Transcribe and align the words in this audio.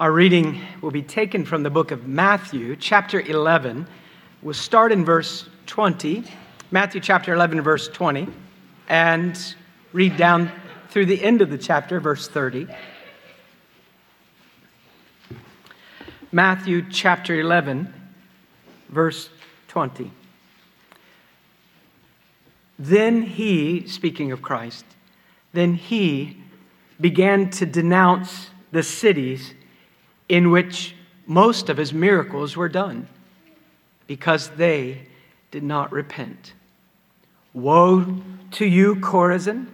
Our 0.00 0.10
reading 0.10 0.60
will 0.80 0.90
be 0.90 1.02
taken 1.02 1.44
from 1.44 1.62
the 1.62 1.70
book 1.70 1.92
of 1.92 2.08
Matthew, 2.08 2.74
chapter 2.74 3.20
11. 3.20 3.86
We'll 4.42 4.52
start 4.52 4.90
in 4.90 5.04
verse 5.04 5.48
20, 5.66 6.24
Matthew 6.72 7.00
chapter 7.00 7.32
11, 7.32 7.60
verse 7.60 7.86
20, 7.86 8.26
and 8.88 9.54
read 9.92 10.16
down 10.16 10.50
through 10.88 11.06
the 11.06 11.22
end 11.22 11.42
of 11.42 11.50
the 11.50 11.56
chapter, 11.56 12.00
verse 12.00 12.26
30. 12.26 12.66
Matthew 16.32 16.84
chapter 16.90 17.38
11, 17.38 17.94
verse 18.88 19.30
20. 19.68 20.10
Then 22.80 23.22
he, 23.22 23.86
speaking 23.86 24.32
of 24.32 24.42
Christ, 24.42 24.86
then 25.52 25.74
he 25.74 26.38
began 27.00 27.48
to 27.50 27.64
denounce 27.64 28.50
the 28.72 28.82
cities 28.82 29.54
in 30.28 30.50
which 30.50 30.94
most 31.26 31.68
of 31.68 31.76
his 31.76 31.92
miracles 31.92 32.56
were 32.56 32.68
done 32.68 33.08
because 34.06 34.50
they 34.50 35.06
did 35.50 35.62
not 35.62 35.92
repent. 35.92 36.52
Woe 37.52 38.20
to 38.52 38.66
you, 38.66 38.96
Chorazin! 38.96 39.66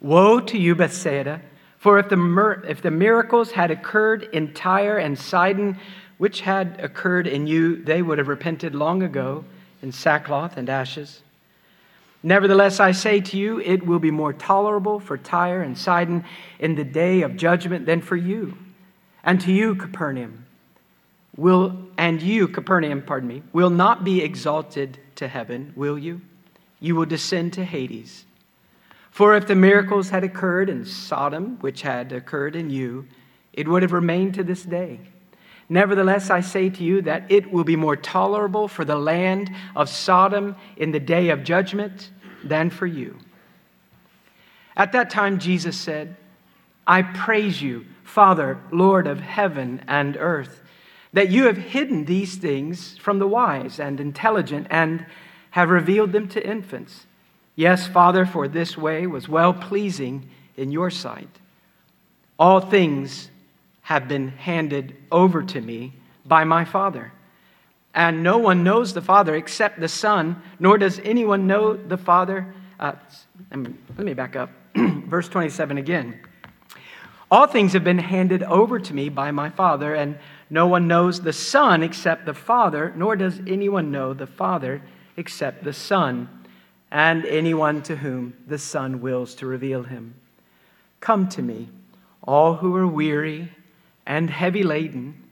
Woe 0.00 0.40
to 0.40 0.58
you, 0.58 0.74
Bethsaida! 0.74 1.42
For 1.78 1.98
if 1.98 2.08
the, 2.08 2.62
if 2.66 2.82
the 2.82 2.90
miracles 2.90 3.52
had 3.52 3.70
occurred 3.70 4.24
in 4.32 4.54
Tyre 4.54 4.98
and 4.98 5.18
Sidon, 5.18 5.78
which 6.18 6.40
had 6.40 6.80
occurred 6.80 7.26
in 7.26 7.46
you, 7.46 7.82
they 7.82 8.02
would 8.02 8.18
have 8.18 8.28
repented 8.28 8.74
long 8.74 9.02
ago 9.02 9.44
in 9.82 9.92
sackcloth 9.92 10.56
and 10.56 10.68
ashes. 10.68 11.22
Nevertheless, 12.22 12.80
I 12.80 12.92
say 12.92 13.20
to 13.20 13.36
you, 13.36 13.60
it 13.60 13.86
will 13.86 13.98
be 13.98 14.10
more 14.10 14.32
tolerable 14.32 14.98
for 14.98 15.16
Tyre 15.18 15.62
and 15.62 15.76
Sidon 15.76 16.24
in 16.58 16.74
the 16.74 16.84
day 16.84 17.22
of 17.22 17.36
judgment 17.36 17.86
than 17.86 18.00
for 18.00 18.16
you. 18.16 18.56
And 19.26 19.40
to 19.40 19.52
you, 19.52 19.74
Capernaum, 19.74 20.46
will, 21.36 21.76
and 21.98 22.22
you, 22.22 22.46
Capernaum, 22.46 23.02
pardon 23.02 23.28
me, 23.28 23.42
will 23.52 23.70
not 23.70 24.04
be 24.04 24.22
exalted 24.22 24.98
to 25.16 25.26
heaven, 25.26 25.72
will 25.74 25.98
you? 25.98 26.20
You 26.78 26.94
will 26.94 27.06
descend 27.06 27.52
to 27.54 27.64
Hades. 27.64 28.24
For 29.10 29.34
if 29.34 29.48
the 29.48 29.56
miracles 29.56 30.10
had 30.10 30.22
occurred 30.22 30.70
in 30.70 30.84
Sodom, 30.84 31.58
which 31.60 31.82
had 31.82 32.12
occurred 32.12 32.54
in 32.54 32.70
you, 32.70 33.08
it 33.52 33.66
would 33.66 33.82
have 33.82 33.92
remained 33.92 34.34
to 34.34 34.44
this 34.44 34.62
day. 34.62 35.00
Nevertheless, 35.68 36.30
I 36.30 36.40
say 36.40 36.70
to 36.70 36.84
you 36.84 37.02
that 37.02 37.24
it 37.28 37.50
will 37.50 37.64
be 37.64 37.74
more 37.74 37.96
tolerable 37.96 38.68
for 38.68 38.84
the 38.84 38.96
land 38.96 39.50
of 39.74 39.88
Sodom 39.88 40.54
in 40.76 40.92
the 40.92 41.00
day 41.00 41.30
of 41.30 41.42
judgment 41.42 42.12
than 42.44 42.70
for 42.70 42.86
you. 42.86 43.16
At 44.76 44.92
that 44.92 45.10
time, 45.10 45.40
Jesus 45.40 45.76
said, 45.76 46.14
I 46.86 47.02
praise 47.02 47.60
you 47.60 47.86
Father, 48.06 48.58
Lord 48.70 49.06
of 49.06 49.20
heaven 49.20 49.82
and 49.86 50.16
earth, 50.16 50.62
that 51.12 51.28
you 51.28 51.44
have 51.44 51.58
hidden 51.58 52.06
these 52.06 52.36
things 52.36 52.96
from 52.96 53.18
the 53.18 53.26
wise 53.26 53.78
and 53.78 54.00
intelligent 54.00 54.66
and 54.70 55.04
have 55.50 55.68
revealed 55.68 56.12
them 56.12 56.28
to 56.28 56.46
infants. 56.46 57.06
Yes, 57.56 57.86
Father, 57.86 58.24
for 58.24 58.48
this 58.48 58.76
way 58.76 59.06
was 59.06 59.28
well 59.28 59.52
pleasing 59.52 60.30
in 60.56 60.70
your 60.70 60.90
sight. 60.90 61.28
All 62.38 62.60
things 62.60 63.28
have 63.82 64.08
been 64.08 64.28
handed 64.28 64.96
over 65.10 65.42
to 65.42 65.60
me 65.60 65.92
by 66.24 66.44
my 66.44 66.64
Father. 66.64 67.12
And 67.94 68.22
no 68.22 68.38
one 68.38 68.62
knows 68.62 68.94
the 68.94 69.02
Father 69.02 69.34
except 69.34 69.80
the 69.80 69.88
Son, 69.88 70.42
nor 70.58 70.78
does 70.78 71.00
anyone 71.00 71.46
know 71.46 71.74
the 71.76 71.96
Father. 71.96 72.54
Uh, 72.78 72.92
let 73.50 73.98
me 73.98 74.14
back 74.14 74.36
up. 74.36 74.50
Verse 74.76 75.28
27 75.28 75.78
again. 75.78 76.20
All 77.28 77.48
things 77.48 77.72
have 77.72 77.82
been 77.82 77.98
handed 77.98 78.44
over 78.44 78.78
to 78.78 78.94
me 78.94 79.08
by 79.08 79.32
my 79.32 79.50
Father, 79.50 79.94
and 79.94 80.16
no 80.48 80.68
one 80.68 80.86
knows 80.86 81.20
the 81.20 81.32
Son 81.32 81.82
except 81.82 82.24
the 82.24 82.34
Father, 82.34 82.92
nor 82.94 83.16
does 83.16 83.40
anyone 83.48 83.90
know 83.90 84.14
the 84.14 84.28
Father 84.28 84.80
except 85.16 85.64
the 85.64 85.72
Son, 85.72 86.28
and 86.88 87.24
anyone 87.26 87.82
to 87.82 87.96
whom 87.96 88.34
the 88.46 88.58
Son 88.58 89.00
wills 89.00 89.34
to 89.36 89.46
reveal 89.46 89.82
him. 89.82 90.14
Come 91.00 91.28
to 91.30 91.42
me, 91.42 91.68
all 92.22 92.54
who 92.54 92.76
are 92.76 92.86
weary 92.86 93.50
and 94.06 94.30
heavy 94.30 94.62
laden, 94.62 95.24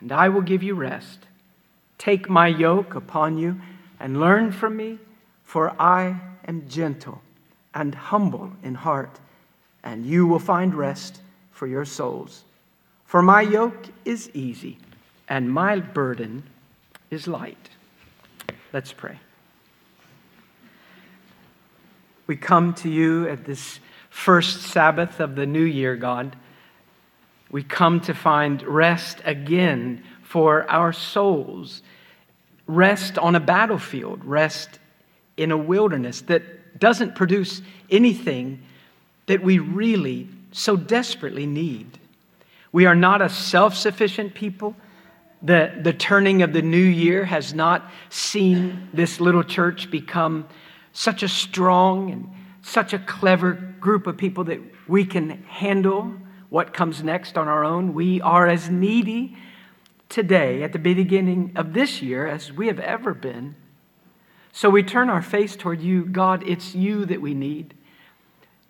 and 0.00 0.12
I 0.12 0.28
will 0.28 0.42
give 0.42 0.62
you 0.62 0.76
rest. 0.76 1.26
Take 1.98 2.30
my 2.30 2.46
yoke 2.46 2.94
upon 2.94 3.36
you 3.36 3.60
and 3.98 4.20
learn 4.20 4.52
from 4.52 4.76
me, 4.76 5.00
for 5.42 5.74
I 5.80 6.20
am 6.46 6.68
gentle 6.68 7.20
and 7.74 7.96
humble 7.96 8.52
in 8.62 8.76
heart, 8.76 9.18
and 9.82 10.06
you 10.06 10.24
will 10.24 10.38
find 10.38 10.72
rest 10.72 11.20
for 11.52 11.66
your 11.66 11.84
souls. 11.84 12.44
For 13.04 13.22
my 13.22 13.42
yoke 13.42 13.88
is 14.04 14.30
easy 14.34 14.78
and 15.28 15.52
my 15.52 15.80
burden 15.80 16.44
is 17.10 17.28
light. 17.28 17.68
Let's 18.72 18.92
pray. 18.92 19.18
We 22.26 22.36
come 22.36 22.72
to 22.74 22.88
you 22.88 23.28
at 23.28 23.44
this 23.44 23.80
first 24.08 24.62
Sabbath 24.62 25.20
of 25.20 25.36
the 25.36 25.46
new 25.46 25.62
year, 25.62 25.96
God. 25.96 26.36
We 27.50 27.62
come 27.62 28.00
to 28.00 28.14
find 28.14 28.62
rest 28.62 29.20
again 29.24 30.02
for 30.22 30.68
our 30.70 30.92
souls, 30.94 31.82
rest 32.66 33.18
on 33.18 33.34
a 33.34 33.40
battlefield, 33.40 34.24
rest 34.24 34.78
in 35.36 35.50
a 35.50 35.56
wilderness 35.56 36.22
that 36.22 36.78
doesn't 36.78 37.14
produce 37.14 37.60
anything 37.90 38.62
that 39.26 39.42
we 39.42 39.58
really 39.58 40.28
so 40.52 40.76
desperately 40.76 41.46
need. 41.46 41.98
We 42.70 42.86
are 42.86 42.94
not 42.94 43.20
a 43.20 43.28
self 43.28 43.74
sufficient 43.74 44.34
people. 44.34 44.76
The, 45.42 45.72
the 45.82 45.92
turning 45.92 46.42
of 46.42 46.52
the 46.52 46.62
new 46.62 46.76
year 46.78 47.24
has 47.24 47.52
not 47.52 47.90
seen 48.10 48.88
this 48.94 49.20
little 49.20 49.42
church 49.42 49.90
become 49.90 50.46
such 50.92 51.22
a 51.22 51.28
strong 51.28 52.12
and 52.12 52.30
such 52.62 52.92
a 52.92 52.98
clever 52.98 53.52
group 53.80 54.06
of 54.06 54.16
people 54.16 54.44
that 54.44 54.60
we 54.86 55.04
can 55.04 55.42
handle 55.44 56.14
what 56.48 56.72
comes 56.72 57.02
next 57.02 57.36
on 57.36 57.48
our 57.48 57.64
own. 57.64 57.92
We 57.92 58.20
are 58.20 58.46
as 58.46 58.70
needy 58.70 59.36
today 60.08 60.62
at 60.62 60.72
the 60.72 60.78
beginning 60.78 61.52
of 61.56 61.72
this 61.72 62.02
year 62.02 62.26
as 62.26 62.52
we 62.52 62.68
have 62.68 62.78
ever 62.78 63.14
been. 63.14 63.56
So 64.52 64.68
we 64.68 64.82
turn 64.82 65.08
our 65.08 65.22
face 65.22 65.56
toward 65.56 65.80
you. 65.80 66.04
God, 66.04 66.44
it's 66.46 66.74
you 66.74 67.06
that 67.06 67.20
we 67.20 67.34
need. 67.34 67.74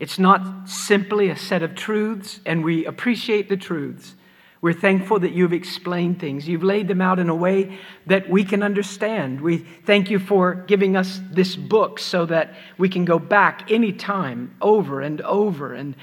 It's 0.03 0.19
not 0.19 0.69
simply 0.69 1.31
a 1.31 1.37
set 1.37 1.63
of 1.63 1.77
truths, 1.77 2.41
and 2.45 2.65
we 2.65 2.87
appreciate 2.87 3.49
the 3.49 3.57
truths. 3.57 4.17
We're 4.61 4.73
thankful 4.73 5.21
that 5.21 5.31
you've 5.31 5.53
explained 5.53 6.19
things. 6.19 6.49
You've 6.49 6.65
laid 6.65 6.89
them 6.89 7.01
out 7.01 7.21
in 7.21 7.29
a 7.29 7.35
way 7.37 7.79
that 8.07 8.29
we 8.29 8.43
can 8.43 8.65
understand. 8.65 9.41
We 9.41 9.59
thank 9.59 10.11
you 10.11 10.19
for 10.19 10.55
giving 10.55 10.97
us 10.97 11.21
this 11.31 11.55
book 11.55 12.01
so 12.01 12.27
that 12.27 12.55
we 12.79 12.89
can 12.89 13.05
go 13.05 13.21
back 13.21 13.71
anytime 13.71 14.57
over 14.61 15.01
and 15.01 15.21
over, 15.21 15.73
and, 15.73 15.95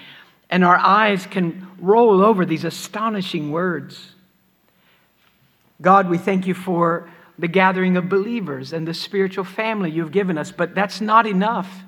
and 0.50 0.64
our 0.64 0.78
eyes 0.78 1.26
can 1.26 1.68
roll 1.78 2.24
over 2.24 2.46
these 2.46 2.64
astonishing 2.64 3.52
words. 3.52 4.16
God, 5.82 6.10
we 6.10 6.18
thank 6.18 6.48
you 6.48 6.54
for 6.54 7.10
the 7.38 7.50
gathering 7.50 7.98
of 7.98 8.08
believers 8.08 8.72
and 8.72 8.88
the 8.88 8.94
spiritual 8.94 9.44
family 9.44 9.92
you've 9.92 10.14
given 10.14 10.38
us, 10.38 10.54
but 10.54 10.74
that's 10.74 11.02
not 11.02 11.28
enough. 11.28 11.84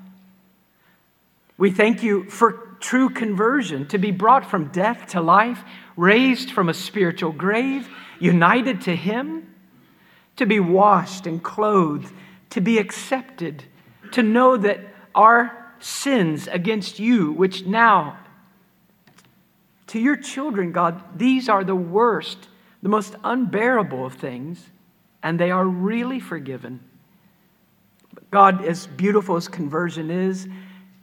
We 1.62 1.70
thank 1.70 2.02
you 2.02 2.24
for 2.24 2.74
true 2.80 3.08
conversion, 3.08 3.86
to 3.86 3.98
be 3.98 4.10
brought 4.10 4.44
from 4.44 4.72
death 4.72 5.06
to 5.10 5.20
life, 5.20 5.62
raised 5.96 6.50
from 6.50 6.68
a 6.68 6.74
spiritual 6.74 7.30
grave, 7.30 7.88
united 8.18 8.80
to 8.80 8.96
Him, 8.96 9.54
to 10.34 10.44
be 10.44 10.58
washed 10.58 11.24
and 11.28 11.40
clothed, 11.40 12.12
to 12.50 12.60
be 12.60 12.78
accepted, 12.78 13.62
to 14.10 14.24
know 14.24 14.56
that 14.56 14.80
our 15.14 15.72
sins 15.78 16.48
against 16.48 16.98
you, 16.98 17.30
which 17.30 17.64
now, 17.64 18.18
to 19.86 20.00
your 20.00 20.16
children, 20.16 20.72
God, 20.72 21.00
these 21.16 21.48
are 21.48 21.62
the 21.62 21.76
worst, 21.76 22.48
the 22.82 22.88
most 22.88 23.14
unbearable 23.22 24.04
of 24.04 24.14
things, 24.14 24.68
and 25.22 25.38
they 25.38 25.52
are 25.52 25.64
really 25.64 26.18
forgiven. 26.18 26.80
God, 28.32 28.64
as 28.64 28.88
beautiful 28.88 29.36
as 29.36 29.46
conversion 29.46 30.10
is, 30.10 30.48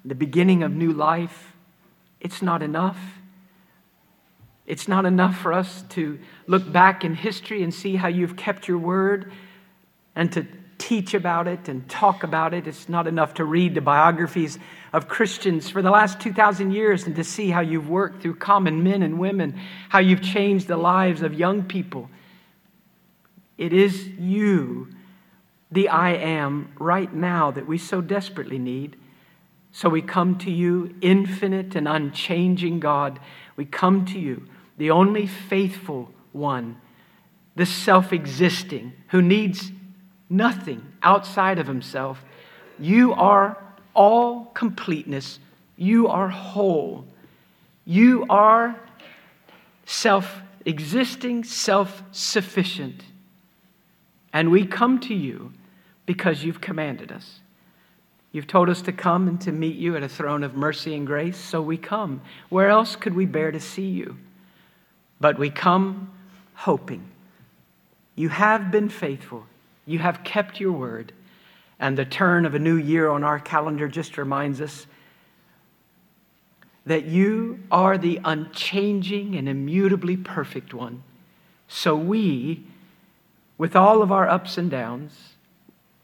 the 0.06 0.16
beginning 0.16 0.64
of 0.64 0.72
new 0.72 0.92
life, 0.92 1.54
it's 2.20 2.42
not 2.42 2.62
enough. 2.62 3.00
It's 4.66 4.88
not 4.88 5.06
enough 5.06 5.38
for 5.38 5.52
us 5.52 5.84
to 5.90 6.20
look 6.48 6.72
back 6.72 7.04
in 7.04 7.16
history 7.16 7.64
and 7.64 7.74
see 7.74 7.96
how 7.96 8.08
you've 8.08 8.36
kept 8.36 8.68
your 8.68 8.78
word 8.78 9.32
and 10.16 10.32
to 10.34 10.46
teach 10.78 11.14
about 11.14 11.48
it 11.48 11.68
and 11.68 11.88
talk 11.90 12.24
about 12.24 12.54
it. 12.54 12.68
It's 12.68 12.90
not 12.90 13.06
enough 13.06 13.36
to 13.36 13.46
read 13.46 13.76
the 13.76 13.82
biographies 13.82 14.58
of 14.94 15.08
Christians 15.08 15.70
for 15.70 15.82
the 15.82 15.92
last 15.92 16.20
2,000 16.20 16.72
years 16.72 17.06
and 17.06 17.16
to 17.16 17.24
see 17.24 17.50
how 17.50 17.62
you've 17.62 17.90
worked 17.90 18.22
through 18.22 18.36
common 18.36 18.84
men 18.84 19.04
and 19.04 19.20
women, 19.20 19.60
how 19.90 20.00
you've 20.00 20.22
changed 20.22 20.68
the 20.68 20.78
lives 20.78 21.22
of 21.22 21.34
young 21.34 21.64
people. 21.64 22.10
It 23.58 23.74
is 23.74 24.08
you, 24.08 24.88
the 25.72 25.90
I 25.90 26.12
am, 26.12 26.72
right 26.80 27.14
now 27.14 27.52
that 27.52 27.68
we 27.68 27.78
so 27.78 28.02
desperately 28.02 28.58
need. 28.58 28.96
So 29.72 29.90
we 29.90 30.02
come 30.02 30.38
to 30.40 30.52
you, 30.52 30.96
infinite 31.02 31.76
and 31.76 31.88
unchanging 31.88 32.80
God. 32.80 33.20
We 33.56 33.66
come 33.66 34.06
to 34.06 34.20
you, 34.20 34.48
the 34.78 34.92
only 34.92 35.28
faithful 35.28 36.12
one, 36.32 36.78
the 37.56 37.66
self 37.66 38.12
existing, 38.12 38.94
who 39.10 39.22
needs 39.22 39.72
nothing 40.30 40.94
outside 41.04 41.60
of 41.60 41.68
himself. 41.68 42.24
You 42.80 43.14
are 43.14 43.58
all 43.94 44.46
completeness. 44.46 45.40
You 45.76 46.08
are 46.08 46.30
whole. 46.30 47.06
You 47.86 48.26
are 48.30 48.80
self 49.86 50.42
existing, 50.66 51.44
self 51.44 52.04
sufficient. 52.12 53.04
And 54.32 54.52
we 54.52 54.66
come 54.66 55.00
to 55.02 55.14
you 55.14 55.54
because 56.06 56.44
you've 56.44 56.62
commanded 56.62 57.12
us. 57.12 57.40
You've 58.32 58.48
told 58.48 58.70
us 58.70 58.82
to 58.84 58.92
come 58.92 59.28
and 59.28 59.42
to 59.42 59.52
meet 59.52 59.76
you 59.76 59.96
at 59.96 60.04
a 60.04 60.10
throne 60.10 60.44
of 60.44 60.56
mercy 60.56 60.96
and 60.96 61.08
grace, 61.08 61.38
so 61.38 61.62
we 61.62 61.78
come. 61.78 62.22
Where 62.50 62.70
else 62.70 62.96
could 62.96 63.16
we 63.16 63.26
bear 63.26 63.52
to 63.52 63.60
see 63.60 63.88
you? 63.88 64.18
But 65.20 65.40
we 65.40 65.50
come 65.50 66.12
hoping. 66.54 67.10
You 68.16 68.30
have 68.30 68.70
been 68.70 68.90
faithful. 68.90 69.46
You 69.86 70.00
have 70.00 70.24
kept 70.24 70.60
your 70.60 70.74
word. 70.74 71.12
And 71.80 71.98
the 71.98 72.06
turn 72.06 72.46
of 72.46 72.54
a 72.54 72.60
new 72.60 72.76
year 72.76 73.10
on 73.10 73.24
our 73.24 73.40
calendar 73.40 73.88
just 73.88 74.18
reminds 74.18 74.62
us 74.62 74.86
that 76.86 77.06
you 77.06 77.60
are 77.72 77.98
the 77.98 78.20
unchanging 78.24 79.36
and 79.36 79.50
immutably 79.50 80.18
perfect 80.18 80.74
one. 80.74 81.04
So 81.68 81.96
we, 81.96 82.64
with 83.58 83.76
all 83.76 84.02
of 84.02 84.12
our 84.12 84.28
ups 84.28 84.58
and 84.58 84.70
downs, 84.70 85.36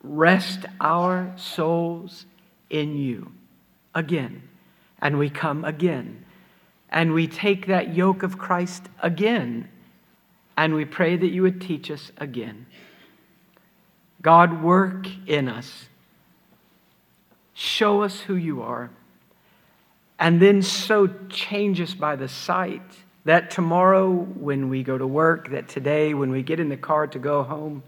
rest 0.07 0.65
our 0.79 1.33
souls 1.35 2.25
in 2.69 2.97
you 2.97 3.31
again. 3.93 4.43
And 5.01 5.17
we 5.17 5.29
come 5.29 5.65
again. 5.65 6.25
And 6.89 7.13
we 7.13 7.27
take 7.27 7.67
that 7.67 7.93
yoke 7.93 8.23
of 8.23 8.37
Christ 8.37 8.83
again. 9.01 9.69
And 10.57 10.73
we 10.73 10.85
pray 10.85 11.17
that 11.17 11.27
you 11.27 11.41
would 11.41 11.59
teach 11.61 11.91
us 11.91 12.11
again. 12.17 12.65
God, 14.21 14.63
work 14.63 15.07
in 15.27 15.47
us. 15.47 15.87
Show 17.53 18.01
us 18.01 18.21
who 18.21 18.35
you 18.35 18.61
are. 18.61 18.89
And 20.17 20.41
then 20.41 20.61
so 20.61 21.07
change 21.29 21.81
us 21.81 21.93
by 21.93 22.15
the 22.15 22.27
sight 22.27 22.81
that 23.25 23.49
tomorrow 23.49 24.11
when 24.11 24.69
we 24.69 24.83
go 24.83 24.97
to 24.97 25.05
work, 25.05 25.49
that 25.49 25.67
today 25.67 26.13
when 26.13 26.31
we 26.31 26.41
get 26.41 26.59
in 26.59 26.69
the 26.69 26.77
car 26.77 27.07
to 27.07 27.19
go 27.19 27.43
home, 27.43 27.83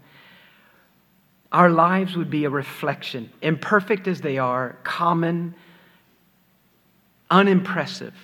our 1.52 1.70
lives 1.70 2.16
would 2.16 2.28
be 2.28 2.44
a 2.44 2.50
reflection, 2.50 3.30
imperfect 3.40 4.06
as 4.06 4.20
they 4.20 4.36
are, 4.38 4.76
common, 4.84 5.54
unimpressive, 7.30 8.14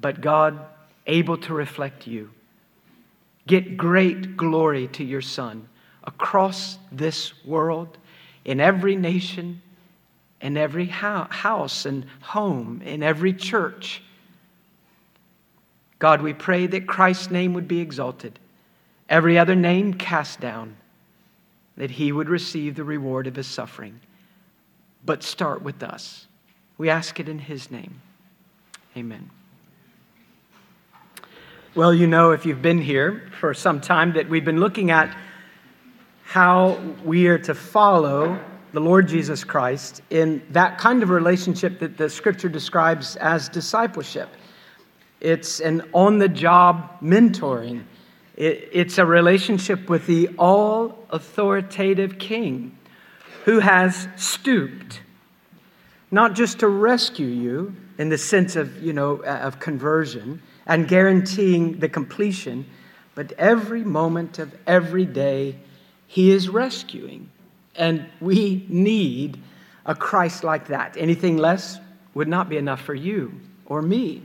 but 0.00 0.20
God 0.20 0.58
able 1.06 1.36
to 1.38 1.54
reflect 1.54 2.06
you. 2.06 2.30
Get 3.46 3.76
great 3.76 4.36
glory 4.36 4.88
to 4.88 5.04
your 5.04 5.22
Son 5.22 5.68
across 6.04 6.78
this 6.90 7.44
world, 7.44 7.98
in 8.44 8.60
every 8.60 8.96
nation, 8.96 9.62
in 10.40 10.56
every 10.56 10.86
house 10.86 11.86
and 11.86 12.06
home, 12.20 12.82
in 12.84 13.02
every 13.02 13.32
church. 13.32 14.02
God, 15.98 16.22
we 16.22 16.32
pray 16.32 16.66
that 16.66 16.86
Christ's 16.86 17.30
name 17.30 17.52
would 17.54 17.68
be 17.68 17.80
exalted, 17.80 18.38
every 19.08 19.38
other 19.38 19.54
name 19.54 19.94
cast 19.94 20.40
down 20.40 20.77
that 21.78 21.92
he 21.92 22.10
would 22.10 22.28
receive 22.28 22.74
the 22.74 22.82
reward 22.82 23.28
of 23.28 23.36
his 23.36 23.46
suffering. 23.46 24.00
But 25.06 25.22
start 25.22 25.62
with 25.62 25.82
us. 25.82 26.26
We 26.76 26.90
ask 26.90 27.18
it 27.20 27.28
in 27.28 27.38
his 27.38 27.70
name. 27.70 28.02
Amen. 28.96 29.30
Well, 31.76 31.94
you 31.94 32.08
know, 32.08 32.32
if 32.32 32.44
you've 32.44 32.60
been 32.60 32.82
here 32.82 33.30
for 33.38 33.54
some 33.54 33.80
time, 33.80 34.12
that 34.14 34.28
we've 34.28 34.44
been 34.44 34.58
looking 34.58 34.90
at 34.90 35.16
how 36.24 36.78
we 37.04 37.28
are 37.28 37.38
to 37.38 37.54
follow 37.54 38.40
the 38.72 38.80
Lord 38.80 39.06
Jesus 39.06 39.44
Christ 39.44 40.02
in 40.10 40.42
that 40.50 40.78
kind 40.78 41.04
of 41.04 41.10
relationship 41.10 41.78
that 41.78 41.96
the 41.96 42.10
scripture 42.10 42.48
describes 42.48 43.14
as 43.16 43.48
discipleship. 43.48 44.28
It's 45.20 45.60
an 45.60 45.88
on 45.92 46.18
the 46.18 46.28
job 46.28 47.00
mentoring 47.00 47.84
it's 48.38 48.98
a 48.98 49.04
relationship 49.04 49.88
with 49.88 50.06
the 50.06 50.28
all 50.38 51.04
authoritative 51.10 52.20
king 52.20 52.78
who 53.44 53.58
has 53.58 54.06
stooped, 54.16 55.00
not 56.12 56.34
just 56.34 56.60
to 56.60 56.68
rescue 56.68 57.26
you 57.26 57.74
in 57.98 58.10
the 58.10 58.18
sense 58.18 58.54
of, 58.54 58.80
you 58.80 58.92
know, 58.92 59.24
uh, 59.24 59.40
of 59.42 59.58
conversion 59.58 60.40
and 60.66 60.86
guaranteeing 60.86 61.80
the 61.80 61.88
completion, 61.88 62.64
but 63.16 63.32
every 63.32 63.82
moment 63.82 64.38
of 64.38 64.54
every 64.68 65.04
day, 65.04 65.56
he 66.06 66.30
is 66.30 66.48
rescuing. 66.48 67.28
And 67.74 68.06
we 68.20 68.64
need 68.68 69.42
a 69.84 69.96
Christ 69.96 70.44
like 70.44 70.68
that. 70.68 70.96
Anything 70.96 71.38
less 71.38 71.80
would 72.14 72.28
not 72.28 72.48
be 72.48 72.56
enough 72.56 72.82
for 72.82 72.94
you 72.94 73.32
or 73.66 73.82
me. 73.82 74.22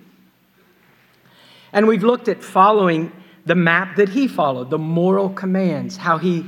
And 1.71 1.88
we've 1.88 2.04
looked 2.04 2.27
at 2.27 2.44
following 2.44 3.12
the 3.45 3.56
map 3.56 3.95
that 3.98 4.10
he 4.10 4.28
followed, 4.28 4.69
the 4.69 4.78
moral 4.78 5.30
commands, 5.30 5.98
how 5.98 6.18
he 6.18 6.45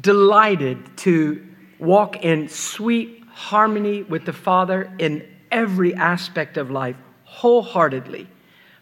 delighted 0.00 0.78
to 0.98 1.44
walk 1.78 2.24
in 2.24 2.48
sweet 2.48 3.22
harmony 3.28 4.02
with 4.02 4.24
the 4.24 4.32
Father 4.32 4.92
in 4.98 5.26
every 5.50 5.94
aspect 5.94 6.56
of 6.56 6.70
life, 6.70 6.96
wholeheartedly, 7.24 8.26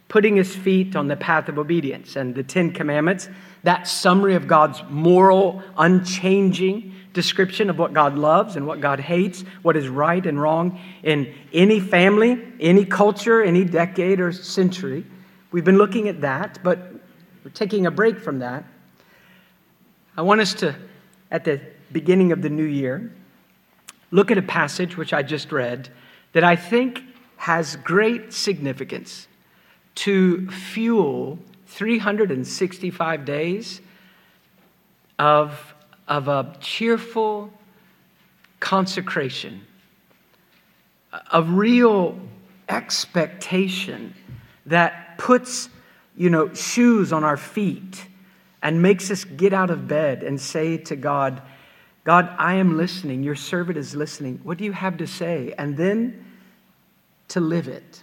putting 0.08 0.36
his 0.36 0.54
feet 0.54 0.96
on 0.96 1.08
the 1.08 1.16
path 1.16 1.48
of 1.48 1.58
obedience. 1.58 2.16
And 2.16 2.34
the 2.34 2.42
Ten 2.42 2.72
Commandments, 2.72 3.28
that 3.62 3.86
summary 3.88 4.34
of 4.34 4.46
God's 4.46 4.82
moral, 4.88 5.62
unchanging 5.76 6.94
description 7.12 7.70
of 7.70 7.78
what 7.78 7.92
God 7.92 8.16
loves 8.16 8.56
and 8.56 8.66
what 8.66 8.80
God 8.80 9.00
hates, 9.00 9.42
what 9.62 9.76
is 9.76 9.88
right 9.88 10.24
and 10.24 10.40
wrong 10.40 10.78
in 11.02 11.32
any 11.52 11.80
family, 11.80 12.42
any 12.60 12.84
culture, 12.84 13.42
any 13.42 13.64
decade 13.64 14.20
or 14.20 14.32
century. 14.32 15.04
We've 15.52 15.64
been 15.64 15.78
looking 15.78 16.08
at 16.08 16.20
that, 16.22 16.58
but 16.62 16.93
we're 17.44 17.50
taking 17.50 17.84
a 17.84 17.90
break 17.90 18.18
from 18.18 18.38
that. 18.38 18.64
I 20.16 20.22
want 20.22 20.40
us 20.40 20.54
to, 20.54 20.74
at 21.30 21.44
the 21.44 21.60
beginning 21.92 22.32
of 22.32 22.40
the 22.40 22.48
new 22.48 22.64
year, 22.64 23.12
look 24.10 24.30
at 24.30 24.38
a 24.38 24.42
passage 24.42 24.96
which 24.96 25.12
I 25.12 25.22
just 25.22 25.52
read 25.52 25.90
that 26.32 26.42
I 26.42 26.56
think 26.56 27.02
has 27.36 27.76
great 27.76 28.32
significance 28.32 29.28
to 29.96 30.48
fuel 30.50 31.38
365 31.66 33.24
days 33.26 33.82
of, 35.18 35.74
of 36.08 36.28
a 36.28 36.56
cheerful 36.60 37.52
consecration, 38.58 39.60
of 41.30 41.50
real 41.50 42.18
expectation 42.70 44.14
that 44.64 45.18
puts 45.18 45.68
you 46.16 46.30
know, 46.30 46.52
shoes 46.54 47.12
on 47.12 47.24
our 47.24 47.36
feet 47.36 48.06
and 48.62 48.80
makes 48.80 49.10
us 49.10 49.24
get 49.24 49.52
out 49.52 49.70
of 49.70 49.86
bed 49.88 50.22
and 50.22 50.40
say 50.40 50.76
to 50.78 50.96
God, 50.96 51.42
God, 52.04 52.34
I 52.38 52.54
am 52.54 52.76
listening. 52.76 53.22
Your 53.22 53.34
servant 53.34 53.78
is 53.78 53.94
listening. 53.94 54.40
What 54.42 54.58
do 54.58 54.64
you 54.64 54.72
have 54.72 54.98
to 54.98 55.06
say? 55.06 55.54
And 55.56 55.76
then 55.76 56.24
to 57.28 57.40
live 57.40 57.68
it. 57.68 58.02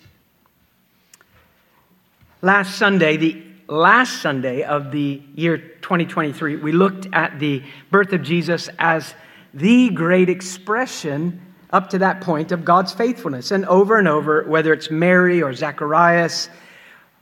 Last 2.41 2.77
Sunday, 2.77 3.17
the 3.17 3.43
last 3.67 4.21
Sunday 4.21 4.63
of 4.63 4.91
the 4.91 5.21
year 5.35 5.57
2023, 5.57 6.57
we 6.57 6.71
looked 6.71 7.07
at 7.13 7.39
the 7.39 7.63
birth 7.91 8.13
of 8.13 8.23
Jesus 8.23 8.69
as 8.79 9.13
the 9.53 9.89
great 9.89 10.29
expression 10.29 11.39
up 11.69 11.89
to 11.91 11.99
that 11.99 12.21
point 12.21 12.51
of 12.51 12.65
God's 12.65 12.93
faithfulness. 12.93 13.51
And 13.51 13.65
over 13.65 13.97
and 13.97 14.07
over, 14.07 14.43
whether 14.43 14.73
it's 14.73 14.89
Mary 14.89 15.41
or 15.41 15.53
Zacharias, 15.53 16.49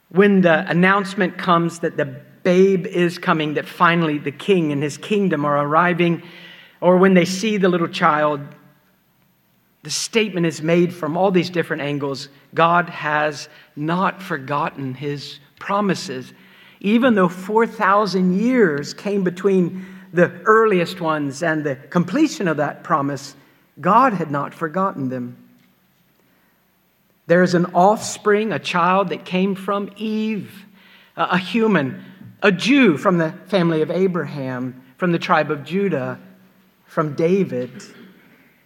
when 0.09 0.41
the 0.41 0.69
announcement 0.69 1.37
comes 1.37 1.79
that 1.79 1.97
the 1.97 2.05
babe 2.43 2.85
is 2.87 3.17
coming, 3.17 3.53
that 3.55 3.67
finally 3.67 4.17
the 4.17 4.31
king 4.31 4.71
and 4.71 4.81
his 4.81 4.97
kingdom 4.97 5.45
are 5.45 5.65
arriving, 5.65 6.23
or 6.81 6.97
when 6.97 7.13
they 7.13 7.25
see 7.25 7.57
the 7.57 7.69
little 7.69 7.87
child, 7.87 8.41
the 9.83 9.89
statement 9.89 10.45
is 10.45 10.61
made 10.61 10.93
from 10.93 11.15
all 11.15 11.31
these 11.31 11.49
different 11.49 11.81
angles 11.81 12.29
God 12.53 12.89
has 12.89 13.47
not 13.75 14.21
forgotten 14.21 14.93
his 14.93 15.39
promises. 15.59 16.33
Even 16.79 17.13
though 17.13 17.29
4,000 17.29 18.39
years 18.39 18.93
came 18.93 19.23
between 19.23 19.85
the 20.11 20.31
earliest 20.45 21.01
ones 21.01 21.43
and 21.43 21.63
the 21.63 21.75
completion 21.75 22.47
of 22.47 22.57
that 22.57 22.83
promise, 22.83 23.35
God 23.79 24.13
had 24.13 24.31
not 24.31 24.53
forgotten 24.53 25.09
them. 25.09 25.48
There's 27.29 27.53
an 27.53 27.67
offspring, 27.75 28.51
a 28.51 28.57
child 28.57 29.09
that 29.09 29.23
came 29.23 29.53
from 29.53 29.91
Eve, 29.97 30.65
a 31.15 31.37
human, 31.37 32.03
a 32.41 32.51
Jew 32.51 32.97
from 32.97 33.19
the 33.19 33.33
family 33.45 33.83
of 33.83 33.91
Abraham, 33.91 34.81
from 34.97 35.11
the 35.11 35.19
tribe 35.19 35.51
of 35.51 35.63
Judah, 35.63 36.19
from 36.87 37.13
David, 37.13 37.83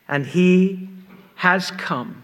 and 0.07 0.25
he 0.25 0.87
has 1.35 1.71
come. 1.71 2.23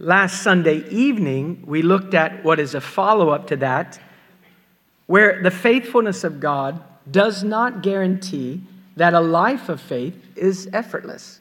Last 0.00 0.42
Sunday 0.42 0.88
evening, 0.88 1.62
we 1.68 1.82
looked 1.82 2.14
at 2.14 2.42
what 2.42 2.58
is 2.58 2.74
a 2.74 2.80
follow 2.80 3.28
up 3.28 3.46
to 3.46 3.56
that, 3.58 4.00
where 5.06 5.40
the 5.40 5.52
faithfulness 5.52 6.24
of 6.24 6.40
God 6.40 6.82
does 7.08 7.44
not 7.44 7.84
guarantee 7.84 8.62
that 8.96 9.14
a 9.14 9.20
life 9.20 9.68
of 9.68 9.80
faith 9.80 10.16
is 10.34 10.68
effortless. 10.72 11.38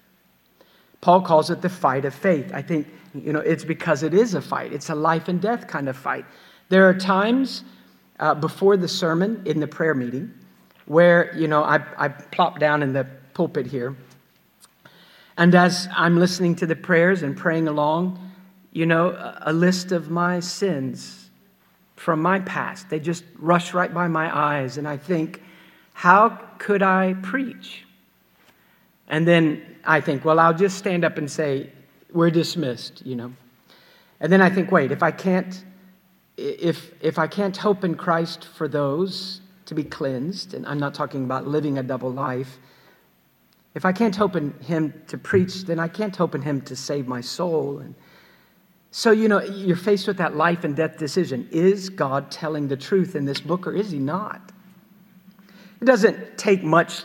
Paul 1.01 1.21
calls 1.21 1.49
it 1.49 1.63
the 1.63 1.69
fight 1.69 2.05
of 2.05 2.13
faith. 2.13 2.51
I 2.53 2.61
think, 2.61 2.85
you 3.13 3.33
know, 3.33 3.39
it's 3.39 3.63
because 3.63 4.03
it 4.03 4.13
is 4.13 4.33
a 4.33 4.41
fight. 4.41 4.73
It's 4.73 4.89
a 4.89 4.95
life 4.95 5.27
and 5.27 5.41
death 5.41 5.67
kind 5.67 5.89
of 5.89 5.97
fight. 5.97 6.25
There 6.69 6.87
are 6.87 6.93
times 6.93 7.63
uh, 8.19 8.35
before 8.35 8.77
the 8.77 8.87
sermon 8.87 9.41
in 9.45 9.59
the 9.59 9.67
prayer 9.67 9.93
meeting 9.93 10.33
where, 10.85 11.35
you 11.35 11.47
know, 11.47 11.63
I, 11.63 11.81
I 11.97 12.09
plop 12.09 12.59
down 12.59 12.83
in 12.83 12.93
the 12.93 13.07
pulpit 13.33 13.67
here. 13.67 13.95
And 15.37 15.55
as 15.55 15.87
I'm 15.95 16.17
listening 16.17 16.55
to 16.55 16.65
the 16.65 16.75
prayers 16.75 17.23
and 17.23 17.37
praying 17.37 17.67
along, 17.67 18.19
you 18.71 18.85
know, 18.85 19.35
a 19.41 19.53
list 19.53 19.91
of 19.91 20.09
my 20.09 20.39
sins 20.39 21.29
from 21.95 22.21
my 22.21 22.39
past. 22.39 22.89
They 22.89 22.99
just 22.99 23.23
rush 23.37 23.73
right 23.73 23.93
by 23.93 24.07
my 24.07 24.35
eyes, 24.35 24.77
and 24.77 24.87
I 24.87 24.97
think, 24.97 25.43
how 25.93 26.29
could 26.57 26.81
I 26.81 27.15
preach? 27.21 27.83
And 29.09 29.27
then 29.27 29.61
I 29.83 29.99
think, 29.99 30.23
well, 30.23 30.39
I'll 30.39 30.53
just 30.53 30.77
stand 30.77 31.03
up 31.03 31.17
and 31.17 31.29
say, 31.29 31.71
we're 32.11 32.31
dismissed, 32.31 33.05
you 33.05 33.15
know. 33.15 33.33
And 34.19 34.31
then 34.31 34.41
I 34.41 34.49
think, 34.49 34.71
wait, 34.71 34.91
if 34.91 35.03
I 35.03 35.11
can't, 35.11 35.63
if, 36.37 36.91
if 37.01 37.17
I 37.17 37.27
can't 37.27 37.55
hope 37.55 37.83
in 37.83 37.95
Christ 37.95 38.45
for 38.45 38.67
those 38.67 39.41
to 39.65 39.75
be 39.75 39.83
cleansed, 39.83 40.53
and 40.53 40.65
I'm 40.65 40.79
not 40.79 40.93
talking 40.93 41.23
about 41.23 41.47
living 41.47 41.77
a 41.77 41.83
double 41.83 42.11
life, 42.11 42.57
if 43.75 43.85
I 43.85 43.91
can't 43.91 44.15
hope 44.15 44.35
in 44.35 44.51
Him 44.61 44.93
to 45.07 45.17
preach, 45.17 45.65
then 45.65 45.79
I 45.79 45.87
can't 45.87 46.15
hope 46.15 46.35
in 46.35 46.41
Him 46.41 46.61
to 46.61 46.75
save 46.75 47.07
my 47.07 47.21
soul. 47.21 47.79
And 47.79 47.95
so, 48.91 49.11
you 49.11 49.27
know, 49.27 49.41
you're 49.41 49.77
faced 49.77 50.07
with 50.07 50.17
that 50.17 50.35
life 50.35 50.63
and 50.63 50.75
death 50.75 50.97
decision. 50.97 51.47
Is 51.51 51.89
God 51.89 52.31
telling 52.31 52.67
the 52.67 52.77
truth 52.77 53.15
in 53.15 53.25
this 53.25 53.39
book 53.39 53.67
or 53.67 53.73
is 53.73 53.91
He 53.91 53.99
not? 53.99 54.51
It 55.81 55.85
doesn't 55.85 56.37
take 56.37 56.63
much 56.63 57.03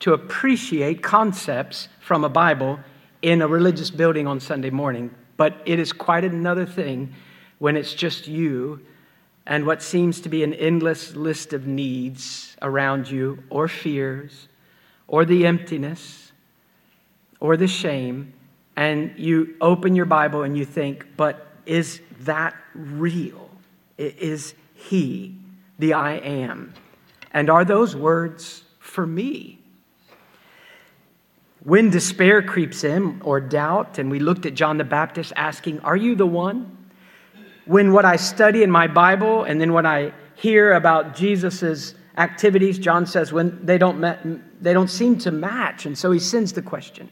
to 0.00 0.12
appreciate 0.12 1.02
concepts 1.02 1.88
from 2.00 2.24
a 2.24 2.28
Bible 2.28 2.78
in 3.22 3.40
a 3.40 3.48
religious 3.48 3.90
building 3.90 4.26
on 4.26 4.40
Sunday 4.40 4.70
morning, 4.70 5.14
but 5.36 5.62
it 5.64 5.78
is 5.78 5.92
quite 5.92 6.24
another 6.24 6.66
thing 6.66 7.14
when 7.58 7.76
it's 7.76 7.94
just 7.94 8.26
you 8.26 8.80
and 9.46 9.66
what 9.66 9.82
seems 9.82 10.20
to 10.20 10.28
be 10.28 10.44
an 10.44 10.54
endless 10.54 11.16
list 11.16 11.52
of 11.52 11.66
needs 11.66 12.56
around 12.62 13.10
you, 13.10 13.42
or 13.50 13.66
fears, 13.66 14.48
or 15.08 15.24
the 15.24 15.46
emptiness, 15.46 16.30
or 17.40 17.56
the 17.56 17.66
shame 17.66 18.32
and 18.76 19.12
you 19.16 19.54
open 19.60 19.94
your 19.94 20.06
Bible 20.06 20.42
and 20.42 20.56
you 20.56 20.64
think, 20.64 21.06
but 21.16 21.46
is 21.66 22.00
that 22.20 22.54
real? 22.74 23.50
Is 23.98 24.54
He 24.74 25.36
the 25.78 25.94
I 25.94 26.14
am? 26.14 26.72
And 27.32 27.50
are 27.50 27.64
those 27.64 27.94
words 27.94 28.64
for 28.78 29.06
me? 29.06 29.58
When 31.64 31.90
despair 31.90 32.42
creeps 32.42 32.82
in 32.82 33.20
or 33.24 33.40
doubt, 33.40 33.98
and 33.98 34.10
we 34.10 34.18
looked 34.18 34.46
at 34.46 34.54
John 34.54 34.78
the 34.78 34.84
Baptist 34.84 35.32
asking, 35.36 35.80
Are 35.80 35.96
you 35.96 36.14
the 36.14 36.26
one? 36.26 36.76
When 37.66 37.92
what 37.92 38.04
I 38.04 38.16
study 38.16 38.62
in 38.64 38.70
my 38.70 38.88
Bible 38.88 39.44
and 39.44 39.60
then 39.60 39.72
when 39.72 39.86
I 39.86 40.12
hear 40.34 40.72
about 40.72 41.14
Jesus' 41.14 41.94
activities, 42.18 42.78
John 42.78 43.06
says, 43.06 43.32
when 43.32 43.64
they 43.64 43.78
don't, 43.78 44.00
they 44.60 44.72
don't 44.72 44.90
seem 44.90 45.18
to 45.18 45.30
match. 45.30 45.86
And 45.86 45.96
so 45.96 46.10
he 46.10 46.18
sends 46.18 46.52
the 46.52 46.62
question. 46.62 47.08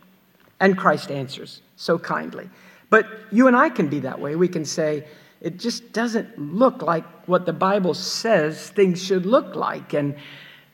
And 0.59 0.77
Christ 0.77 1.11
answers 1.11 1.63
so 1.77 1.99
kindly. 1.99 2.51
But 2.91 3.07
you 3.31 3.47
and 3.47 3.57
I 3.57 3.71
can 3.71 3.89
be 3.89 4.01
that 4.01 4.21
way. 4.21 4.35
We 4.35 4.49
can 4.49 4.65
say, 4.65 5.07
it 5.41 5.59
just 5.59 5.93
doesn't 5.93 6.39
look 6.39 6.83
like 6.83 7.05
what 7.27 7.47
the 7.47 7.53
Bible 7.53 7.95
says 7.95 8.69
things 8.71 9.03
should 9.03 9.25
look 9.25 9.55
like. 9.55 9.95
And 9.95 10.17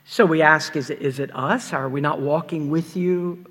so 0.05 0.25
we 0.25 0.43
ask, 0.43 0.75
is 0.75 0.91
it, 0.91 1.01
is 1.03 1.19
it 1.21 1.31
us? 1.37 1.73
Are 1.73 1.89
we 1.89 2.01
not 2.01 2.21
walking 2.21 2.71
with 2.71 2.97
you? 2.97 3.45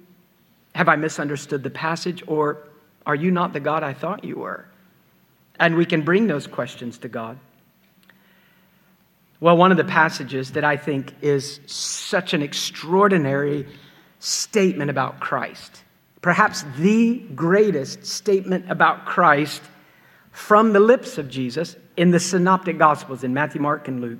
Have 0.75 0.87
I 0.87 0.95
misunderstood 0.95 1.63
the 1.63 1.69
passage? 1.69 2.23
Or 2.27 2.67
are 3.05 3.15
you 3.15 3.31
not 3.31 3.53
the 3.53 3.59
God 3.59 3.81
I 3.81 3.93
thought 3.93 4.23
you 4.23 4.37
were? 4.37 4.65
And 5.59 5.75
we 5.75 5.85
can 5.85 6.03
bring 6.03 6.27
those 6.27 6.47
questions 6.47 6.97
to 6.99 7.07
God. 7.07 7.39
Well, 9.39 9.57
one 9.57 9.71
of 9.71 9.77
the 9.77 9.83
passages 9.83 10.51
that 10.51 10.63
I 10.63 10.77
think 10.77 11.13
is 11.21 11.59
such 11.65 12.33
an 12.33 12.41
extraordinary 12.41 13.67
statement 14.19 14.89
about 14.89 15.19
Christ 15.19 15.81
perhaps 16.25 16.65
the 16.79 17.19
greatest 17.35 18.03
statement 18.03 18.65
about 18.67 19.05
Christ 19.05 19.61
from 20.31 20.73
the 20.73 20.79
lips 20.79 21.19
of 21.19 21.29
Jesus 21.29 21.75
in 21.97 22.09
the 22.09 22.19
synoptic 22.19 22.79
gospels 22.79 23.23
in 23.23 23.31
Matthew, 23.31 23.61
Mark, 23.61 23.87
and 23.87 24.01
Luke 24.01 24.17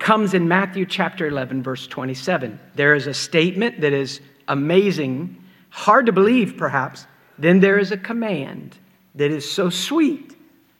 comes 0.00 0.34
in 0.34 0.48
Matthew 0.48 0.84
chapter 0.84 1.28
11, 1.28 1.62
verse 1.62 1.86
27. 1.86 2.58
There 2.74 2.96
is 2.96 3.06
a 3.06 3.14
statement 3.14 3.80
that 3.80 3.92
is 3.92 4.20
amazing, 4.48 5.42
hard 5.70 6.06
to 6.06 6.12
believe 6.12 6.56
perhaps. 6.56 7.06
Then 7.38 7.60
there 7.60 7.78
is 7.78 7.92
a 7.92 7.96
command 7.96 8.76
that 9.14 9.30
is 9.30 9.50
so 9.50 9.70
sweet, 9.70 10.36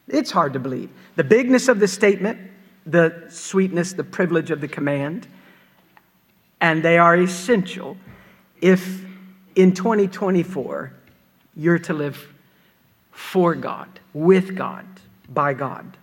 it's 0.09 0.31
hard 0.31 0.52
to 0.54 0.59
believe. 0.59 0.90
The 1.16 1.25
bigness 1.25 1.69
of 1.69 1.81
the 1.81 1.88
statement, 1.88 2.38
the 2.87 3.25
sweetness, 3.28 3.92
the 3.92 4.04
privilege 4.04 4.50
of 4.50 4.61
the 4.61 4.69
command, 4.69 5.26
and 6.61 6.83
they 6.83 6.99
are 6.99 7.16
essential 7.16 7.97
if 8.61 9.04
in 9.54 9.75
2024, 9.75 10.92
you're 11.57 11.78
to 11.81 11.92
live 11.92 12.33
for 13.11 13.54
God, 13.54 14.00
with 14.14 14.57
God, 14.57 14.87
by 15.28 15.52
God. 15.52 15.97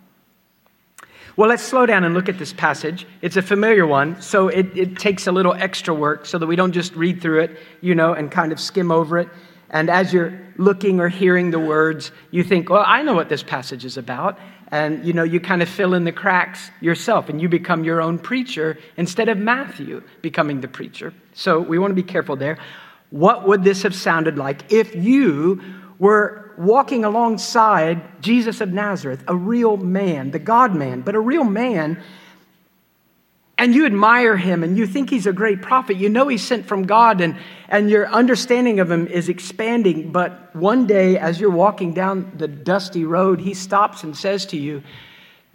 Well, 1.36 1.50
let's 1.50 1.64
slow 1.64 1.86
down 1.86 2.04
and 2.04 2.14
look 2.14 2.30
at 2.30 2.38
this 2.38 2.54
passage. 2.54 3.06
It's 3.22 3.38
a 3.38 3.42
familiar 3.42 3.86
one, 3.86 4.22
so 4.22 4.48
it, 4.48 4.66
it 4.78 4.98
takes 4.98 5.28
a 5.28 5.32
little 5.32 5.54
extra 5.54 5.94
work 5.94 6.26
so 6.26 6.38
that 6.38 6.48
we 6.48 6.56
don't 6.56 6.72
just 6.72 6.96
read 6.96 7.22
through 7.22 7.42
it, 7.42 7.58
you 7.82 7.96
know, 7.96 8.14
and 8.14 8.30
kind 8.32 8.52
of 8.52 8.60
skim 8.60 8.92
over 8.92 9.18
it. 9.18 9.30
And 9.72 9.90
as 9.90 10.12
you're 10.12 10.38
looking 10.58 11.00
or 11.00 11.10
hearing 11.10 11.52
the 11.52 11.60
words, 11.60 12.12
you 12.32 12.44
think, 12.44 12.70
well, 12.70 12.84
I 12.86 13.04
know 13.04 13.14
what 13.14 13.30
this 13.30 13.44
passage 13.44 13.86
is 13.86 13.98
about. 13.98 14.40
And, 14.72 15.06
you 15.06 15.14
know, 15.14 15.24
you 15.24 15.40
kind 15.40 15.62
of 15.62 15.70
fill 15.70 15.94
in 15.94 16.04
the 16.04 16.12
cracks 16.12 16.72
yourself 16.82 17.30
and 17.30 17.42
you 17.42 17.50
become 17.50 17.84
your 17.84 18.02
own 18.02 18.20
preacher 18.20 18.78
instead 18.98 19.30
of 19.30 19.38
Matthew 19.38 20.04
becoming 20.22 20.62
the 20.62 20.68
preacher. 20.68 21.14
So 21.34 21.60
we 21.60 21.80
want 21.80 21.92
to 21.92 21.96
be 21.96 22.04
careful 22.04 22.36
there. 22.36 22.58
What 23.10 23.48
would 23.48 23.64
this 23.64 23.82
have 23.84 23.96
sounded 23.96 24.38
like 24.38 24.72
if 24.72 24.96
you 24.96 25.62
were 25.98 26.49
walking 26.60 27.06
alongside 27.06 28.22
Jesus 28.22 28.60
of 28.60 28.74
Nazareth, 28.74 29.24
a 29.28 29.36
real 29.36 29.78
man, 29.78 30.32
the 30.32 30.40
God 30.40 30.76
man, 30.76 31.02
but 31.02 31.16
a 31.16 31.20
real 31.20 31.46
man, 31.46 32.04
and 33.58 33.74
you 33.74 33.86
admire 33.86 34.36
him 34.36 34.64
and 34.64 34.78
you 34.78 34.86
think 34.86 35.10
he's 35.10 35.26
a 35.26 35.34
great 35.34 35.62
prophet? 35.62 35.96
You 35.96 36.10
know 36.10 36.28
he's 36.28 36.46
sent 36.46 36.66
from 36.66 36.84
God 36.84 37.22
and, 37.22 37.38
and 37.70 37.90
your 37.90 38.08
understanding 38.08 38.82
of 38.82 38.92
him 38.92 39.08
is 39.08 39.30
expanding. 39.30 40.12
But 40.12 40.54
one 40.54 40.86
day, 40.86 41.18
as 41.18 41.40
you're 41.40 41.50
walking 41.50 41.94
down 41.94 42.32
the 42.38 42.48
dusty 42.48 43.06
road, 43.06 43.40
he 43.40 43.54
stops 43.54 44.04
and 44.04 44.16
says 44.16 44.46
to 44.48 44.58
you, 44.58 44.84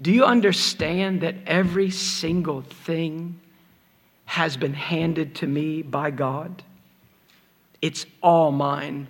Do 0.00 0.10
you 0.10 0.24
understand 0.24 1.20
that 1.20 1.34
every 1.46 1.90
single 1.90 2.62
thing 2.62 3.40
has 4.26 4.56
been 4.56 4.74
handed 4.74 5.34
to 5.36 5.46
me 5.46 5.82
by 5.82 6.10
God? 6.10 6.62
It's 7.80 8.06
all 8.22 8.52
mine 8.52 9.06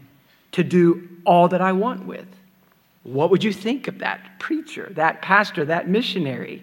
to 0.53 0.63
do 0.63 1.09
all 1.25 1.49
that 1.49 1.61
I 1.61 1.73
want 1.73 2.07
with. 2.07 2.27
What 3.03 3.31
would 3.31 3.45
you 3.45 3.53
think 3.53 3.87
of 3.89 3.99
that 3.99 4.39
preacher, 4.39 4.91
that 4.95 5.23
pastor, 5.23 5.65
that 5.67 5.89
missionary? 5.89 6.63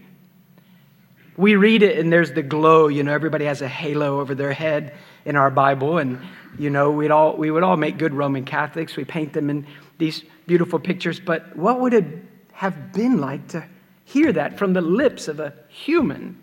We 1.38 1.56
read 1.56 1.84
it 1.84 1.98
and 1.98 2.12
there's 2.12 2.34
the 2.34 2.42
glow, 2.42 2.88
you 2.88 3.04
know, 3.04 3.14
everybody 3.14 3.46
has 3.46 3.62
a 3.62 3.68
halo 3.68 4.20
over 4.20 4.36
their 4.36 4.54
head 4.54 4.94
in 5.26 5.36
our 5.36 5.50
Bible 5.50 5.98
and 5.98 6.20
you 6.60 6.70
know, 6.70 6.92
we'd 6.92 7.12
all 7.12 7.38
we 7.38 7.50
would 7.50 7.64
all 7.64 7.78
make 7.78 7.98
good 7.98 8.14
Roman 8.14 8.44
Catholics. 8.44 8.98
We 8.98 9.06
paint 9.06 9.34
them 9.34 9.50
in 9.50 9.66
these 9.98 10.24
beautiful 10.48 10.80
pictures, 10.80 11.20
but 11.20 11.56
what 11.56 11.80
would 11.80 11.94
it 11.94 12.06
have 12.52 12.92
been 12.92 13.22
like 13.22 13.48
to 13.50 13.66
hear 14.04 14.34
that 14.34 14.58
from 14.58 14.74
the 14.74 14.82
lips 14.82 15.28
of 15.28 15.40
a 15.40 15.54
human? 15.70 16.38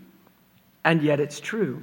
And 0.85 1.03
yet 1.03 1.21
it's 1.21 1.41
true. 1.41 1.83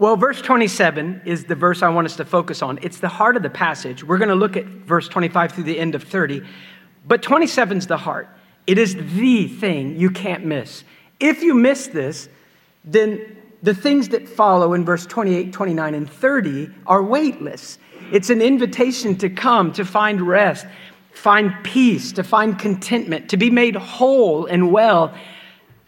Well, 0.00 0.16
verse 0.16 0.40
27 0.40 1.22
is 1.24 1.46
the 1.46 1.56
verse 1.56 1.82
I 1.82 1.88
want 1.88 2.06
us 2.06 2.14
to 2.16 2.24
focus 2.24 2.62
on. 2.62 2.78
It's 2.82 3.00
the 3.00 3.08
heart 3.08 3.36
of 3.36 3.42
the 3.42 3.50
passage. 3.50 4.04
We're 4.04 4.18
going 4.18 4.28
to 4.28 4.36
look 4.36 4.56
at 4.56 4.64
verse 4.64 5.08
25 5.08 5.52
through 5.52 5.64
the 5.64 5.76
end 5.76 5.96
of 5.96 6.04
30, 6.04 6.40
but 7.04 7.20
27 7.20 7.78
is 7.78 7.88
the 7.88 7.96
heart. 7.96 8.28
It 8.68 8.78
is 8.78 8.94
the 8.94 9.48
thing 9.48 9.96
you 9.96 10.10
can't 10.10 10.44
miss. 10.44 10.84
If 11.18 11.42
you 11.42 11.52
miss 11.52 11.88
this, 11.88 12.28
then 12.84 13.38
the 13.64 13.74
things 13.74 14.10
that 14.10 14.28
follow 14.28 14.72
in 14.74 14.84
verse 14.84 15.04
28, 15.04 15.52
29, 15.52 15.94
and 15.94 16.08
30 16.08 16.70
are 16.86 17.02
weightless. 17.02 17.78
It's 18.12 18.30
an 18.30 18.40
invitation 18.40 19.16
to 19.16 19.28
come, 19.28 19.72
to 19.72 19.84
find 19.84 20.20
rest, 20.20 20.64
find 21.10 21.52
peace, 21.64 22.12
to 22.12 22.22
find 22.22 22.56
contentment, 22.56 23.30
to 23.30 23.36
be 23.36 23.50
made 23.50 23.74
whole 23.74 24.46
and 24.46 24.70
well. 24.70 25.12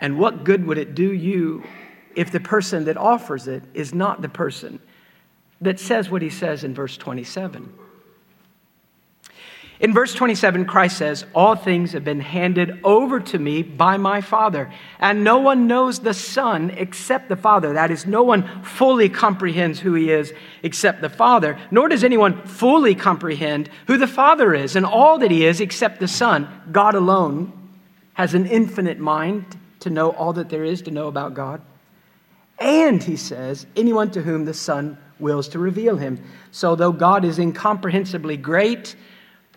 And 0.01 0.19
what 0.19 0.43
good 0.43 0.67
would 0.67 0.79
it 0.79 0.97
do 0.97 1.13
you 1.13 1.63
if 2.15 2.31
the 2.31 2.41
person 2.41 2.85
that 2.85 2.97
offers 2.97 3.49
it 3.49 3.63
is 3.75 3.95
not 3.95 4.23
the 4.23 4.29
person 4.29 4.81
that 5.61 5.79
says 5.79 6.11
what 6.11 6.23
he 6.23 6.31
says 6.31 6.65
in 6.65 6.75
verse 6.75 6.97
27. 6.97 7.73
In 9.81 9.95
verse 9.95 10.13
27, 10.13 10.67
Christ 10.67 10.99
says, 10.99 11.25
All 11.35 11.57
things 11.57 11.93
have 11.93 12.05
been 12.05 12.21
handed 12.21 12.81
over 12.85 13.19
to 13.19 13.39
me 13.39 13.63
by 13.63 13.97
my 13.97 14.21
Father, 14.21 14.71
and 14.99 15.25
no 15.25 15.39
one 15.39 15.67
knows 15.67 16.01
the 16.01 16.13
Son 16.13 16.69
except 16.77 17.31
the 17.31 17.37
Father. 17.37 17.73
That 17.73 17.91
is, 17.91 18.05
no 18.05 18.23
one 18.23 18.63
fully 18.63 19.09
comprehends 19.09 19.81
who 19.81 19.95
he 19.95 20.11
is 20.11 20.35
except 20.63 21.01
the 21.01 21.09
Father, 21.09 21.59
nor 21.71 21.89
does 21.89 22.05
anyone 22.05 22.43
fully 22.45 22.95
comprehend 22.95 23.71
who 23.87 23.97
the 23.97 24.07
Father 24.07 24.55
is 24.55 24.77
and 24.77 24.85
all 24.85 25.19
that 25.19 25.31
he 25.31 25.47
is 25.47 25.63
except 25.63 25.99
the 25.99 26.09
Son. 26.09 26.47
God 26.71 26.95
alone 26.95 27.71
has 28.13 28.35
an 28.35 28.45
infinite 28.45 28.99
mind 28.99 29.59
to 29.81 29.89
know 29.89 30.11
all 30.11 30.35
that 30.35 30.51
there 30.51 30.65
is 30.65 30.83
to 30.83 30.91
know 30.91 31.09
about 31.09 31.33
God. 31.33 31.63
And 32.61 33.03
he 33.03 33.17
says, 33.17 33.67
anyone 33.75 34.11
to 34.13 34.23
whom 34.23 34.45
the 34.45 34.55
Son 34.55 34.99
wills 35.19 35.49
to 35.49 35.59
reveal 35.59 35.97
him. 35.97 36.23
So, 36.51 36.77
though 36.77 36.93
God 36.93 37.25
is 37.25 37.39
incomprehensibly 37.39 38.37
great, 38.37 38.95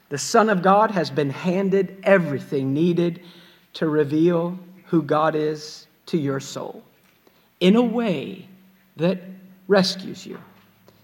the 0.10 0.18
Son 0.18 0.50
of 0.50 0.62
God 0.62 0.92
has 0.92 1.10
been 1.10 1.30
handed 1.30 1.98
everything 2.04 2.74
needed 2.74 3.22
to 3.74 3.88
reveal 3.88 4.58
who 4.86 5.02
God 5.02 5.36
is 5.36 5.88
to 6.08 6.18
your 6.18 6.40
soul 6.40 6.84
in 7.60 7.76
a 7.76 7.82
way 7.82 8.48
that 8.98 9.20
rescues 9.68 10.26
you. 10.26 10.40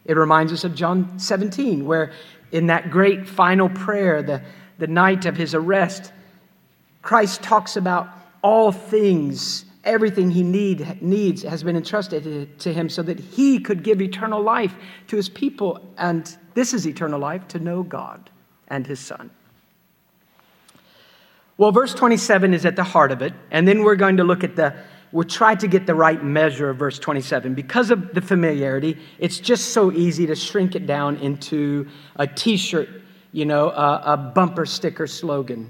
It 0.06 0.16
reminds 0.18 0.54
us 0.54 0.64
of 0.64 0.76
John 0.76 1.18
17, 1.20 1.86
where 1.86 2.12
in 2.52 2.68
that 2.68 2.92
great 2.92 3.28
final 3.28 3.70
prayer, 3.70 4.22
the, 4.22 4.42
the 4.78 4.88
night 4.88 5.26
of 5.26 5.38
his 5.38 5.56
arrest, 5.56 6.12
Christ 7.02 7.42
talks 7.42 7.78
about 7.78 8.10
all 8.42 8.72
things, 8.72 9.66
everything 9.84 10.30
he 10.30 10.44
need, 10.44 11.02
needs 11.02 11.44
has 11.44 11.64
been 11.64 11.76
entrusted 11.76 12.60
to 12.60 12.74
him 12.74 12.90
so 12.90 13.02
that 13.04 13.20
he 13.20 13.60
could 13.60 13.84
give 13.84 14.02
eternal 14.02 14.42
life 14.42 14.76
to 15.08 15.16
his 15.16 15.30
people. 15.30 15.80
And 15.98 16.36
this 16.54 16.74
is 16.74 16.86
eternal 16.86 17.20
life 17.20 17.48
to 17.50 17.60
know 17.60 17.84
God 17.84 18.30
and 18.68 18.86
his 18.86 19.00
son. 19.00 19.32
Well, 21.58 21.72
verse 21.72 21.94
27 21.94 22.54
is 22.54 22.66
at 22.66 22.76
the 22.76 22.84
heart 22.84 23.12
of 23.12 23.22
it, 23.22 23.34
and 23.52 23.68
then 23.68 23.84
we're 23.84 23.98
going 23.98 24.18
to 24.18 24.24
look 24.24 24.46
at 24.46 24.56
the, 24.56 24.74
we'll 25.12 25.28
try 25.28 25.56
to 25.56 25.68
get 25.68 25.86
the 25.86 25.96
right 25.96 26.24
measure 26.24 26.70
of 26.70 26.78
verse 26.78 26.98
27. 27.00 27.54
Because 27.54 27.92
of 27.92 28.14
the 28.14 28.22
familiarity, 28.22 28.98
it's 29.18 29.40
just 29.40 29.72
so 29.72 29.92
easy 29.92 30.26
to 30.28 30.36
shrink 30.36 30.76
it 30.76 30.88
down 30.88 31.18
into 31.18 31.86
a 32.16 32.26
t 32.26 32.56
shirt, 32.56 32.88
you 33.34 33.44
know, 33.44 33.72
a, 33.72 34.02
a 34.06 34.18
bumper 34.18 34.66
sticker 34.66 35.06
slogan. 35.06 35.70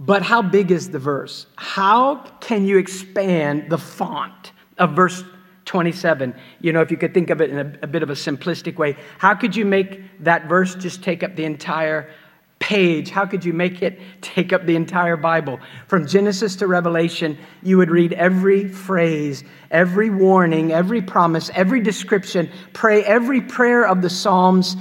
But 0.00 0.22
how 0.22 0.42
big 0.42 0.70
is 0.70 0.90
the 0.90 0.98
verse? 0.98 1.46
How 1.56 2.16
can 2.40 2.64
you 2.64 2.78
expand 2.78 3.70
the 3.70 3.78
font 3.78 4.52
of 4.78 4.94
verse 4.94 5.24
27. 5.68 6.34
You 6.62 6.72
know, 6.72 6.80
if 6.80 6.90
you 6.90 6.96
could 6.96 7.12
think 7.12 7.28
of 7.28 7.42
it 7.42 7.50
in 7.50 7.58
a, 7.58 7.78
a, 7.82 7.86
bit 7.86 8.02
of 8.02 8.08
a 8.08 8.14
simplistic 8.14 8.76
way, 8.78 8.96
how 9.18 9.34
could 9.34 9.54
you 9.54 9.66
make 9.66 10.00
that 10.24 10.48
verse 10.48 10.74
just 10.74 11.04
take 11.04 11.22
up 11.22 11.36
the 11.36 11.44
entire 11.44 12.10
page? 12.58 13.10
How 13.10 13.26
could 13.26 13.44
you 13.44 13.52
make 13.52 13.82
it 13.82 14.00
take 14.22 14.54
up 14.54 14.64
the 14.64 14.76
entire 14.76 15.18
Bible? 15.18 15.60
From 15.86 16.06
Genesis 16.06 16.56
to 16.56 16.66
Revelation, 16.66 17.36
you 17.62 17.76
would 17.76 17.90
read 17.90 18.14
every 18.14 18.66
phrase, 18.66 19.44
every 19.70 20.08
warning, 20.08 20.72
every 20.72 21.02
promise, 21.02 21.50
every 21.54 21.82
description, 21.82 22.50
pray 22.72 23.04
every 23.04 23.42
prayer 23.42 23.86
of 23.86 24.00
the 24.00 24.10
Psalms, 24.10 24.74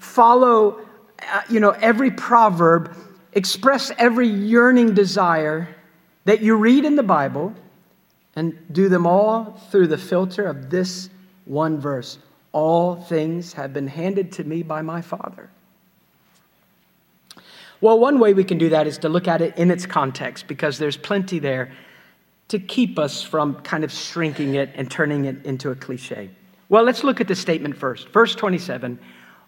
follow, 0.00 0.80
uh, 1.32 1.42
you 1.48 1.60
know, 1.60 1.70
every 1.70 2.10
proverb, 2.10 2.96
express 3.32 3.90
every 3.98 4.28
yearning 4.28 4.94
desire 4.94 5.68
that 6.24 6.40
you 6.40 6.56
read 6.56 6.84
in 6.84 6.96
the 6.96 7.02
Bible 7.02 7.54
and 8.36 8.56
do 8.72 8.88
them 8.88 9.06
all 9.06 9.60
through 9.70 9.88
the 9.88 9.98
filter 9.98 10.46
of 10.46 10.70
this 10.70 11.10
one 11.44 11.80
verse 11.80 12.18
All 12.52 12.96
things 12.96 13.54
have 13.54 13.72
been 13.72 13.86
handed 13.86 14.32
to 14.32 14.44
me 14.44 14.62
by 14.62 14.82
my 14.82 15.00
Father. 15.00 15.48
Well, 17.80 17.98
one 17.98 18.20
way 18.20 18.32
we 18.32 18.44
can 18.44 18.58
do 18.58 18.68
that 18.68 18.86
is 18.86 18.98
to 18.98 19.08
look 19.08 19.26
at 19.26 19.40
it 19.40 19.56
in 19.58 19.70
its 19.70 19.86
context 19.86 20.46
because 20.46 20.78
there's 20.78 20.96
plenty 20.96 21.38
there 21.38 21.72
to 22.48 22.58
keep 22.58 22.98
us 22.98 23.22
from 23.22 23.56
kind 23.62 23.82
of 23.82 23.90
shrinking 23.90 24.54
it 24.54 24.70
and 24.74 24.90
turning 24.90 25.24
it 25.24 25.44
into 25.44 25.70
a 25.70 25.74
cliche. 25.74 26.30
Well, 26.68 26.84
let's 26.84 27.02
look 27.02 27.20
at 27.20 27.26
the 27.26 27.34
statement 27.34 27.76
first. 27.76 28.10
Verse 28.10 28.34
27 28.34 28.98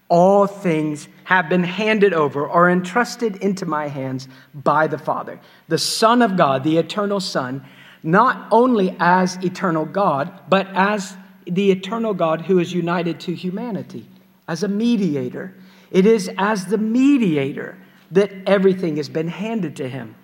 All 0.08 0.46
things 0.46 1.08
have 1.24 1.48
been 1.48 1.64
handed 1.64 2.12
over 2.12 2.46
or 2.46 2.70
entrusted 2.70 3.36
into 3.36 3.66
my 3.66 3.88
hands 3.88 4.28
by 4.54 4.86
the 4.86 4.98
Father. 4.98 5.40
The 5.68 5.78
Son 5.78 6.22
of 6.22 6.36
God, 6.36 6.62
the 6.62 6.78
eternal 6.78 7.20
Son, 7.20 7.64
not 8.02 8.48
only 8.50 8.94
as 9.00 9.36
eternal 9.36 9.86
God, 9.86 10.30
but 10.48 10.68
as 10.74 11.16
the 11.46 11.70
eternal 11.70 12.14
God 12.14 12.42
who 12.42 12.58
is 12.58 12.72
united 12.72 13.20
to 13.20 13.34
humanity, 13.34 14.06
as 14.46 14.62
a 14.62 14.68
mediator. 14.68 15.54
It 15.90 16.06
is 16.06 16.30
as 16.36 16.66
the 16.66 16.78
mediator 16.78 17.78
that 18.10 18.30
everything 18.46 18.96
has 18.96 19.08
been 19.08 19.28
handed 19.28 19.76
to 19.76 19.88
him. 19.88 20.14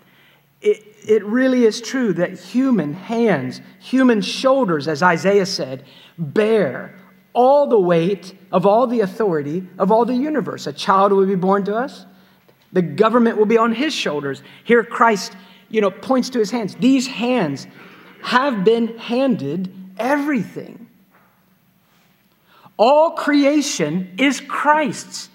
It, 0.61 0.95
it 1.07 1.25
really 1.25 1.65
is 1.65 1.81
true 1.81 2.13
that 2.13 2.39
human 2.39 2.93
hands, 2.93 3.61
human 3.79 4.21
shoulders, 4.21 4.87
as 4.87 5.01
Isaiah 5.01 5.45
said, 5.45 5.85
bear 6.17 6.95
all 7.33 7.67
the 7.67 7.79
weight 7.79 8.37
of 8.51 8.65
all 8.65 8.87
the 8.87 9.01
authority 9.01 9.67
of 9.77 9.91
all 9.91 10.05
the 10.05 10.15
universe. 10.15 10.67
A 10.67 10.73
child 10.73 11.11
will 11.11 11.25
be 11.25 11.35
born 11.35 11.63
to 11.65 11.75
us, 11.75 12.05
the 12.73 12.81
government 12.81 13.37
will 13.37 13.45
be 13.45 13.57
on 13.57 13.73
his 13.73 13.93
shoulders. 13.93 14.41
Here, 14.63 14.83
Christ 14.83 15.35
you 15.71 15.81
know, 15.81 15.89
points 15.89 16.29
to 16.31 16.39
his 16.39 16.51
hands. 16.51 16.75
These 16.75 17.07
hands 17.07 17.65
have 18.21 18.63
been 18.63 18.97
handed 18.97 19.73
everything. 19.97 20.87
All 22.77 23.11
creation 23.11 24.13
is 24.17 24.41
Christ's. 24.41 25.29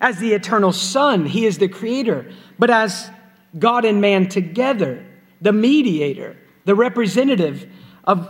As 0.00 0.18
the 0.18 0.32
eternal 0.32 0.72
Son, 0.72 1.26
he 1.26 1.44
is 1.44 1.58
the 1.58 1.68
creator, 1.68 2.32
but 2.58 2.70
as 2.70 3.10
God 3.58 3.84
and 3.84 4.00
man 4.00 4.28
together, 4.28 5.04
the 5.42 5.52
mediator, 5.52 6.38
the 6.64 6.74
representative 6.74 7.70
of 8.04 8.28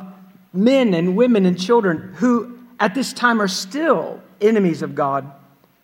men 0.53 0.95
and 0.95 1.17
women 1.17 1.47
and 1.47 1.59
children 1.59 2.13
who 2.17 2.59
at 2.81 2.95
this 2.95 3.13
time 3.13 3.41
are 3.41 3.49
still 3.49 4.21
enemies 4.41 4.83
of 4.83 4.95
God 4.95 5.31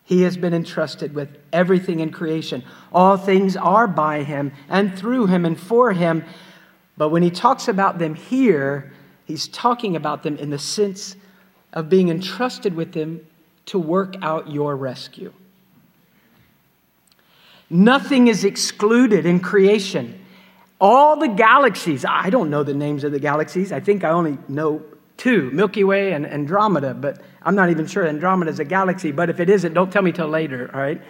he 0.07 0.21
has 0.21 0.37
been 0.37 0.53
entrusted 0.53 1.13
with 1.13 1.37
everything 1.51 1.99
in 1.99 2.11
creation. 2.11 2.63
All 2.93 3.17
things 3.17 3.57
are 3.57 3.87
by 3.87 4.23
him 4.23 4.53
and 4.69 4.97
through 4.97 5.27
him 5.27 5.45
and 5.45 5.59
for 5.59 5.91
him. 5.91 6.23
But 6.95 7.09
when 7.09 7.23
he 7.23 7.29
talks 7.29 7.67
about 7.67 7.99
them 7.99 8.15
here, 8.15 8.93
he's 9.25 9.49
talking 9.49 9.97
about 9.97 10.23
them 10.23 10.37
in 10.37 10.49
the 10.49 10.57
sense 10.59 11.17
of 11.73 11.89
being 11.89 12.07
entrusted 12.07 12.73
with 12.73 12.93
them 12.93 13.19
to 13.65 13.77
work 13.77 14.15
out 14.21 14.49
your 14.49 14.77
rescue. 14.77 15.33
Nothing 17.69 18.27
is 18.27 18.45
excluded 18.45 19.25
in 19.25 19.41
creation. 19.41 20.23
All 20.79 21.17
the 21.17 21.27
galaxies, 21.27 22.05
I 22.05 22.29
don't 22.29 22.49
know 22.49 22.63
the 22.63 22.73
names 22.73 23.03
of 23.03 23.11
the 23.11 23.19
galaxies. 23.19 23.73
I 23.73 23.81
think 23.81 24.05
I 24.05 24.11
only 24.11 24.37
know 24.47 24.85
two 25.17 25.51
Milky 25.51 25.83
Way 25.83 26.13
and 26.13 26.25
Andromeda, 26.25 26.93
but 26.93 27.21
I'm 27.41 27.55
not 27.55 27.69
even 27.69 27.87
sure 27.87 28.07
Andromeda 28.07 28.51
is 28.51 28.59
a 28.59 28.65
galaxy, 28.65 29.11
but 29.11 29.29
if 29.29 29.39
it 29.39 29.49
isn't, 29.49 29.73
don't 29.73 29.91
tell 29.91 30.03
me 30.03 30.11
till 30.11 30.27
later, 30.27 30.69
all 30.73 30.79
right? 30.79 31.01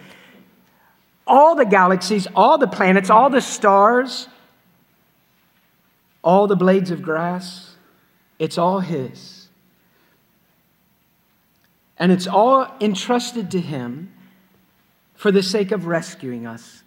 All 1.26 1.54
the 1.54 1.66
galaxies, 1.66 2.26
all 2.34 2.58
the 2.58 2.66
planets, 2.66 3.10
all 3.10 3.28
the 3.28 3.40
stars, 3.40 4.28
all 6.22 6.46
the 6.46 6.56
blades 6.56 6.90
of 6.90 7.02
grass, 7.02 7.76
it's 8.38 8.56
all 8.56 8.80
His. 8.80 9.48
And 11.98 12.12
it's 12.12 12.26
all 12.26 12.72
entrusted 12.80 13.50
to 13.50 13.60
Him 13.60 14.12
for 15.14 15.32
the 15.32 15.42
sake 15.42 15.72
of 15.72 15.86
rescuing 15.86 16.46
us. 16.46 16.82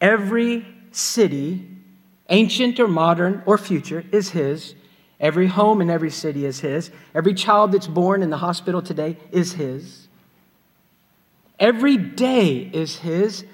Every 0.00 0.66
city, 0.90 1.66
ancient 2.28 2.78
or 2.78 2.88
modern 2.88 3.42
or 3.46 3.56
future, 3.56 4.04
is 4.12 4.30
His. 4.30 4.74
Every 5.22 5.46
home 5.46 5.80
in 5.80 5.88
every 5.88 6.10
city 6.10 6.44
is 6.44 6.60
His. 6.60 6.90
Every 7.14 7.32
child 7.32 7.70
that's 7.70 7.86
born 7.86 8.24
in 8.24 8.30
the 8.30 8.38
hospital 8.38 8.82
today 8.82 9.16
is 9.30 9.52
His. 9.52 10.08
Every 11.60 11.96
day 11.96 12.68
is 12.72 12.96
His. 12.96 13.44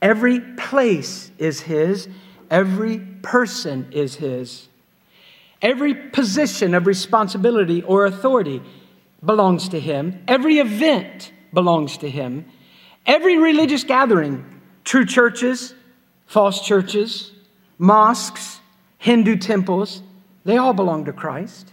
Every 0.00 0.40
place 0.40 1.30
is 1.36 1.60
His. 1.60 2.08
Every 2.50 2.98
person 3.20 3.88
is 3.92 4.14
His. 4.14 4.68
Every 5.60 5.94
position 5.94 6.74
of 6.74 6.86
responsibility 6.86 7.82
or 7.82 8.06
authority 8.06 8.62
belongs 9.22 9.68
to 9.68 9.78
Him. 9.78 10.24
Every 10.26 10.58
event 10.60 11.30
belongs 11.52 11.98
to 11.98 12.08
Him. 12.08 12.46
Every 13.04 13.36
religious 13.36 13.84
gathering, 13.84 14.62
true 14.82 15.04
churches, 15.04 15.74
false 16.26 16.66
churches, 16.66 17.32
mosques, 17.76 18.60
Hindu 18.96 19.36
temples, 19.36 20.02
they 20.44 20.56
all 20.56 20.72
belong 20.72 21.04
to 21.04 21.12
Christ. 21.12 21.72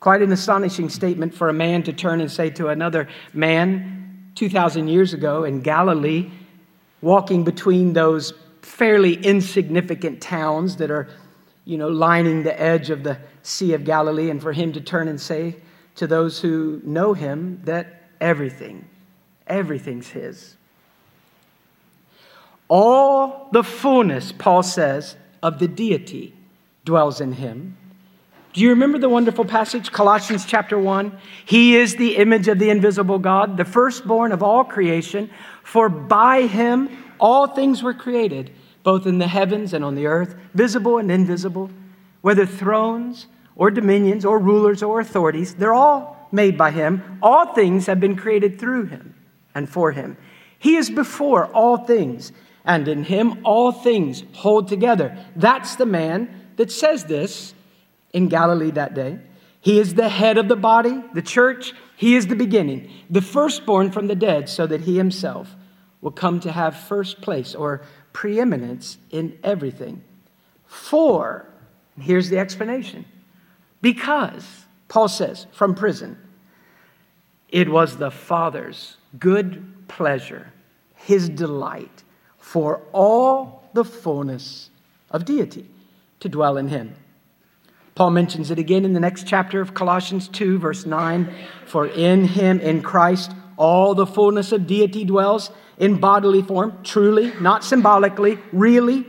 Quite 0.00 0.22
an 0.22 0.32
astonishing 0.32 0.88
statement 0.88 1.34
for 1.34 1.48
a 1.48 1.52
man 1.52 1.82
to 1.84 1.92
turn 1.92 2.20
and 2.20 2.30
say 2.30 2.50
to 2.50 2.68
another 2.68 3.08
man 3.32 4.32
2,000 4.34 4.88
years 4.88 5.14
ago 5.14 5.44
in 5.44 5.60
Galilee, 5.60 6.30
walking 7.00 7.44
between 7.44 7.92
those 7.92 8.32
fairly 8.62 9.14
insignificant 9.14 10.20
towns 10.20 10.76
that 10.76 10.90
are, 10.90 11.08
you 11.64 11.76
know, 11.76 11.88
lining 11.88 12.42
the 12.42 12.60
edge 12.60 12.90
of 12.90 13.04
the 13.04 13.18
Sea 13.42 13.74
of 13.74 13.84
Galilee, 13.84 14.30
and 14.30 14.40
for 14.40 14.52
him 14.52 14.72
to 14.72 14.80
turn 14.80 15.08
and 15.08 15.20
say 15.20 15.56
to 15.96 16.06
those 16.06 16.40
who 16.40 16.80
know 16.84 17.12
him 17.12 17.60
that 17.64 18.02
everything, 18.20 18.88
Everything's 19.46 20.08
His. 20.08 20.56
All 22.68 23.48
the 23.52 23.62
fullness, 23.62 24.32
Paul 24.32 24.62
says, 24.62 25.16
of 25.42 25.58
the 25.58 25.68
deity 25.68 26.34
dwells 26.84 27.20
in 27.20 27.32
Him. 27.32 27.76
Do 28.52 28.60
you 28.60 28.70
remember 28.70 28.98
the 28.98 29.08
wonderful 29.08 29.46
passage, 29.46 29.92
Colossians 29.92 30.44
chapter 30.44 30.78
1? 30.78 31.16
He 31.46 31.76
is 31.76 31.96
the 31.96 32.16
image 32.16 32.48
of 32.48 32.58
the 32.58 32.68
invisible 32.68 33.18
God, 33.18 33.56
the 33.56 33.64
firstborn 33.64 34.30
of 34.30 34.42
all 34.42 34.62
creation, 34.62 35.30
for 35.62 35.88
by 35.88 36.42
Him 36.42 36.90
all 37.18 37.46
things 37.46 37.82
were 37.82 37.94
created, 37.94 38.52
both 38.82 39.06
in 39.06 39.18
the 39.18 39.26
heavens 39.26 39.72
and 39.72 39.82
on 39.84 39.94
the 39.94 40.06
earth, 40.06 40.34
visible 40.54 40.98
and 40.98 41.10
invisible, 41.10 41.70
whether 42.20 42.44
thrones 42.44 43.26
or 43.56 43.70
dominions 43.70 44.24
or 44.24 44.38
rulers 44.38 44.82
or 44.82 45.00
authorities, 45.00 45.54
they're 45.54 45.72
all 45.72 46.28
made 46.30 46.58
by 46.58 46.70
Him. 46.70 47.18
All 47.22 47.54
things 47.54 47.86
have 47.86 48.00
been 48.00 48.16
created 48.16 48.58
through 48.58 48.86
Him 48.86 49.14
and 49.54 49.68
for 49.68 49.92
Him. 49.92 50.16
He 50.58 50.76
is 50.76 50.90
before 50.90 51.46
all 51.46 51.78
things, 51.78 52.32
and 52.64 52.86
in 52.86 53.04
Him 53.04 53.40
all 53.44 53.72
things 53.72 54.24
hold 54.34 54.68
together. 54.68 55.16
That's 55.36 55.76
the 55.76 55.86
man 55.86 56.41
that 56.56 56.70
says 56.70 57.04
this 57.04 57.54
in 58.12 58.28
Galilee 58.28 58.70
that 58.72 58.94
day. 58.94 59.18
He 59.60 59.78
is 59.78 59.94
the 59.94 60.08
head 60.08 60.38
of 60.38 60.48
the 60.48 60.56
body, 60.56 61.02
the 61.14 61.22
church. 61.22 61.72
He 61.96 62.16
is 62.16 62.26
the 62.26 62.36
beginning, 62.36 62.90
the 63.08 63.22
firstborn 63.22 63.92
from 63.92 64.08
the 64.08 64.16
dead, 64.16 64.48
so 64.48 64.66
that 64.66 64.82
He 64.82 64.96
Himself 64.96 65.54
will 66.00 66.10
come 66.10 66.40
to 66.40 66.50
have 66.50 66.76
first 66.76 67.20
place 67.20 67.54
or 67.54 67.82
preeminence 68.12 68.98
in 69.10 69.38
everything. 69.44 70.02
For, 70.66 71.46
here's 72.00 72.28
the 72.28 72.38
explanation 72.38 73.04
because, 73.80 74.64
Paul 74.88 75.08
says, 75.08 75.46
from 75.52 75.74
prison, 75.74 76.18
it 77.48 77.68
was 77.68 77.96
the 77.96 78.10
Father's 78.10 78.96
good 79.18 79.86
pleasure, 79.86 80.52
his 80.94 81.28
delight, 81.28 82.02
for 82.38 82.82
all 82.92 83.68
the 83.74 83.84
fullness 83.84 84.70
of 85.10 85.24
deity 85.24 85.68
to 86.22 86.28
dwell 86.28 86.56
in 86.56 86.68
him. 86.68 86.94
Paul 87.94 88.10
mentions 88.10 88.50
it 88.50 88.58
again 88.58 88.84
in 88.84 88.94
the 88.94 89.00
next 89.00 89.26
chapter 89.26 89.60
of 89.60 89.74
Colossians 89.74 90.28
2, 90.28 90.58
verse 90.58 90.86
9. 90.86 91.32
For 91.66 91.86
in 91.86 92.24
him, 92.24 92.58
in 92.60 92.80
Christ, 92.80 93.32
all 93.56 93.94
the 93.94 94.06
fullness 94.06 94.52
of 94.52 94.66
deity 94.66 95.04
dwells 95.04 95.50
in 95.78 95.98
bodily 95.98 96.42
form, 96.42 96.78
truly, 96.84 97.32
not 97.40 97.64
symbolically, 97.64 98.38
really. 98.52 99.04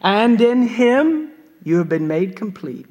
And 0.00 0.40
in 0.40 0.66
him 0.68 1.32
you 1.64 1.78
have 1.78 1.88
been 1.88 2.06
made 2.06 2.36
complete. 2.36 2.86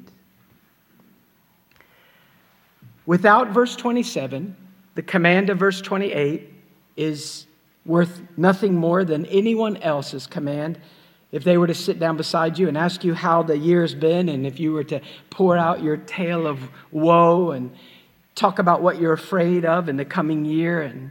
Without 3.06 3.50
verse 3.50 3.76
27, 3.76 4.56
the 4.94 5.02
command 5.02 5.50
of 5.50 5.58
verse 5.58 5.80
28 5.80 6.52
is 6.96 7.46
worth 7.84 8.22
nothing 8.36 8.74
more 8.74 9.04
than 9.04 9.26
anyone 9.26 9.76
else's 9.78 10.26
command. 10.26 10.78
If 11.34 11.42
they 11.42 11.58
were 11.58 11.66
to 11.66 11.74
sit 11.74 11.98
down 11.98 12.16
beside 12.16 12.60
you 12.60 12.68
and 12.68 12.78
ask 12.78 13.02
you 13.02 13.12
how 13.12 13.42
the 13.42 13.58
year's 13.58 13.92
been, 13.92 14.28
and 14.28 14.46
if 14.46 14.60
you 14.60 14.72
were 14.72 14.84
to 14.84 15.00
pour 15.30 15.56
out 15.58 15.82
your 15.82 15.96
tale 15.96 16.46
of 16.46 16.60
woe 16.92 17.50
and 17.50 17.74
talk 18.36 18.60
about 18.60 18.82
what 18.82 19.00
you're 19.00 19.14
afraid 19.14 19.64
of 19.64 19.88
in 19.88 19.96
the 19.96 20.04
coming 20.04 20.44
year, 20.44 20.82
and, 20.82 21.10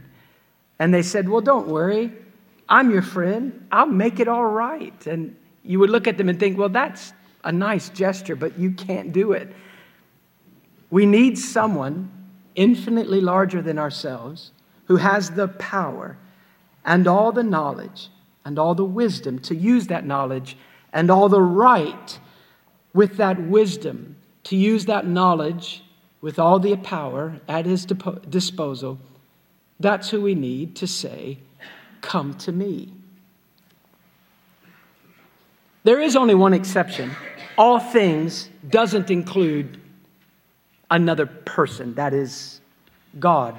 and 0.78 0.94
they 0.94 1.02
said, 1.02 1.28
Well, 1.28 1.42
don't 1.42 1.68
worry, 1.68 2.10
I'm 2.70 2.90
your 2.90 3.02
friend, 3.02 3.66
I'll 3.70 3.84
make 3.84 4.18
it 4.18 4.26
all 4.26 4.46
right. 4.46 5.06
And 5.06 5.36
you 5.62 5.78
would 5.80 5.90
look 5.90 6.08
at 6.08 6.16
them 6.16 6.30
and 6.30 6.40
think, 6.40 6.56
Well, 6.56 6.70
that's 6.70 7.12
a 7.44 7.52
nice 7.52 7.90
gesture, 7.90 8.34
but 8.34 8.58
you 8.58 8.70
can't 8.70 9.12
do 9.12 9.32
it. 9.32 9.52
We 10.88 11.04
need 11.04 11.36
someone 11.36 12.10
infinitely 12.54 13.20
larger 13.20 13.60
than 13.60 13.78
ourselves 13.78 14.52
who 14.86 14.96
has 14.96 15.32
the 15.32 15.48
power 15.48 16.16
and 16.82 17.06
all 17.06 17.30
the 17.30 17.42
knowledge 17.42 18.08
and 18.44 18.58
all 18.58 18.74
the 18.74 18.84
wisdom 18.84 19.38
to 19.40 19.54
use 19.54 19.86
that 19.88 20.04
knowledge 20.06 20.56
and 20.92 21.10
all 21.10 21.28
the 21.28 21.42
right 21.42 22.18
with 22.92 23.16
that 23.16 23.40
wisdom 23.42 24.16
to 24.44 24.56
use 24.56 24.84
that 24.86 25.06
knowledge 25.06 25.82
with 26.20 26.38
all 26.38 26.58
the 26.58 26.76
power 26.76 27.40
at 27.48 27.66
his 27.66 27.84
disposal. 27.84 28.98
That's 29.80 30.10
who 30.10 30.20
we 30.20 30.34
need 30.34 30.76
to 30.76 30.86
say, 30.86 31.38
Come 32.00 32.34
to 32.34 32.52
me. 32.52 32.92
There 35.84 36.00
is 36.00 36.16
only 36.16 36.34
one 36.34 36.54
exception. 36.54 37.10
All 37.56 37.78
things 37.78 38.50
doesn't 38.68 39.10
include 39.10 39.80
another 40.90 41.26
person, 41.26 41.94
that 41.94 42.12
is 42.14 42.60
God. 43.18 43.56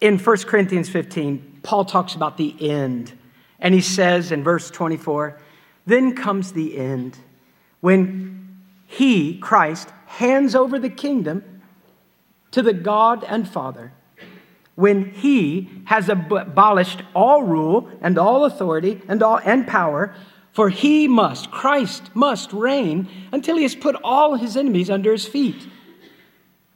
In 0.00 0.18
1 0.18 0.36
Corinthians 0.38 0.88
15, 0.88 1.49
Paul 1.62 1.84
talks 1.84 2.14
about 2.14 2.36
the 2.36 2.54
end, 2.60 3.12
and 3.58 3.74
he 3.74 3.80
says 3.80 4.32
in 4.32 4.42
verse 4.42 4.70
24, 4.70 5.38
Then 5.86 6.14
comes 6.14 6.52
the 6.52 6.76
end 6.78 7.18
when 7.80 8.58
he, 8.86 9.38
Christ, 9.38 9.90
hands 10.06 10.54
over 10.54 10.78
the 10.78 10.90
kingdom 10.90 11.62
to 12.50 12.62
the 12.62 12.72
God 12.72 13.24
and 13.24 13.48
Father. 13.48 13.92
When 14.74 15.10
he 15.10 15.68
has 15.84 16.08
abolished 16.08 17.02
all 17.14 17.42
rule 17.42 17.90
and 18.00 18.18
all 18.18 18.44
authority 18.44 19.02
and, 19.08 19.22
all, 19.22 19.38
and 19.44 19.66
power, 19.66 20.14
for 20.52 20.70
he 20.70 21.06
must, 21.06 21.50
Christ 21.50 22.10
must 22.14 22.52
reign 22.52 23.08
until 23.30 23.56
he 23.56 23.62
has 23.62 23.74
put 23.74 23.94
all 24.02 24.34
his 24.34 24.56
enemies 24.56 24.90
under 24.90 25.12
his 25.12 25.26
feet. 25.26 25.68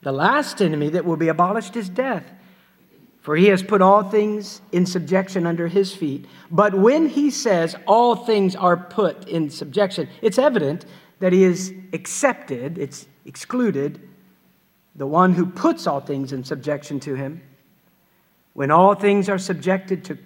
The 0.03 0.13
last 0.13 0.61
enemy 0.61 0.91
that 0.91 1.05
will 1.05 1.17
be 1.17 1.29
abolished 1.29 1.77
is 1.77 1.89
death, 1.89 2.31
for 3.25 3.37
he 3.37 3.47
has 3.47 3.63
put 3.63 3.81
all 3.81 4.03
things 4.03 4.61
in 4.71 4.85
subjection 4.85 5.47
under 5.47 5.67
his 5.67 5.95
feet. 5.95 6.27
But 6.51 6.75
when 6.75 7.09
he 7.09 7.31
says 7.31 7.75
all 7.87 8.15
things 8.15 8.55
are 8.55 8.77
put 8.77 9.27
in 9.27 9.49
subjection, 9.49 10.11
it's 10.21 10.39
evident 10.39 10.85
that 11.21 11.33
he 11.33 11.43
is 11.43 11.73
accepted, 11.95 12.77
it's 12.77 13.07
excluded, 13.25 13.99
the 14.95 15.07
one 15.07 15.33
who 15.33 15.47
puts 15.47 15.87
all 15.87 16.01
things 16.01 16.35
in 16.35 16.45
subjection 16.45 17.01
to 17.01 17.15
him. 17.15 17.41
When 18.53 18.71
all 18.71 18.95
things 18.95 19.31
are 19.31 19.39
subjected 19.39 20.05
to 20.05 20.19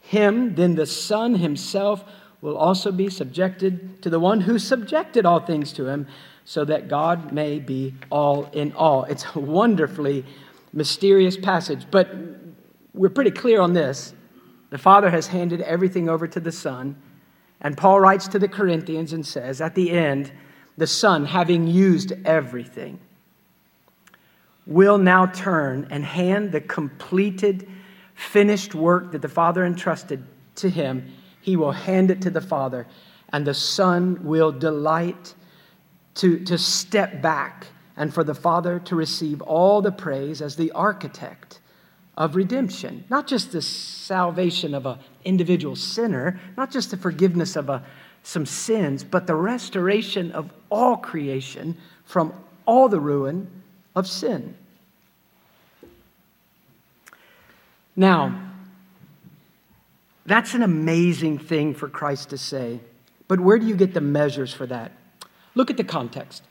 him, 0.00 0.54
then 0.54 0.74
the 0.74 0.86
Son 0.86 1.34
himself 1.34 2.02
will 2.40 2.56
also 2.56 2.90
be 2.90 3.10
subjected 3.10 4.00
to 4.00 4.08
the 4.08 4.18
one 4.18 4.40
who 4.40 4.58
subjected 4.58 5.26
all 5.26 5.40
things 5.40 5.70
to 5.74 5.86
him, 5.86 6.06
so 6.46 6.64
that 6.64 6.88
God 6.88 7.30
may 7.30 7.58
be 7.58 7.94
all 8.08 8.48
in 8.54 8.72
all. 8.72 9.04
It's 9.04 9.34
wonderfully 9.34 10.24
mysterious 10.72 11.36
passage, 11.36 11.86
but 11.90 12.14
we're 12.94 13.10
pretty 13.10 13.30
clear 13.30 13.60
on 13.60 13.72
this. 13.72 14.14
The 14.70 14.78
Father 14.78 15.10
has 15.10 15.26
handed 15.26 15.60
everything 15.62 16.08
over 16.08 16.26
to 16.26 16.40
the 16.40 16.52
Son, 16.52 16.96
and 17.60 17.76
Paul 17.76 18.00
writes 18.00 18.28
to 18.28 18.38
the 18.38 18.48
Corinthians 18.48 19.12
and 19.12 19.26
says, 19.26 19.60
at 19.60 19.74
the 19.74 19.90
end, 19.90 20.32
the 20.76 20.86
Son, 20.86 21.26
having 21.26 21.66
used 21.66 22.12
everything, 22.24 22.98
will 24.66 24.98
now 24.98 25.26
turn 25.26 25.86
and 25.90 26.04
hand 26.04 26.52
the 26.52 26.60
completed, 26.60 27.68
finished 28.14 28.74
work 28.74 29.12
that 29.12 29.22
the 29.22 29.28
Father 29.28 29.64
entrusted 29.64 30.24
to 30.54 30.70
him 30.70 31.12
he 31.42 31.56
will 31.56 31.72
hand 31.72 32.10
it 32.10 32.22
to 32.22 32.30
the 32.30 32.40
Father, 32.40 32.86
and 33.32 33.46
the 33.46 33.52
Son 33.52 34.24
will 34.24 34.52
delight 34.52 35.34
to, 36.14 36.38
to 36.44 36.56
step 36.56 37.20
back 37.20 37.66
and 37.96 38.12
for 38.12 38.24
the 38.24 38.34
Father 38.34 38.78
to 38.80 38.96
receive 38.96 39.42
all 39.42 39.82
the 39.82 39.92
praise 39.92 40.40
as 40.40 40.56
the 40.56 40.70
architect 40.72 41.60
of 42.16 42.36
redemption. 42.36 43.04
Not 43.08 43.26
just 43.26 43.52
the 43.52 43.62
salvation 43.62 44.74
of 44.74 44.86
an 44.86 44.98
individual 45.24 45.76
sinner, 45.76 46.40
not 46.56 46.70
just 46.70 46.90
the 46.90 46.96
forgiveness 46.96 47.56
of 47.56 47.68
a, 47.68 47.84
some 48.22 48.46
sins, 48.46 49.04
but 49.04 49.26
the 49.26 49.34
restoration 49.34 50.32
of 50.32 50.50
all 50.70 50.96
creation 50.96 51.76
from 52.04 52.32
all 52.66 52.88
the 52.88 53.00
ruin 53.00 53.62
of 53.94 54.06
sin. 54.06 54.54
Now, 57.96 58.50
that's 60.24 60.54
an 60.54 60.62
amazing 60.62 61.38
thing 61.38 61.74
for 61.74 61.88
Christ 61.88 62.30
to 62.30 62.38
say. 62.38 62.80
But 63.28 63.40
where 63.40 63.58
do 63.58 63.66
you 63.66 63.76
get 63.76 63.94
the 63.94 64.00
measures 64.00 64.52
for 64.52 64.66
that? 64.66 64.92
Look 65.54 65.70
at 65.70 65.76
the 65.76 65.84
context. 65.84 66.42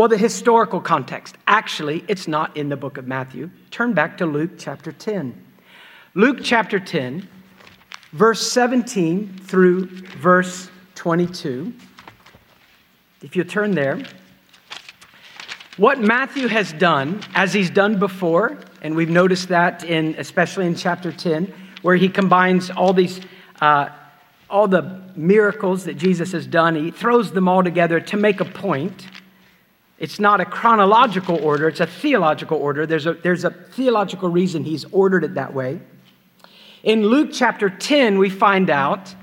Well, 0.00 0.08
the 0.08 0.16
historical 0.16 0.80
context. 0.80 1.36
Actually, 1.46 2.06
it's 2.08 2.26
not 2.26 2.56
in 2.56 2.70
the 2.70 2.76
book 2.78 2.96
of 2.96 3.06
Matthew. 3.06 3.50
Turn 3.70 3.92
back 3.92 4.16
to 4.16 4.24
Luke 4.24 4.52
chapter 4.56 4.92
10. 4.92 5.38
Luke 6.14 6.38
chapter 6.42 6.80
10, 6.80 7.28
verse 8.12 8.50
17 8.50 9.40
through 9.42 9.88
verse 10.16 10.70
22. 10.94 11.74
If 13.20 13.36
you 13.36 13.44
turn 13.44 13.72
there, 13.72 14.02
what 15.76 16.00
Matthew 16.00 16.48
has 16.48 16.72
done, 16.72 17.20
as 17.34 17.52
he's 17.52 17.68
done 17.68 17.98
before, 17.98 18.56
and 18.80 18.96
we've 18.96 19.10
noticed 19.10 19.48
that 19.48 19.84
in 19.84 20.14
especially 20.16 20.64
in 20.66 20.76
chapter 20.76 21.12
10, 21.12 21.52
where 21.82 21.96
he 21.96 22.08
combines 22.08 22.70
all 22.70 22.94
these, 22.94 23.20
uh, 23.60 23.90
all 24.48 24.66
the 24.66 25.02
miracles 25.14 25.84
that 25.84 25.98
Jesus 25.98 26.32
has 26.32 26.46
done. 26.46 26.74
He 26.74 26.90
throws 26.90 27.32
them 27.32 27.48
all 27.48 27.62
together 27.62 28.00
to 28.00 28.16
make 28.16 28.40
a 28.40 28.46
point. 28.46 29.06
It's 30.00 30.18
not 30.18 30.40
a 30.40 30.46
chronological 30.46 31.36
order, 31.44 31.68
it's 31.68 31.80
a 31.80 31.86
theological 31.86 32.56
order. 32.56 32.86
There's 32.86 33.06
a, 33.06 33.12
there's 33.12 33.44
a 33.44 33.50
theological 33.50 34.30
reason 34.30 34.64
he's 34.64 34.86
ordered 34.86 35.24
it 35.24 35.34
that 35.34 35.52
way. 35.52 35.78
In 36.82 37.06
Luke 37.06 37.28
chapter 37.32 37.68
10, 37.68 38.16
we 38.18 38.30
find 38.30 38.70
out 38.70 39.14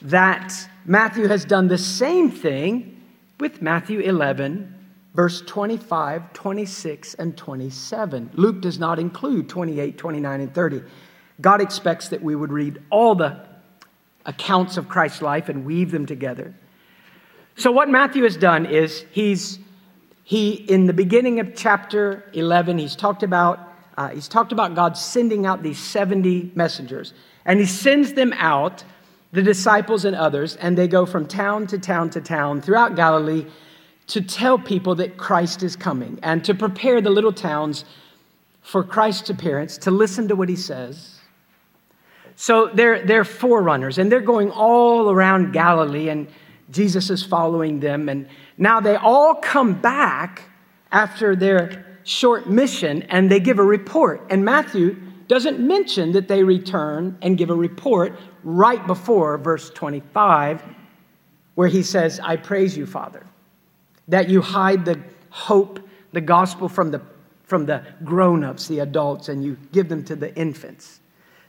that 0.00 0.54
Matthew 0.86 1.28
has 1.28 1.44
done 1.44 1.68
the 1.68 1.76
same 1.76 2.30
thing 2.30 2.98
with 3.38 3.60
Matthew 3.60 4.00
11, 4.00 4.74
verse 5.14 5.42
25, 5.42 6.32
26, 6.32 7.14
and 7.14 7.36
27. 7.36 8.30
Luke 8.32 8.62
does 8.62 8.78
not 8.78 8.98
include 8.98 9.50
28, 9.50 9.98
29, 9.98 10.40
and 10.40 10.54
30. 10.54 10.82
God 11.42 11.60
expects 11.60 12.08
that 12.08 12.22
we 12.22 12.34
would 12.34 12.50
read 12.50 12.82
all 12.88 13.14
the 13.14 13.38
accounts 14.24 14.78
of 14.78 14.88
Christ's 14.88 15.20
life 15.20 15.50
and 15.50 15.66
weave 15.66 15.90
them 15.90 16.06
together. 16.06 16.54
So, 17.56 17.70
what 17.70 17.90
Matthew 17.90 18.22
has 18.22 18.38
done 18.38 18.64
is 18.64 19.04
he's 19.10 19.58
he, 20.28 20.54
in 20.54 20.86
the 20.86 20.92
beginning 20.92 21.38
of 21.38 21.54
chapter 21.54 22.24
11, 22.32 22.78
he's 22.78 22.96
talked 22.96 23.22
about, 23.22 23.60
uh, 23.96 24.08
he's 24.08 24.26
talked 24.26 24.50
about 24.50 24.74
God 24.74 24.98
sending 24.98 25.46
out 25.46 25.62
these 25.62 25.78
70 25.78 26.50
messengers. 26.56 27.14
And 27.44 27.60
he 27.60 27.66
sends 27.66 28.14
them 28.14 28.32
out, 28.32 28.82
the 29.30 29.40
disciples 29.40 30.04
and 30.04 30.16
others, 30.16 30.56
and 30.56 30.76
they 30.76 30.88
go 30.88 31.06
from 31.06 31.26
town 31.26 31.68
to 31.68 31.78
town 31.78 32.10
to 32.10 32.20
town 32.20 32.60
throughout 32.60 32.96
Galilee 32.96 33.46
to 34.08 34.20
tell 34.20 34.58
people 34.58 34.96
that 34.96 35.16
Christ 35.16 35.62
is 35.62 35.76
coming 35.76 36.18
and 36.24 36.44
to 36.44 36.54
prepare 36.54 37.00
the 37.00 37.10
little 37.10 37.32
towns 37.32 37.84
for 38.62 38.82
Christ's 38.82 39.30
appearance, 39.30 39.78
to 39.78 39.92
listen 39.92 40.26
to 40.26 40.34
what 40.34 40.48
he 40.48 40.56
says. 40.56 41.20
So 42.34 42.66
they're, 42.74 43.06
they're 43.06 43.22
forerunners, 43.22 43.96
and 43.96 44.10
they're 44.10 44.20
going 44.20 44.50
all 44.50 45.08
around 45.08 45.52
Galilee, 45.52 46.08
and 46.08 46.26
Jesus 46.72 47.10
is 47.10 47.22
following 47.22 47.78
them. 47.78 48.08
And 48.08 48.28
now 48.58 48.80
they 48.80 48.96
all 48.96 49.34
come 49.34 49.80
back 49.80 50.42
after 50.90 51.36
their 51.36 51.84
short 52.04 52.48
mission 52.48 53.02
and 53.02 53.30
they 53.30 53.40
give 53.40 53.58
a 53.58 53.64
report. 53.64 54.26
And 54.30 54.44
Matthew 54.44 54.96
doesn't 55.28 55.58
mention 55.58 56.12
that 56.12 56.28
they 56.28 56.42
return 56.42 57.18
and 57.20 57.36
give 57.36 57.50
a 57.50 57.54
report 57.54 58.18
right 58.44 58.86
before 58.86 59.36
verse 59.38 59.70
25, 59.70 60.62
where 61.56 61.68
he 61.68 61.82
says, 61.82 62.20
I 62.20 62.36
praise 62.36 62.76
you, 62.76 62.86
Father, 62.86 63.26
that 64.08 64.28
you 64.28 64.40
hide 64.40 64.84
the 64.84 65.00
hope, 65.30 65.80
the 66.12 66.20
gospel 66.20 66.68
from 66.68 66.92
the, 66.92 67.02
from 67.42 67.66
the 67.66 67.82
grown 68.04 68.44
ups, 68.44 68.68
the 68.68 68.78
adults, 68.78 69.28
and 69.28 69.44
you 69.44 69.58
give 69.72 69.88
them 69.88 70.04
to 70.04 70.14
the 70.14 70.34
infants. 70.36 71.00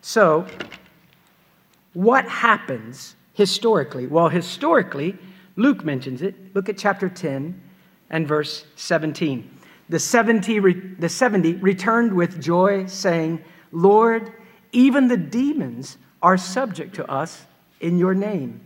So, 0.01 0.47
what 1.93 2.27
happens 2.27 3.15
historically? 3.33 4.07
Well, 4.07 4.29
historically, 4.29 5.17
Luke 5.57 5.83
mentions 5.83 6.21
it. 6.21 6.55
Look 6.55 6.69
at 6.69 6.77
chapter 6.77 7.09
10 7.09 7.59
and 8.09 8.27
verse 8.27 8.65
17. 8.75 9.57
The 9.89 9.99
70, 9.99 10.59
the 10.99 11.09
70 11.09 11.55
returned 11.55 12.13
with 12.13 12.41
joy, 12.41 12.85
saying, 12.85 13.43
Lord, 13.71 14.31
even 14.71 15.07
the 15.07 15.17
demons 15.17 15.97
are 16.21 16.37
subject 16.37 16.95
to 16.95 17.09
us 17.11 17.45
in 17.79 17.97
your 17.97 18.13
name. 18.13 18.61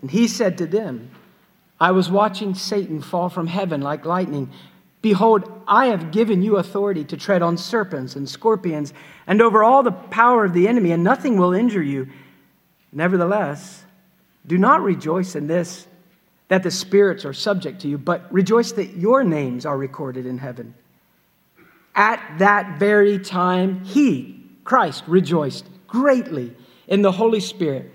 And 0.00 0.10
he 0.10 0.26
said 0.26 0.58
to 0.58 0.66
them, 0.66 1.10
I 1.80 1.90
was 1.90 2.10
watching 2.10 2.54
Satan 2.54 3.02
fall 3.02 3.28
from 3.28 3.46
heaven 3.48 3.80
like 3.82 4.04
lightning. 4.04 4.50
Behold, 5.02 5.50
I 5.66 5.86
have 5.86 6.12
given 6.12 6.42
you 6.42 6.56
authority 6.56 7.04
to 7.04 7.16
tread 7.16 7.42
on 7.42 7.58
serpents 7.58 8.14
and 8.14 8.28
scorpions 8.28 8.94
and 9.26 9.42
over 9.42 9.64
all 9.64 9.82
the 9.82 9.90
power 9.90 10.44
of 10.44 10.52
the 10.52 10.68
enemy, 10.68 10.92
and 10.92 11.02
nothing 11.02 11.36
will 11.36 11.52
injure 11.52 11.82
you. 11.82 12.08
Nevertheless, 12.92 13.84
do 14.46 14.58
not 14.58 14.82
rejoice 14.82 15.34
in 15.34 15.48
this 15.48 15.88
that 16.52 16.62
the 16.62 16.70
spirits 16.70 17.24
are 17.24 17.32
subject 17.32 17.80
to 17.80 17.88
you, 17.88 17.96
but 17.96 18.30
rejoice 18.30 18.72
that 18.72 18.94
your 18.94 19.24
names 19.24 19.64
are 19.64 19.78
recorded 19.78 20.26
in 20.26 20.36
heaven. 20.36 20.74
At 21.94 22.20
that 22.40 22.78
very 22.78 23.18
time, 23.18 23.82
he, 23.86 24.44
Christ, 24.62 25.02
rejoiced 25.06 25.64
greatly 25.86 26.54
in 26.86 27.00
the 27.00 27.12
Holy 27.12 27.40
Spirit 27.40 27.90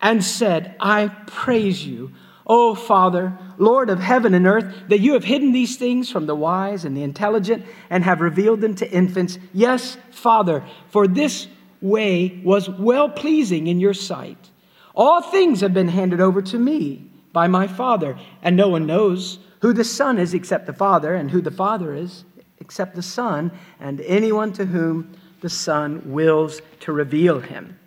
and 0.00 0.22
said, 0.22 0.76
I 0.78 1.08
praise 1.26 1.84
you, 1.84 2.12
O 2.46 2.76
Father, 2.76 3.36
Lord 3.56 3.90
of 3.90 3.98
heaven 3.98 4.32
and 4.32 4.46
earth, 4.46 4.72
that 4.86 5.00
you 5.00 5.14
have 5.14 5.24
hidden 5.24 5.50
these 5.50 5.76
things 5.76 6.08
from 6.08 6.26
the 6.26 6.36
wise 6.36 6.84
and 6.84 6.96
the 6.96 7.02
intelligent 7.02 7.66
and 7.90 8.04
have 8.04 8.20
revealed 8.20 8.60
them 8.60 8.76
to 8.76 8.88
infants. 8.88 9.40
Yes, 9.52 9.96
Father, 10.12 10.64
for 10.90 11.08
this 11.08 11.48
way 11.80 12.40
was 12.44 12.70
well 12.70 13.08
pleasing 13.08 13.66
in 13.66 13.80
your 13.80 13.92
sight. 13.92 14.50
All 14.94 15.20
things 15.20 15.62
have 15.62 15.74
been 15.74 15.88
handed 15.88 16.20
over 16.20 16.40
to 16.42 16.58
me 16.60 17.07
by 17.32 17.48
my 17.48 17.66
Father. 17.66 18.18
And 18.42 18.56
no 18.56 18.68
one 18.68 18.86
knows 18.86 19.38
who 19.60 19.72
the 19.72 19.84
Son 19.84 20.18
is 20.18 20.34
except 20.34 20.66
the 20.66 20.72
Father, 20.72 21.14
and 21.14 21.30
who 21.30 21.40
the 21.40 21.50
Father 21.50 21.94
is 21.94 22.24
except 22.60 22.94
the 22.94 23.02
Son, 23.02 23.50
and 23.80 24.00
anyone 24.02 24.52
to 24.52 24.66
whom 24.66 25.16
the 25.40 25.48
Son 25.48 26.02
wills 26.12 26.60
to 26.80 26.92
reveal 26.92 27.40
him. 27.40 27.78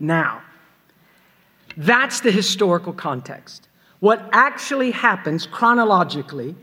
Now, 0.00 0.42
that's 1.76 2.20
the 2.20 2.30
historical 2.30 2.92
context. 2.92 3.68
What 4.00 4.28
actually 4.32 4.90
happens 4.90 5.46
chronologically 5.46 6.56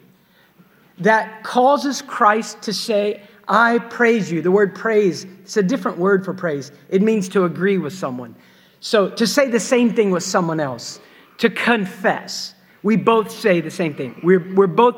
that 0.99 1.43
causes 1.43 2.01
Christ 2.01 2.61
to 2.63 2.73
say, 2.73 3.21
I 3.47 3.79
praise 3.79 4.31
you. 4.31 4.41
The 4.41 4.51
word 4.51 4.75
praise, 4.75 5.25
it's 5.41 5.57
a 5.57 5.63
different 5.63 5.97
word 5.97 6.23
for 6.23 6.33
praise. 6.33 6.71
It 6.89 7.01
means 7.01 7.27
to 7.29 7.45
agree 7.45 7.77
with 7.77 7.93
someone. 7.93 8.35
So 8.79 9.09
to 9.09 9.27
say 9.27 9.49
the 9.49 9.59
same 9.59 9.93
thing 9.93 10.11
with 10.11 10.23
someone 10.23 10.59
else 10.59 10.99
to 11.41 11.49
confess. 11.49 12.53
We 12.83 12.97
both 12.97 13.31
say 13.31 13.61
the 13.61 13.71
same 13.71 13.95
thing. 13.95 14.19
We're, 14.21 14.53
we're, 14.53 14.67
both, 14.67 14.95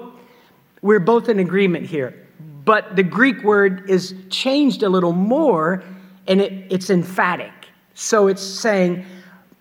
we're 0.82 1.00
both 1.00 1.30
in 1.30 1.40
agreement 1.40 1.86
here. 1.86 2.28
But 2.66 2.98
the 2.98 3.04
Greek 3.04 3.42
word 3.44 3.90
is 3.90 4.14
changed 4.30 4.84
a 4.84 4.90
little 4.90 5.14
more 5.14 5.82
and 6.28 6.42
it, 6.42 6.68
it's 6.70 6.90
emphatic. 6.90 7.54
So 7.94 8.28
it's 8.28 8.42
saying, 8.42 9.06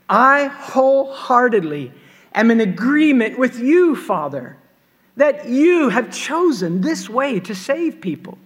I 0.09 0.47
wholeheartedly 0.47 1.93
am 2.35 2.51
in 2.51 2.61
agreement 2.61 3.39
with 3.39 3.61
you, 3.61 3.95
Father, 3.95 4.57
that 5.17 5.49
you 5.49 5.89
have 5.89 6.13
chosen 6.13 6.81
this 6.81 7.09
way 7.09 7.39
to 7.41 7.55
save 7.55 8.01
people. 8.01 8.39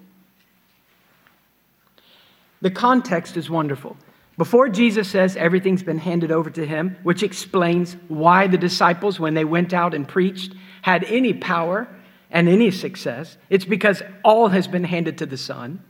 The 2.60 2.70
context 2.70 3.38
is 3.38 3.48
wonderful. 3.48 3.96
Before 4.38 4.68
Jesus 4.68 5.08
says 5.08 5.36
everything's 5.36 5.82
been 5.82 5.98
handed 5.98 6.30
over 6.30 6.50
to 6.50 6.66
him, 6.66 6.96
which 7.02 7.22
explains 7.22 7.96
why 8.08 8.46
the 8.46 8.58
disciples, 8.58 9.18
when 9.18 9.34
they 9.34 9.44
went 9.44 9.72
out 9.72 9.94
and 9.94 10.06
preached, 10.06 10.54
had 10.82 11.04
any 11.04 11.32
power 11.32 11.88
and 12.30 12.48
any 12.48 12.70
success, 12.70 13.38
it's 13.48 13.64
because 13.64 14.02
all 14.22 14.48
has 14.48 14.68
been 14.68 14.84
handed 14.84 15.18
to 15.18 15.26
the 15.26 15.38
Son. 15.38 15.82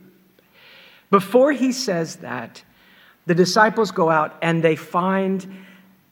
Before 1.11 1.51
he 1.51 1.71
says 1.71 2.17
that, 2.17 2.63
the 3.25 3.35
disciples 3.35 3.91
go 3.91 4.09
out 4.09 4.37
and 4.41 4.63
they 4.63 4.77
find 4.77 5.65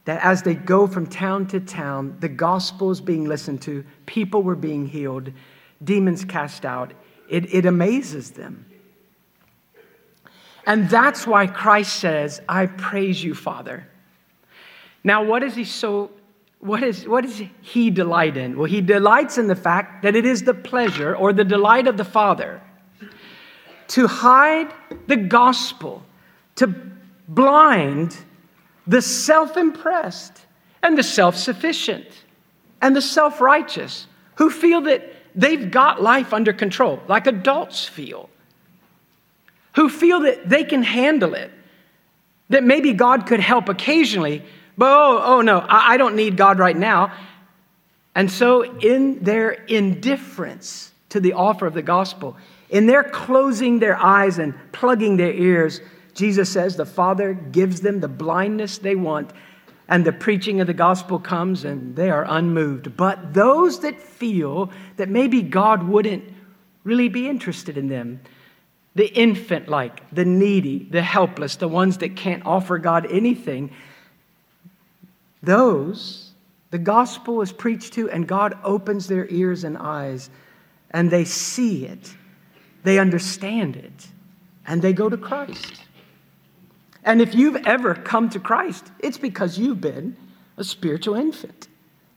that 0.03 0.23
as 0.23 0.43
they 0.43 0.55
go 0.55 0.87
from 0.87 1.07
town 1.07 1.47
to 1.47 1.59
town, 1.59 2.17
the 2.19 2.29
gospel 2.29 2.91
is 2.91 3.01
being 3.01 3.25
listened 3.25 3.61
to, 3.63 3.85
people 4.05 4.43
were 4.43 4.55
being 4.55 4.85
healed, 4.87 5.31
demons 5.83 6.25
cast 6.25 6.65
out. 6.65 6.93
It, 7.29 7.53
it 7.53 7.65
amazes 7.65 8.31
them. 8.31 8.65
And 10.65 10.89
that's 10.89 11.27
why 11.27 11.47
Christ 11.47 11.95
says, 11.95 12.41
I 12.49 12.65
praise 12.65 13.23
you, 13.23 13.35
Father. 13.35 13.87
Now, 15.03 15.23
what 15.23 15.43
is 15.43 15.55
he 15.55 15.65
so 15.65 16.11
what 16.59 16.81
is 16.81 17.07
what 17.07 17.23
does 17.23 17.41
he 17.61 17.91
delight 17.91 18.37
in? 18.37 18.57
Well, 18.57 18.65
he 18.65 18.81
delights 18.81 19.37
in 19.37 19.47
the 19.47 19.55
fact 19.55 20.01
that 20.01 20.15
it 20.15 20.25
is 20.25 20.43
the 20.43 20.53
pleasure 20.53 21.15
or 21.15 21.31
the 21.31 21.43
delight 21.43 21.87
of 21.87 21.97
the 21.97 22.03
Father 22.03 22.61
to 23.89 24.07
hide 24.07 24.73
the 25.05 25.15
gospel, 25.15 26.03
to 26.55 26.73
blind 27.27 28.17
the 28.87 29.01
self-impressed 29.01 30.41
and 30.81 30.97
the 30.97 31.03
self-sufficient 31.03 32.07
and 32.81 32.95
the 32.95 33.01
self-righteous 33.01 34.07
who 34.35 34.49
feel 34.49 34.81
that 34.81 35.13
they've 35.35 35.69
got 35.69 36.01
life 36.01 36.33
under 36.33 36.51
control, 36.51 36.99
like 37.07 37.27
adults 37.27 37.85
feel 37.85 38.29
who 39.75 39.89
feel 39.89 40.21
that 40.21 40.47
they 40.47 40.63
can 40.63 40.83
handle 40.83 41.33
it, 41.33 41.51
that 42.49 42.63
maybe 42.63 42.93
God 42.93 43.25
could 43.25 43.39
help 43.39 43.69
occasionally, 43.69 44.43
but 44.77 44.89
oh, 44.89 45.21
oh 45.23 45.41
no, 45.41 45.59
I, 45.59 45.93
I 45.93 45.97
don't 45.97 46.15
need 46.15 46.37
God 46.37 46.59
right 46.59 46.75
now. 46.75 47.13
And 48.13 48.31
so, 48.31 48.63
in 48.79 49.21
their 49.23 49.51
indifference 49.51 50.93
to 51.09 51.19
the 51.19 51.33
offer 51.33 51.65
of 51.65 51.73
the 51.73 51.81
gospel, 51.81 52.37
in 52.69 52.87
their 52.87 53.03
closing 53.03 53.79
their 53.79 53.97
eyes 53.97 54.39
and 54.39 54.53
plugging 54.71 55.17
their 55.17 55.33
ears, 55.33 55.81
Jesus 56.13 56.49
says 56.49 56.77
the 56.77 56.85
Father 56.85 57.33
gives 57.33 57.81
them 57.81 57.99
the 57.99 58.07
blindness 58.07 58.77
they 58.77 58.95
want, 58.95 59.31
and 59.89 60.05
the 60.05 60.13
preaching 60.13 60.61
of 60.61 60.67
the 60.67 60.73
gospel 60.73 61.19
comes 61.19 61.65
and 61.65 61.95
they 61.95 62.09
are 62.09 62.25
unmoved. 62.27 62.95
But 62.95 63.33
those 63.33 63.81
that 63.81 63.99
feel 63.99 64.71
that 64.95 65.09
maybe 65.09 65.41
God 65.41 65.83
wouldn't 65.83 66.23
really 66.83 67.09
be 67.09 67.27
interested 67.27 67.77
in 67.77 67.89
them, 67.89 68.21
the 68.95 69.13
infant 69.13 69.67
like, 69.67 70.09
the 70.11 70.25
needy, 70.25 70.87
the 70.89 71.01
helpless, 71.03 71.57
the 71.57 71.67
ones 71.67 71.97
that 71.97 72.15
can't 72.15 72.45
offer 72.45 72.77
God 72.77 73.05
anything, 73.11 73.71
those 75.43 76.33
The 76.75 76.79
gospel 76.79 77.41
is 77.41 77.53
preached 77.53 77.93
to, 77.93 78.09
and 78.09 78.27
God 78.27 78.57
opens 78.61 79.07
their 79.07 79.27
ears 79.29 79.63
and 79.63 79.77
eyes, 79.77 80.29
and 80.91 81.09
they 81.09 81.23
see 81.23 81.85
it, 81.85 82.13
they 82.83 82.99
understand 82.99 83.77
it, 83.77 84.07
and 84.67 84.81
they 84.81 84.91
go 84.91 85.07
to 85.07 85.15
Christ. 85.15 85.83
And 87.05 87.21
if 87.21 87.33
you've 87.33 87.55
ever 87.67 87.95
come 87.95 88.29
to 88.31 88.41
Christ, 88.41 88.91
it's 88.99 89.17
because 89.17 89.57
you've 89.57 89.79
been 89.79 90.17
a 90.57 90.65
spiritual 90.65 91.15
infant, 91.15 91.69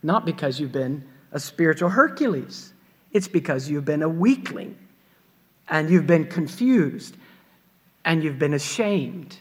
not 0.02 0.26
because 0.26 0.58
you've 0.58 0.72
been 0.72 1.06
a 1.30 1.38
spiritual 1.38 1.90
Hercules. 1.90 2.72
It's 3.12 3.28
because 3.28 3.70
you've 3.70 3.84
been 3.84 4.02
a 4.02 4.08
weakling 4.08 4.76
and 5.68 5.90
you've 5.90 6.06
been 6.06 6.26
confused 6.26 7.16
and 8.04 8.22
you've 8.22 8.38
been 8.38 8.54
ashamed 8.54 9.38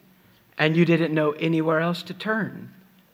and 0.58 0.76
you 0.76 0.86
didn't 0.86 1.13
know 1.13 1.32
anywhere 1.32 1.80
else 1.80 2.04
to 2.04 2.13
turn 2.13 2.74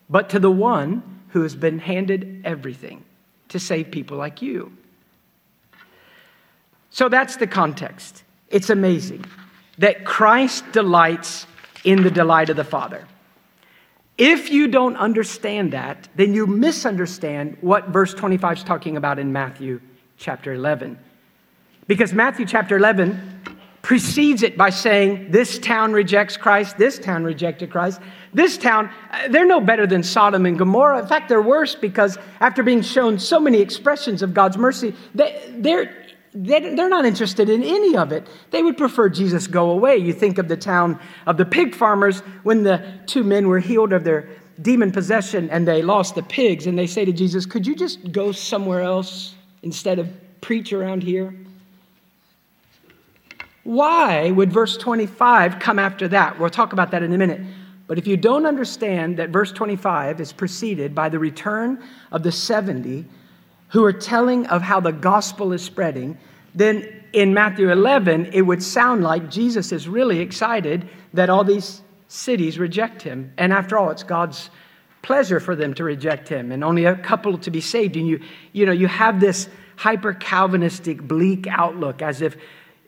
but 0.10 0.30
to 0.30 0.40
the 0.40 0.52
one 0.52 1.02
who 1.30 1.42
has 1.42 1.56
been 1.56 1.80
handed 1.80 2.42
everything 2.46 3.04
to 3.50 3.60
save 3.60 3.92
people 3.92 4.18
like 4.18 4.42
you. 4.42 4.72
So 6.92 7.10
that's 7.10 7.38
the 7.38 7.48
context. 7.48 8.24
It's 8.50 8.70
amazing 8.70 9.26
that 9.80 10.06
Christ 10.06 10.72
delights 10.72 11.48
in 11.84 12.04
the 12.04 12.12
delight 12.12 12.50
of 12.50 12.56
the 12.56 12.64
Father. 12.64 13.08
If 14.20 14.52
you 14.52 14.68
don't 14.68 14.96
understand 14.98 15.74
that, 15.74 16.08
then 16.16 16.36
you 16.36 16.46
misunderstand 16.46 17.58
what 17.62 17.88
verse 17.88 18.14
25 18.14 18.58
is 18.58 18.64
talking 18.64 18.96
about 18.96 19.18
in 19.18 19.34
Matthew 19.34 19.82
chapter 20.18 20.54
11. 20.54 21.00
Because 21.88 22.14
Matthew 22.14 22.46
chapter 22.46 22.78
11 22.78 23.34
precedes 23.82 24.44
it 24.44 24.58
by 24.58 24.70
saying, 24.70 25.30
This 25.30 25.60
town 25.60 25.94
rejects 25.94 26.38
Christ, 26.38 26.78
this 26.78 26.98
town 26.98 27.24
rejected 27.24 27.70
Christ. 27.70 28.00
This 28.34 28.58
town, 28.58 28.90
uh, 29.12 29.28
they're 29.28 29.46
no 29.46 29.60
better 29.60 29.86
than 29.86 30.02
Sodom 30.02 30.46
and 30.46 30.58
Gomorrah. 30.58 31.00
In 31.00 31.08
fact, 31.08 31.30
they're 31.30 31.42
worse 31.42 31.76
because 31.76 32.18
after 32.40 32.64
being 32.64 32.82
shown 32.82 33.20
so 33.20 33.40
many 33.40 33.60
expressions 33.60 34.22
of 34.22 34.34
God's 34.34 34.58
mercy, 34.58 34.96
they, 35.14 35.54
they're 35.58 35.94
they're 36.36 36.90
not 36.90 37.06
interested 37.06 37.48
in 37.48 37.62
any 37.62 37.96
of 37.96 38.12
it. 38.12 38.28
They 38.50 38.64
would 38.64 38.76
prefer 38.76 39.08
Jesus 39.08 39.46
go 39.46 39.70
away. 39.70 39.98
You 39.98 40.14
think 40.14 40.40
of 40.40 40.48
the 40.48 40.58
town 40.58 41.00
of 41.28 41.38
the 41.38 41.46
pig 41.46 41.76
farmers 41.76 42.22
when 42.42 42.64
the 42.64 42.84
two 43.06 43.24
men 43.24 43.48
were 43.48 43.60
healed 43.60 43.94
of 43.94 44.04
their 44.04 44.30
demon 44.60 44.92
possession 44.92 45.48
and 45.52 45.68
they 45.68 45.84
lost 45.84 46.16
the 46.16 46.24
pigs, 46.24 46.66
and 46.66 46.78
they 46.78 46.88
say 46.88 47.06
to 47.06 47.12
Jesus, 47.12 47.46
Could 47.46 47.68
you 47.68 47.76
just 47.76 48.12
go 48.12 48.32
somewhere 48.32 48.82
else 48.82 49.36
instead 49.62 50.00
of 50.00 50.10
preach 50.42 50.74
around 50.74 51.04
here? 51.04 51.36
Why 53.64 54.30
would 54.32 54.52
verse 54.52 54.78
25 54.78 55.60
come 55.60 55.80
after 55.80 56.08
that? 56.10 56.40
We'll 56.40 56.50
talk 56.50 56.74
about 56.74 56.92
that 56.92 57.04
in 57.04 57.14
a 57.14 57.18
minute. 57.18 57.42
But 57.88 57.98
if 57.98 58.08
you 58.08 58.18
don't 58.18 58.46
understand 58.46 59.18
that 59.18 59.30
verse 59.30 59.52
25 59.52 60.20
is 60.20 60.34
preceded 60.34 60.96
by 60.96 61.10
the 61.10 61.20
return 61.20 61.84
of 62.12 62.24
the 62.24 62.32
70 62.32 63.06
who 63.70 63.84
are 63.84 63.94
telling 63.94 64.46
of 64.48 64.62
how 64.62 64.80
the 64.80 64.92
gospel 64.92 65.54
is 65.54 65.62
spreading, 65.62 66.18
then 66.56 67.04
in 67.14 67.34
Matthew 67.34 67.72
11, 67.72 68.28
it 68.34 68.42
would 68.42 68.62
sound 68.62 69.04
like 69.04 69.30
Jesus 69.30 69.72
is 69.72 69.88
really 69.88 70.20
excited 70.20 70.88
that 71.14 71.30
all 71.30 71.44
these 71.44 71.82
cities 72.08 72.60
reject 72.60 73.02
him. 73.02 73.34
And 73.38 73.54
after 73.54 73.78
all, 73.78 73.90
it's 73.92 74.04
God's 74.04 74.50
pleasure 75.02 75.40
for 75.40 75.56
them 75.56 75.74
to 75.76 75.84
reject 75.84 76.30
him 76.30 76.52
and 76.52 76.64
only 76.64 76.86
a 76.86 76.96
couple 76.96 77.38
to 77.38 77.52
be 77.52 77.62
saved. 77.62 77.96
And 77.98 78.08
you, 78.08 78.22
you 78.54 78.66
know, 78.66 78.72
you 78.72 78.88
have 78.88 79.20
this 79.20 79.50
hyper 79.76 80.14
Calvinistic, 80.14 81.02
bleak 81.02 81.48
outlook 81.48 82.02
as 82.02 82.22
if, 82.22 82.38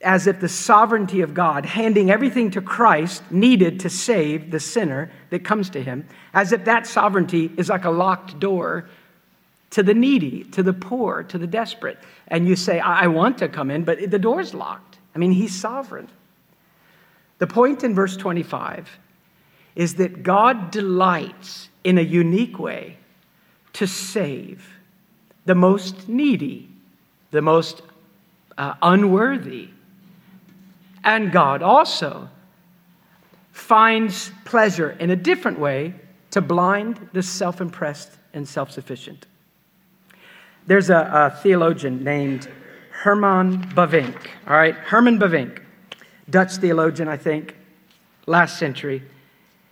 as 0.06 0.28
if 0.28 0.40
the 0.40 0.48
sovereignty 0.48 1.22
of 1.22 1.34
God, 1.34 1.66
handing 1.66 2.12
everything 2.12 2.52
to 2.52 2.62
Christ, 2.62 3.24
needed 3.32 3.80
to 3.82 3.90
save 3.90 4.52
the 4.52 4.60
sinner 4.60 5.12
that 5.32 5.44
comes 5.44 5.70
to 5.72 5.84
him, 5.84 6.08
as 6.34 6.52
if 6.52 6.64
that 6.66 6.86
sovereignty 6.86 7.52
is 7.58 7.70
like 7.70 7.86
a 7.86 7.90
locked 7.90 8.40
door 8.40 8.88
to 9.72 9.84
the 9.84 9.94
needy, 9.94 10.44
to 10.46 10.64
the 10.64 10.74
poor, 10.74 11.24
to 11.24 11.38
the 11.38 11.48
desperate. 11.48 11.98
And 12.28 12.48
you 12.48 12.56
say, 12.56 12.80
I, 12.80 13.08
want 13.08 13.40
to 13.40 13.50
come 13.50 13.72
in, 13.72 13.84
but 13.84 14.10
the 14.10 14.20
door's 14.20 14.54
locked. 14.54 15.00
I 15.14 15.18
mean, 15.18 15.32
he's 15.32 15.54
sovereign. 15.60 16.08
The 17.40 17.48
point 17.48 17.84
in 17.84 17.94
verse 17.94 18.16
25 18.16 18.88
is 19.76 19.96
that 19.96 20.24
God 20.24 20.72
delights 20.72 21.70
in 21.84 21.98
a 21.98 22.02
unique 22.02 22.60
way 22.60 22.98
to 23.74 23.88
save 23.88 24.70
the 25.46 25.56
most 25.56 26.08
needy, 26.08 26.70
the 27.32 27.42
most 27.42 27.82
uh, 28.58 28.76
unworthy. 28.82 29.70
And 31.06 31.32
God 31.32 31.62
also 31.62 32.28
finds 33.52 34.32
pleasure 34.44 34.92
in 35.00 35.12
a 35.12 35.16
different 35.16 35.60
way 35.60 35.94
to 36.32 36.42
blind 36.42 37.10
the 37.14 37.24
self 37.24 37.62
impressed 37.62 38.12
and 38.34 38.46
self 38.46 38.72
sufficient. 38.72 39.28
There's 40.68 40.90
a, 40.90 41.10
a 41.14 41.40
theologian 41.42 42.04
named 42.04 42.50
Herman 42.92 43.70
Bavinck, 43.70 44.28
all 44.48 44.56
right? 44.56 44.76
Herman 44.76 45.20
Bavinck, 45.20 45.62
Dutch 46.30 46.54
theologian, 46.54 47.08
I 47.08 47.18
think, 47.18 47.56
last 48.26 48.58
century. 48.58 49.04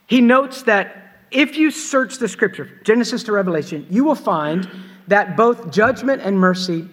He 0.06 0.22
notes 0.22 0.62
that 0.64 1.18
if 1.32 1.58
you 1.58 1.72
search 1.72 2.20
the 2.20 2.28
scripture, 2.28 2.80
Genesis 2.84 3.24
to 3.24 3.32
Revelation, 3.32 3.88
you 3.90 4.04
will 4.04 4.16
find 4.16 4.70
that 5.08 5.36
both 5.36 5.72
judgment 5.72 6.22
and 6.22 6.40
mercy, 6.40 6.88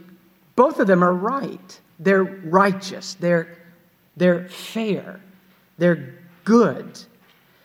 both 0.57 0.81
of 0.81 0.87
them 0.87 1.05
are 1.05 1.13
right. 1.13 1.81
They're 1.99 2.25
righteous, 2.25 3.15
they're, 3.21 3.59
they're 4.21 4.47
fair, 4.49 5.19
they're 5.79 6.15
good. 6.45 7.01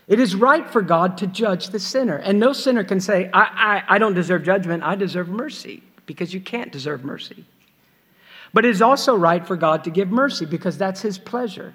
It 0.08 0.22
is 0.22 0.36
right 0.36 0.66
for 0.70 0.82
God 0.82 1.18
to 1.18 1.28
judge 1.28 1.68
the 1.68 1.80
sinner. 1.80 2.16
And 2.16 2.40
no 2.40 2.54
sinner 2.54 2.86
can 2.86 3.02
say, 3.02 3.30
I, 3.34 3.84
I, 3.90 3.96
I 3.96 3.98
don't 3.98 4.14
deserve 4.14 4.44
judgment, 4.44 4.82
I 4.82 4.96
deserve 4.96 5.28
mercy 5.28 5.84
because 6.06 6.34
you 6.34 6.40
can't 6.40 6.72
deserve 6.72 7.04
mercy. 7.04 7.44
But 8.54 8.64
it 8.64 8.70
is 8.70 8.82
also 8.82 9.16
right 9.18 9.46
for 9.46 9.58
God 9.58 9.84
to 9.84 9.90
give 9.90 10.10
mercy 10.10 10.46
because 10.46 10.78
that's 10.78 11.02
His 11.02 11.18
pleasure. 11.18 11.74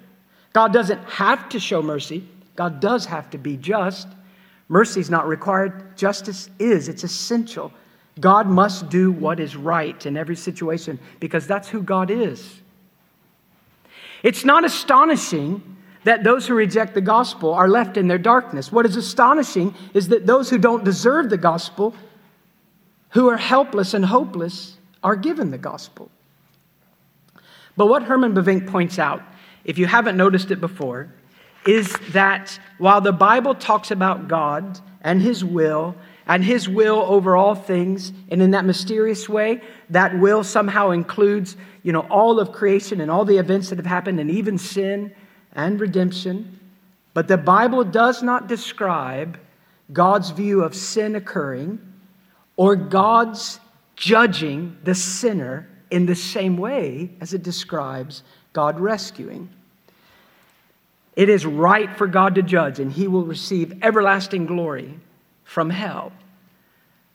God 0.51 0.73
doesn't 0.73 1.03
have 1.03 1.47
to 1.49 1.59
show 1.59 1.83
mercy, 1.83 2.27
God 2.55 2.79
does 2.79 3.05
have 3.05 3.29
to 3.29 3.37
be 3.37 3.57
just. 3.57 4.07
Mercy 4.67 4.99
is 4.99 5.11
not 5.11 5.27
required, 5.27 5.95
justice 5.95 6.49
is. 6.57 6.89
It's 6.89 7.03
essential. 7.03 7.71
God 8.19 8.47
must 8.47 8.89
do 8.89 9.11
what 9.11 9.39
is 9.39 9.55
right 9.55 10.05
in 10.07 10.17
every 10.17 10.35
situation 10.35 10.97
because 11.19 11.45
that's 11.45 11.67
who 11.67 11.83
God 11.83 12.09
is. 12.09 12.61
It's 14.23 14.45
not 14.45 14.63
astonishing 14.63 15.77
that 16.03 16.23
those 16.23 16.47
who 16.47 16.53
reject 16.53 16.93
the 16.93 17.01
gospel 17.01 17.53
are 17.53 17.69
left 17.69 17.97
in 17.97 18.07
their 18.07 18.17
darkness. 18.17 18.71
What 18.71 18.85
is 18.85 18.95
astonishing 18.95 19.75
is 19.93 20.07
that 20.09 20.25
those 20.25 20.49
who 20.49 20.57
don't 20.57 20.83
deserve 20.83 21.29
the 21.29 21.37
gospel 21.37 21.95
who 23.09 23.29
are 23.29 23.37
helpless 23.37 23.93
and 23.93 24.05
hopeless 24.05 24.77
are 25.03 25.15
given 25.15 25.51
the 25.51 25.57
gospel. 25.57 26.09
But 27.77 27.87
what 27.87 28.03
Herman 28.03 28.33
Bavinck 28.33 28.67
points 28.67 28.99
out, 28.99 29.21
if 29.63 29.77
you 29.77 29.85
haven't 29.85 30.17
noticed 30.17 30.51
it 30.51 30.59
before, 30.59 31.13
is 31.65 31.95
that 32.09 32.59
while 32.77 33.01
the 33.01 33.11
Bible 33.11 33.53
talks 33.53 33.91
about 33.91 34.27
God 34.27 34.79
and 35.01 35.21
His 35.21 35.43
will, 35.43 35.95
and 36.27 36.43
His 36.43 36.69
will 36.69 37.01
over 37.01 37.35
all 37.35 37.55
things, 37.55 38.11
and 38.29 38.41
in 38.41 38.51
that 38.51 38.65
mysterious 38.65 39.27
way, 39.27 39.61
that 39.89 40.17
will 40.19 40.43
somehow 40.43 40.91
includes, 40.91 41.57
you 41.83 41.91
know, 41.91 42.01
all 42.09 42.39
of 42.39 42.51
creation 42.51 43.01
and 43.01 43.09
all 43.09 43.25
the 43.25 43.37
events 43.37 43.69
that 43.69 43.77
have 43.77 43.85
happened, 43.85 44.19
and 44.19 44.29
even 44.29 44.57
sin 44.57 45.13
and 45.53 45.79
redemption. 45.79 46.59
But 47.13 47.27
the 47.27 47.37
Bible 47.37 47.83
does 47.83 48.23
not 48.23 48.47
describe 48.47 49.37
God's 49.91 50.29
view 50.29 50.63
of 50.63 50.75
sin 50.75 51.15
occurring 51.15 51.79
or 52.55 52.75
God's 52.75 53.59
judging 53.95 54.77
the 54.83 54.95
sinner 54.95 55.67
in 55.89 56.05
the 56.05 56.15
same 56.15 56.57
way 56.57 57.11
as 57.19 57.33
it 57.33 57.43
describes 57.43 58.23
God 58.53 58.79
rescuing. 58.79 59.49
It 61.15 61.27
is 61.27 61.45
right 61.45 61.93
for 61.97 62.07
God 62.07 62.35
to 62.35 62.41
judge, 62.41 62.79
and 62.79 62.91
he 62.91 63.07
will 63.07 63.25
receive 63.25 63.83
everlasting 63.83 64.45
glory 64.45 64.97
from 65.51 65.69
hell. 65.69 66.13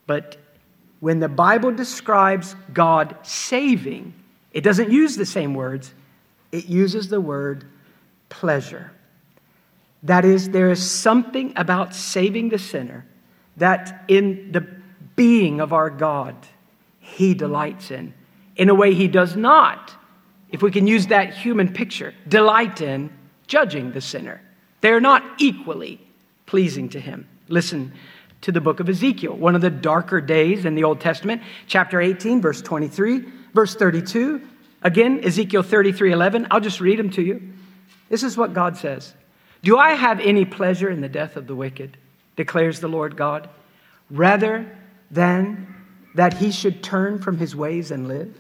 But 0.07 0.37
when 1.01 1.21
the 1.21 1.29
Bible 1.29 1.73
describes 1.73 2.55
God 2.71 3.17
saving, 3.23 4.13
it 4.53 4.61
doesn't 4.61 4.91
use 4.91 5.17
the 5.17 5.25
same 5.25 5.55
words, 5.55 5.95
it 6.53 6.67
uses 6.67 7.09
the 7.09 7.21
word 7.21 7.65
pleasure. 8.29 8.93
That 10.03 10.27
is, 10.27 10.51
there 10.51 10.71
is 10.71 10.89
something 10.89 11.55
about 11.57 11.95
saving 11.95 12.51
the 12.51 12.59
sinner 12.59 13.07
that 13.57 14.05
in 14.07 14.53
the 14.53 14.67
being 15.17 15.59
of 15.63 15.73
our 15.73 15.89
God 15.89 16.37
he 17.01 17.33
delights 17.33 17.91
in, 17.91 18.13
in 18.57 18.69
a 18.69 18.75
way 18.75 18.93
he 18.93 19.09
does 19.09 19.35
not, 19.35 19.95
if 20.51 20.61
we 20.61 20.71
can 20.71 20.87
use 20.87 21.07
that 21.07 21.33
human 21.33 21.73
picture, 21.73 22.13
delight 22.29 22.83
in 22.83 23.11
judging 23.47 23.93
the 23.93 24.03
sinner. 24.03 24.43
They 24.83 24.91
are 24.91 25.01
not 25.01 25.25
equally 25.39 26.03
pleasing 26.45 26.91
to 26.91 27.01
him. 27.01 27.27
Listen 27.49 27.93
to 28.43 28.53
the 28.53 28.61
book 28.61 28.81
of 28.81 28.89
Ezekiel, 28.89 29.35
one 29.35 29.55
of 29.55 29.61
the 29.61 29.71
darker 29.71 30.21
days 30.21 30.65
in 30.65 30.75
the 30.75 30.85
Old 30.85 31.01
Testament, 31.01 31.43
chapter 31.67 32.01
18, 32.01 32.41
verse 32.41 32.63
23, 32.63 33.25
verse 33.55 33.75
32. 33.75 34.41
Again, 34.83 35.21
Ezekiel 35.25 35.63
33 35.63 36.13
11. 36.13 36.47
I'll 36.51 36.61
just 36.61 36.81
read 36.81 36.99
them 36.99 37.11
to 37.11 37.23
you. 37.23 37.43
This 38.09 38.23
is 38.23 38.37
what 38.37 38.55
God 38.55 38.77
says 38.77 39.15
Do 39.63 39.79
I 39.79 39.95
have 39.95 40.21
any 40.21 40.45
pleasure 40.45 40.91
in 40.91 41.01
the 41.01 41.09
death 41.09 41.37
of 41.37 41.47
the 41.47 41.57
wicked? 41.57 41.97
declares 42.37 42.81
the 42.81 42.89
Lord 42.89 43.17
God. 43.17 43.49
Rather 44.11 44.71
than 45.11 45.75
that 46.15 46.35
he 46.35 46.51
should 46.51 46.83
turn 46.83 47.19
from 47.19 47.39
his 47.39 47.57
ways 47.57 47.91
and 47.91 48.07
live? 48.07 48.39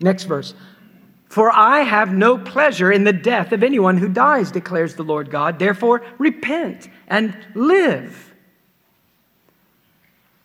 Next 0.00 0.24
verse. 0.24 0.54
For 1.28 1.50
I 1.50 1.80
have 1.80 2.12
no 2.12 2.38
pleasure 2.38 2.92
in 2.92 3.04
the 3.04 3.12
death 3.12 3.52
of 3.52 3.62
anyone 3.62 3.96
who 3.96 4.08
dies, 4.08 4.50
declares 4.50 4.94
the 4.94 5.02
Lord 5.02 5.30
God. 5.30 5.58
Therefore, 5.58 6.02
repent 6.18 6.88
and 7.08 7.36
live. 7.54 8.34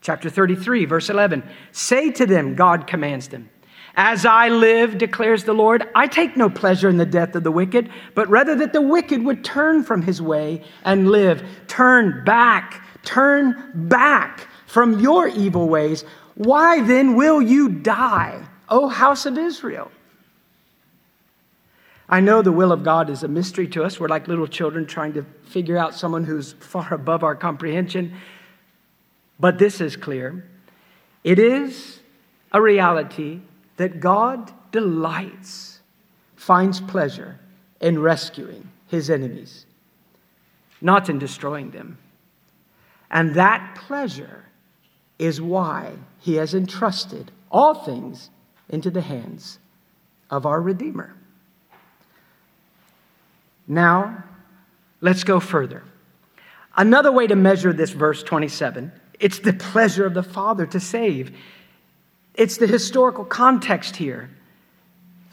Chapter 0.02 0.30
33, 0.30 0.86
verse 0.86 1.10
11. 1.10 1.44
Say 1.72 2.12
to 2.12 2.26
them, 2.26 2.56
God 2.56 2.88
commands 2.88 3.28
them, 3.28 3.50
As 3.96 4.26
I 4.26 4.50
live, 4.50 4.98
declares 4.98 5.44
the 5.44 5.54
Lord, 5.54 5.88
I 5.94 6.08
take 6.08 6.36
no 6.36 6.50
pleasure 6.50 6.90
in 6.90 6.98
the 6.98 7.06
death 7.06 7.36
of 7.36 7.44
the 7.44 7.52
wicked, 7.52 7.90
but 8.16 8.28
rather 8.28 8.56
that 8.56 8.74
the 8.74 8.82
wicked 8.82 9.24
would 9.24 9.44
turn 9.44 9.84
from 9.84 10.02
his 10.02 10.22
way 10.22 10.64
and 10.84 11.12
live. 11.12 11.44
Turn 11.68 12.24
back, 12.26 12.84
turn 13.04 13.72
back 13.76 14.48
from 14.66 15.00
your 15.00 15.28
evil 15.28 15.70
ways. 15.70 16.04
Why 16.36 16.82
then 16.82 17.16
will 17.16 17.42
you 17.42 17.70
die, 17.70 18.44
O 18.70 18.88
house 18.88 19.28
of 19.28 19.38
Israel? 19.38 19.92
I 22.10 22.20
know 22.20 22.42
the 22.42 22.52
will 22.52 22.74
of 22.74 22.84
God 22.84 23.10
is 23.10 23.24
a 23.24 23.28
mystery 23.28 23.68
to 23.70 23.84
us. 23.84 24.00
We're 24.00 24.10
like 24.10 24.28
little 24.28 24.48
children 24.48 24.86
trying 24.86 25.14
to 25.14 25.26
figure 25.44 25.78
out 25.78 25.96
someone 25.96 26.26
who's 26.26 26.54
far 26.54 26.94
above 26.94 27.24
our 27.24 27.36
comprehension. 27.36 28.14
But 29.42 29.58
this 29.58 29.82
is 29.82 29.96
clear 29.96 30.46
it 31.24 31.40
is 31.40 32.00
a 32.52 32.62
reality 32.62 33.42
that 33.78 34.00
God 34.00 34.52
delights, 34.72 35.80
finds 36.36 36.80
pleasure 36.80 37.40
in 37.80 38.00
rescuing 38.00 38.70
his 38.88 39.10
enemies, 39.10 39.66
not 40.80 41.10
in 41.10 41.18
destroying 41.18 41.72
them. 41.72 41.98
And 43.10 43.34
that 43.34 43.76
pleasure 43.76 44.46
is 45.18 45.42
why 45.42 45.94
he 46.20 46.36
has 46.36 46.54
entrusted 46.54 47.32
all 47.52 47.74
things 47.74 48.30
into 48.70 48.92
the 48.92 49.02
hands 49.02 49.58
of 50.30 50.46
our 50.46 50.62
Redeemer. 50.62 51.16
Now, 53.68 54.24
let's 55.02 55.24
go 55.24 55.40
further. 55.40 55.84
Another 56.78 57.12
way 57.12 57.26
to 57.26 57.36
measure 57.36 57.74
this 57.74 57.90
verse 57.90 58.24
27, 58.24 58.92
it's 59.22 59.40
the 59.40 59.54
pleasure 59.54 60.06
of 60.06 60.14
the 60.14 60.24
Father 60.24 60.66
to 60.66 60.80
save. 60.80 61.36
It's 62.34 62.58
the 62.58 62.68
historical 62.68 63.24
context 63.24 63.96
here. 63.96 64.30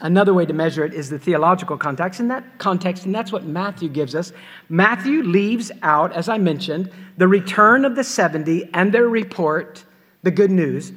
Another 0.01 0.33
way 0.33 0.45
to 0.45 0.53
measure 0.53 0.85
it 0.85 0.93
is 0.93 1.09
the 1.09 1.19
theological 1.19 1.77
context, 1.77 2.21
and 2.21 2.31
that 2.31 2.57
context, 2.57 3.05
and 3.05 3.13
that's 3.13 3.33
what 3.33 3.45
Matthew 3.45 3.89
gives 3.89 4.15
us. 4.15 4.31
Matthew 4.69 5.23
leaves 5.23 5.71
out, 5.81 6.13
as 6.13 6.29
I 6.29 6.37
mentioned, 6.37 6.89
the 7.17 7.27
return 7.27 7.83
of 7.83 7.97
the 7.97 8.03
70 8.03 8.69
and 8.73 8.93
their 8.93 9.09
report, 9.09 9.83
the 10.23 10.31
good 10.31 10.51
news. 10.51 10.93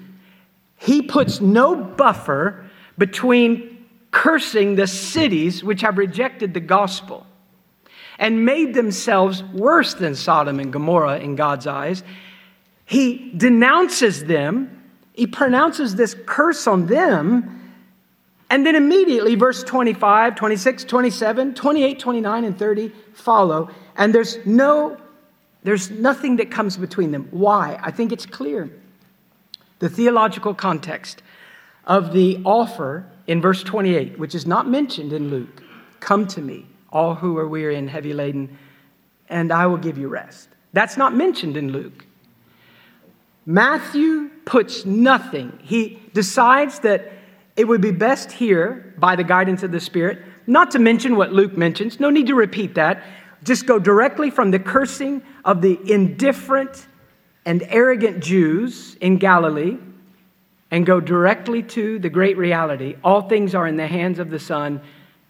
He 0.79 1.03
puts 1.03 1.41
no 1.41 1.75
buffer 1.75 2.65
between 2.97 3.87
cursing 4.13 4.77
the 4.77 4.87
cities 4.87 5.65
which 5.65 5.81
have 5.81 5.99
rejected 5.99 6.55
the 6.55 6.61
gospel 6.61 7.27
and 8.19 8.45
made 8.45 8.75
themselves 8.75 9.43
worse 9.43 9.95
than 9.95 10.15
Sodom 10.15 10.61
and 10.61 10.73
Gomorrah 10.73 11.19
in 11.19 11.35
God's 11.35 11.67
eyes. 11.67 12.05
He 12.93 13.33
denounces 13.35 14.23
them, 14.23 14.83
he 15.15 15.27
pronounces 15.27 15.95
this 15.95 16.15
curse 16.27 16.67
on 16.67 16.89
them. 16.89 17.59
And 18.51 18.67
then 18.67 18.77
immediately, 18.77 19.35
verse 19.35 19.63
25, 19.63 20.37
26, 20.37 20.85
27, 20.85 21.55
28, 21.55 21.99
29, 21.99 22.45
and 22.45 22.59
30 22.59 22.93
follow. 23.15 23.71
And 23.97 24.15
there's 24.15 24.37
no, 24.45 24.99
there's 25.63 25.91
nothing 25.91 26.37
that 26.37 26.51
comes 26.51 26.77
between 26.77 27.13
them. 27.13 27.29
Why? 27.31 27.81
I 27.83 27.91
think 27.91 28.13
it's 28.13 28.27
clear. 28.27 28.71
The 29.79 29.89
theological 29.89 30.53
context 30.53 31.23
of 31.87 32.13
the 32.13 32.43
offer 32.45 33.07
in 33.27 33.41
verse 33.41 33.63
28, 33.63 34.19
which 34.19 34.35
is 34.35 34.47
not 34.47 34.69
mentioned 34.69 35.15
in 35.15 35.31
Luke 35.31 35.63
come 36.01 36.27
to 36.27 36.43
me 36.43 36.67
all 36.93 37.15
who 37.15 37.39
are 37.39 37.49
weary 37.49 37.77
and 37.77 37.89
heavy 37.89 38.13
laden, 38.13 38.59
and 39.31 39.51
I 39.51 39.67
will 39.67 39.79
give 39.79 39.97
you 39.97 40.09
rest. 40.09 40.51
That's 40.75 40.99
not 40.99 41.15
mentioned 41.15 41.57
in 41.57 41.73
Luke. 41.73 42.05
Matthew 43.47 44.31
puts 44.45 44.85
nothing. 44.85 45.59
He 45.63 46.01
decides 46.15 46.81
that 46.81 47.13
it 47.57 47.67
would 47.67 47.81
be 47.81 47.91
best 47.91 48.33
here, 48.33 48.95
by 48.99 49.17
the 49.17 49.25
guidance 49.25 49.63
of 49.63 49.73
the 49.73 49.81
Spirit, 49.81 50.21
not 50.47 50.71
to 50.71 50.79
mention 50.79 51.17
what 51.17 51.33
Luke 51.33 51.57
mentions. 51.57 52.01
No 52.01 52.11
need 52.11 52.27
to 52.29 52.35
repeat 52.35 52.75
that. 52.77 53.03
Just 53.45 53.67
go 53.67 53.79
directly 53.79 54.31
from 54.31 54.51
the 54.51 54.59
cursing 54.59 55.23
of 55.45 55.61
the 55.61 55.79
indifferent 55.91 56.87
and 57.45 57.63
arrogant 57.69 58.23
Jews 58.23 58.97
in 59.01 59.19
Galilee 59.19 59.77
and 60.71 60.87
go 60.87 61.01
directly 61.01 61.63
to 61.63 61.99
the 61.99 62.09
great 62.09 62.39
reality. 62.39 62.97
All 63.05 63.23
things 63.23 63.55
are 63.55 63.67
in 63.67 63.77
the 63.77 63.87
hands 63.87 64.19
of 64.19 64.31
the 64.31 64.39
Son 64.39 64.81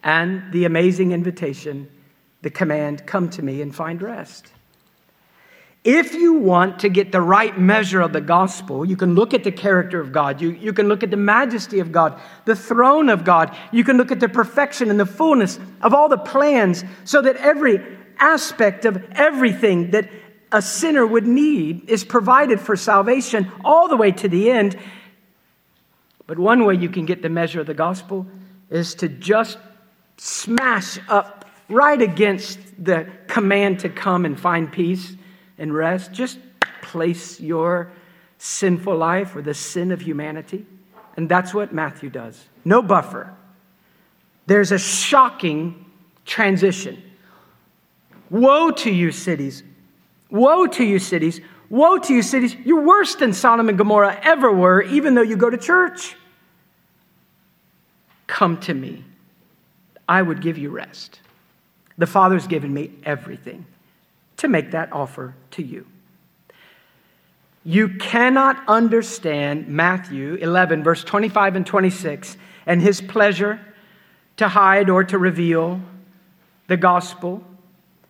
and 0.05 0.53
the 0.53 0.67
amazing 0.67 1.13
invitation, 1.13 1.91
the 2.43 2.51
command, 2.51 3.07
come 3.07 3.31
to 3.31 3.43
me 3.43 3.63
and 3.63 3.75
find 3.75 4.03
rest. 4.03 4.53
If 5.85 6.15
you 6.15 6.35
want 6.35 6.79
to 6.81 6.89
get 6.89 7.11
the 7.11 7.21
right 7.21 7.59
measure 7.59 8.01
of 8.01 8.13
the 8.13 8.21
gospel, 8.21 8.85
you 8.85 8.97
can 8.97 9.17
look 9.17 9.35
at 9.35 9.43
the 9.43 9.51
character 9.51 10.01
of 10.01 10.13
God. 10.13 10.41
You, 10.41 10.51
you 10.51 10.73
can 10.73 10.89
look 10.89 11.03
at 11.03 11.11
the 11.11 11.17
majesty 11.17 11.81
of 11.81 11.91
God, 11.91 12.21
the 12.45 12.55
throne 12.55 13.09
of 13.09 13.25
God. 13.25 13.57
You 13.73 13.83
can 13.83 13.97
look 13.97 14.13
at 14.13 14.21
the 14.21 14.29
perfection 14.29 14.91
and 14.91 15.01
the 15.01 15.07
fullness 15.07 15.59
of 15.81 15.93
all 15.93 16.09
the 16.09 16.19
plans 16.19 16.85
so 17.05 17.21
that 17.23 17.37
every 17.37 17.81
aspect 18.19 18.85
of 18.85 19.03
everything 19.13 19.91
that 19.91 20.09
a 20.53 20.63
sinner 20.63 21.05
would 21.05 21.27
need 21.27 21.91
is 21.91 22.05
provided 22.05 22.61
for 22.61 22.77
salvation 22.77 23.51
all 23.65 23.89
the 23.89 23.97
way 23.97 24.13
to 24.13 24.29
the 24.29 24.53
end. 24.53 24.79
But 26.29 26.39
one 26.39 26.65
way 26.65 26.77
you 26.77 26.91
can 26.91 27.07
get 27.07 27.23
the 27.23 27.29
measure 27.29 27.61
of 27.61 27.67
the 27.67 27.75
gospel 27.75 28.29
is 28.71 28.95
to 28.97 29.09
just 29.09 29.59
smash 30.17 31.01
up 31.09 31.45
right 31.69 32.01
against 32.01 32.61
the 32.79 33.09
command 33.27 33.81
to 33.81 33.89
come 33.89 34.25
and 34.25 34.39
find 34.39 34.71
peace 34.71 35.17
and 35.63 35.73
rest. 35.73 36.13
Just 36.13 36.39
place 36.83 37.41
your 37.41 37.91
sinful 38.37 38.97
life 38.97 39.35
or 39.37 39.43
the 39.43 39.55
sin 39.55 39.93
of 39.93 40.03
humanity. 40.03 40.67
And 41.17 41.29
that's 41.29 41.55
what 41.55 41.73
Matthew 41.73 42.11
does. 42.11 42.45
No 42.65 42.83
buffer. 42.83 43.33
There's 44.47 44.73
a 44.73 44.79
shocking 44.79 45.87
transition. 46.27 47.01
Woe 48.29 48.73
to 48.73 48.91
you, 48.91 49.13
cities. 49.13 49.63
Woe 50.31 50.67
to 50.67 50.85
you, 50.85 50.99
cities. 50.99 51.41
Woe 51.71 51.99
to 51.99 52.13
you, 52.13 52.23
cities. 52.23 52.57
You're 52.65 52.83
worse 52.83 53.15
than 53.15 53.33
Sodom 53.33 53.69
and 53.69 53.79
Gomorrah 53.79 54.19
ever 54.23 54.51
were, 54.51 54.83
even 54.83 55.15
though 55.15 55.23
you 55.23 55.37
go 55.37 55.49
to 55.49 55.57
church. 55.57 56.17
Come 58.27 58.59
to 58.61 58.75
me. 58.75 59.05
I 60.09 60.23
would 60.23 60.41
give 60.41 60.59
you 60.59 60.71
rest. 60.71 61.21
The 61.99 62.07
Father's 62.07 62.49
given 62.49 62.75
me 62.75 62.91
everything 63.05 63.65
to 64.43 64.49
make 64.49 64.73
that 64.73 64.93
offer 64.93 65.37
to 65.53 65.63
you. 65.63 65.87
You 67.65 67.91
cannot 67.91 68.61
understand 68.67 69.69
Matthew 69.69 70.35
11, 70.35 70.83
verse 70.83 71.05
25 71.05 71.55
and 71.55 71.65
26, 71.65 72.37
and 72.67 72.83
his 72.83 73.01
pleasure 73.01 73.61
to 74.39 74.49
hide 74.49 74.91
or 74.91 75.05
to 75.05 75.17
reveal 75.17 75.81
the 76.67 76.77
gospel. 76.77 77.45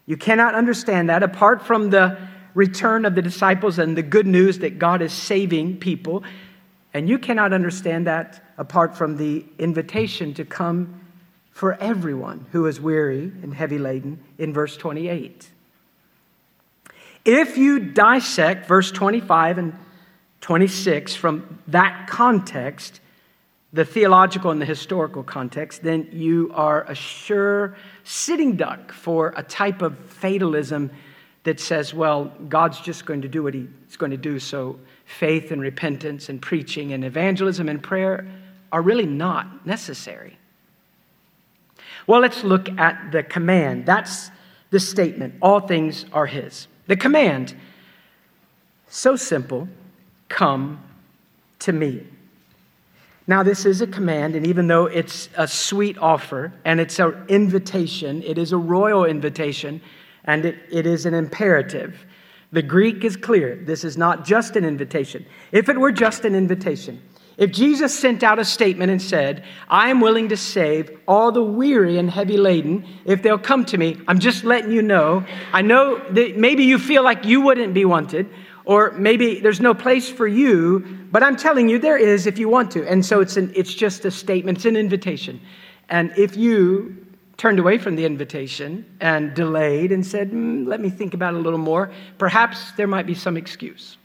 You 0.07 0.17
cannot 0.17 0.55
understand 0.55 1.11
that 1.11 1.23
apart 1.23 1.61
from 1.67 1.91
the 1.91 2.17
return 2.55 3.05
of 3.05 3.15
the 3.15 3.21
disciples 3.21 3.79
and 3.79 3.95
the 3.95 4.03
good 4.03 4.27
news 4.27 4.61
that 4.61 4.79
God 4.79 5.03
is 5.03 5.13
saving 5.13 5.81
people. 5.81 6.25
And 6.95 7.11
you 7.11 7.19
cannot 7.19 7.53
understand 7.53 8.07
that 8.07 8.43
apart 8.57 8.97
from 8.97 9.19
the 9.19 9.45
invitation 9.59 10.33
to 10.35 10.47
come 10.47 10.99
for 11.51 11.75
everyone 11.75 12.47
who 12.53 12.65
is 12.65 12.81
weary 12.81 13.25
and 13.43 13.53
heavy 13.53 13.79
laden 13.79 14.25
in 14.39 14.55
verse 14.55 14.79
28. 14.79 15.52
If 17.25 17.57
you 17.57 17.79
dissect 17.79 18.67
verse 18.67 18.91
25 18.91 19.59
and 19.59 19.79
26 20.41 21.15
from 21.15 21.61
that 21.69 22.09
context, 22.09 23.01
the 23.73 23.85
theological 23.85 24.51
and 24.51 24.61
the 24.61 24.67
historical 24.67 25.23
context, 25.23 25.83
then 25.83 26.09
you 26.13 26.51
are 26.55 26.83
a 26.85 26.95
sure 26.95 27.77
sitting 28.05 28.57
duck 28.57 28.93
for 28.93 29.33
a 29.37 29.43
type 29.43 29.83
of 29.83 29.99
fatalism 29.99 30.91
that 31.45 31.59
says, 31.59 31.95
well, 31.95 32.27
God's 32.49 32.81
just 32.81 33.07
going 33.07 33.23
to 33.23 33.29
do 33.29 33.43
what 33.43 33.55
He's 33.55 33.97
going 33.97 34.11
to 34.11 34.17
do. 34.17 34.39
So 34.39 34.79
faith 35.07 35.51
and 35.53 35.61
repentance 35.61 36.29
and 36.29 36.41
preaching 36.41 36.93
and 36.93 37.05
evangelism 37.05 37.69
and 37.69 37.83
prayer 37.83 38.27
are 38.73 38.83
really 38.83 39.07
not 39.07 39.67
necessary. 39.67 40.39
Well, 42.07 42.21
let's 42.21 42.43
look 42.43 42.69
at 42.79 43.13
the 43.13 43.23
command. 43.23 43.87
That's 43.87 44.31
the 44.71 44.81
statement 44.81 45.35
all 45.41 45.61
things 45.61 46.05
are 46.13 46.27
His. 46.27 46.67
The 46.87 46.97
command, 46.97 47.55
so 48.89 49.17
simple 49.17 49.69
come 50.29 50.83
to 51.61 51.73
me. 51.73 52.07
Now, 53.27 53.43
this 53.43 53.65
is 53.65 53.81
a 53.81 53.87
command, 53.87 54.35
and 54.35 54.47
even 54.47 54.67
though 54.67 54.87
it's 54.87 55.29
a 55.37 55.47
sweet 55.47 55.97
offer 55.99 56.53
and 56.65 56.81
it's 56.81 56.99
an 56.99 57.15
invitation, 57.29 58.23
it 58.25 58.37
is 58.37 58.53
a 58.53 58.57
royal 58.57 59.05
invitation 59.05 59.81
and 60.25 60.45
it, 60.45 60.59
it 60.71 60.87
is 60.87 61.07
an 61.07 61.15
imperative. 61.15 62.05
The 62.51 62.63
Greek 62.63 63.05
is 63.05 63.17
clear. 63.17 63.57
This 63.57 63.85
is 63.85 63.97
not 63.97 64.25
just 64.25 64.57
an 64.57 64.65
invitation. 64.65 65.25
If 65.53 65.69
it 65.69 65.79
were 65.79 65.93
just 65.93 66.25
an 66.25 66.35
invitation, 66.35 67.01
if 67.43 67.51
Jesus 67.51 67.99
sent 67.99 68.23
out 68.23 68.39
a 68.39 68.45
statement 68.45 68.93
and 68.93 69.03
said, 69.03 69.43
I 69.69 69.89
am 69.89 70.01
willing 70.01 70.29
to 70.29 70.37
save 70.37 70.97
all 71.09 71.33
the 71.33 71.43
weary 71.43 71.99
and 71.99 72.09
heavy 72.09 72.37
laden 72.37 72.87
if 73.05 73.21
they'll 73.21 73.37
come 73.37 73.65
to 73.65 73.77
me, 73.77 74.01
I'm 74.07 74.21
just 74.21 74.45
letting 74.45 74.71
you 74.71 74.81
know. 74.81 75.27
I 75.53 75.61
know 75.61 75.99
that 76.11 76.37
maybe 76.37 76.63
you 76.63 76.79
feel 76.79 77.03
like 77.03 77.25
you 77.25 77.41
wouldn't 77.41 77.75
be 77.75 77.85
wanted, 77.85 78.31
or 78.65 78.93
maybe 78.93 79.41
there's 79.41 79.61
no 79.61 79.75
place 79.75 80.09
for 80.09 80.29
you, 80.29 80.87
but 81.11 81.25
I'm 81.25 81.35
telling 81.35 81.69
you 81.69 81.81
there 81.81 81.99
is 81.99 82.29
if 82.29 82.39
you 82.39 82.49
want 82.49 82.71
to. 82.73 82.89
And 82.89 83.05
so 83.05 83.21
it's, 83.21 83.37
an, 83.37 83.53
it's 83.57 83.75
just 83.75 84.05
a 84.05 84.13
statement, 84.13 84.59
it's 84.59 84.65
an 84.65 84.77
invitation. 84.77 85.41
And 85.89 86.13
if 86.17 86.37
you 86.37 87.05
turned 87.39 87.59
away 87.59 87.77
from 87.77 87.97
the 87.97 88.05
invitation 88.05 88.87
and 89.01 89.35
delayed 89.35 89.91
and 89.91 90.07
said, 90.07 90.31
mm, 90.31 90.65
let 90.65 90.81
me 90.81 90.91
think 90.91 91.13
about 91.13 91.35
it 91.35 91.39
a 91.39 91.41
little 91.41 91.59
more, 91.59 91.91
perhaps 92.19 92.71
there 92.77 92.87
might 92.87 93.05
be 93.05 93.17
some 93.17 93.37
excuse. 93.37 93.97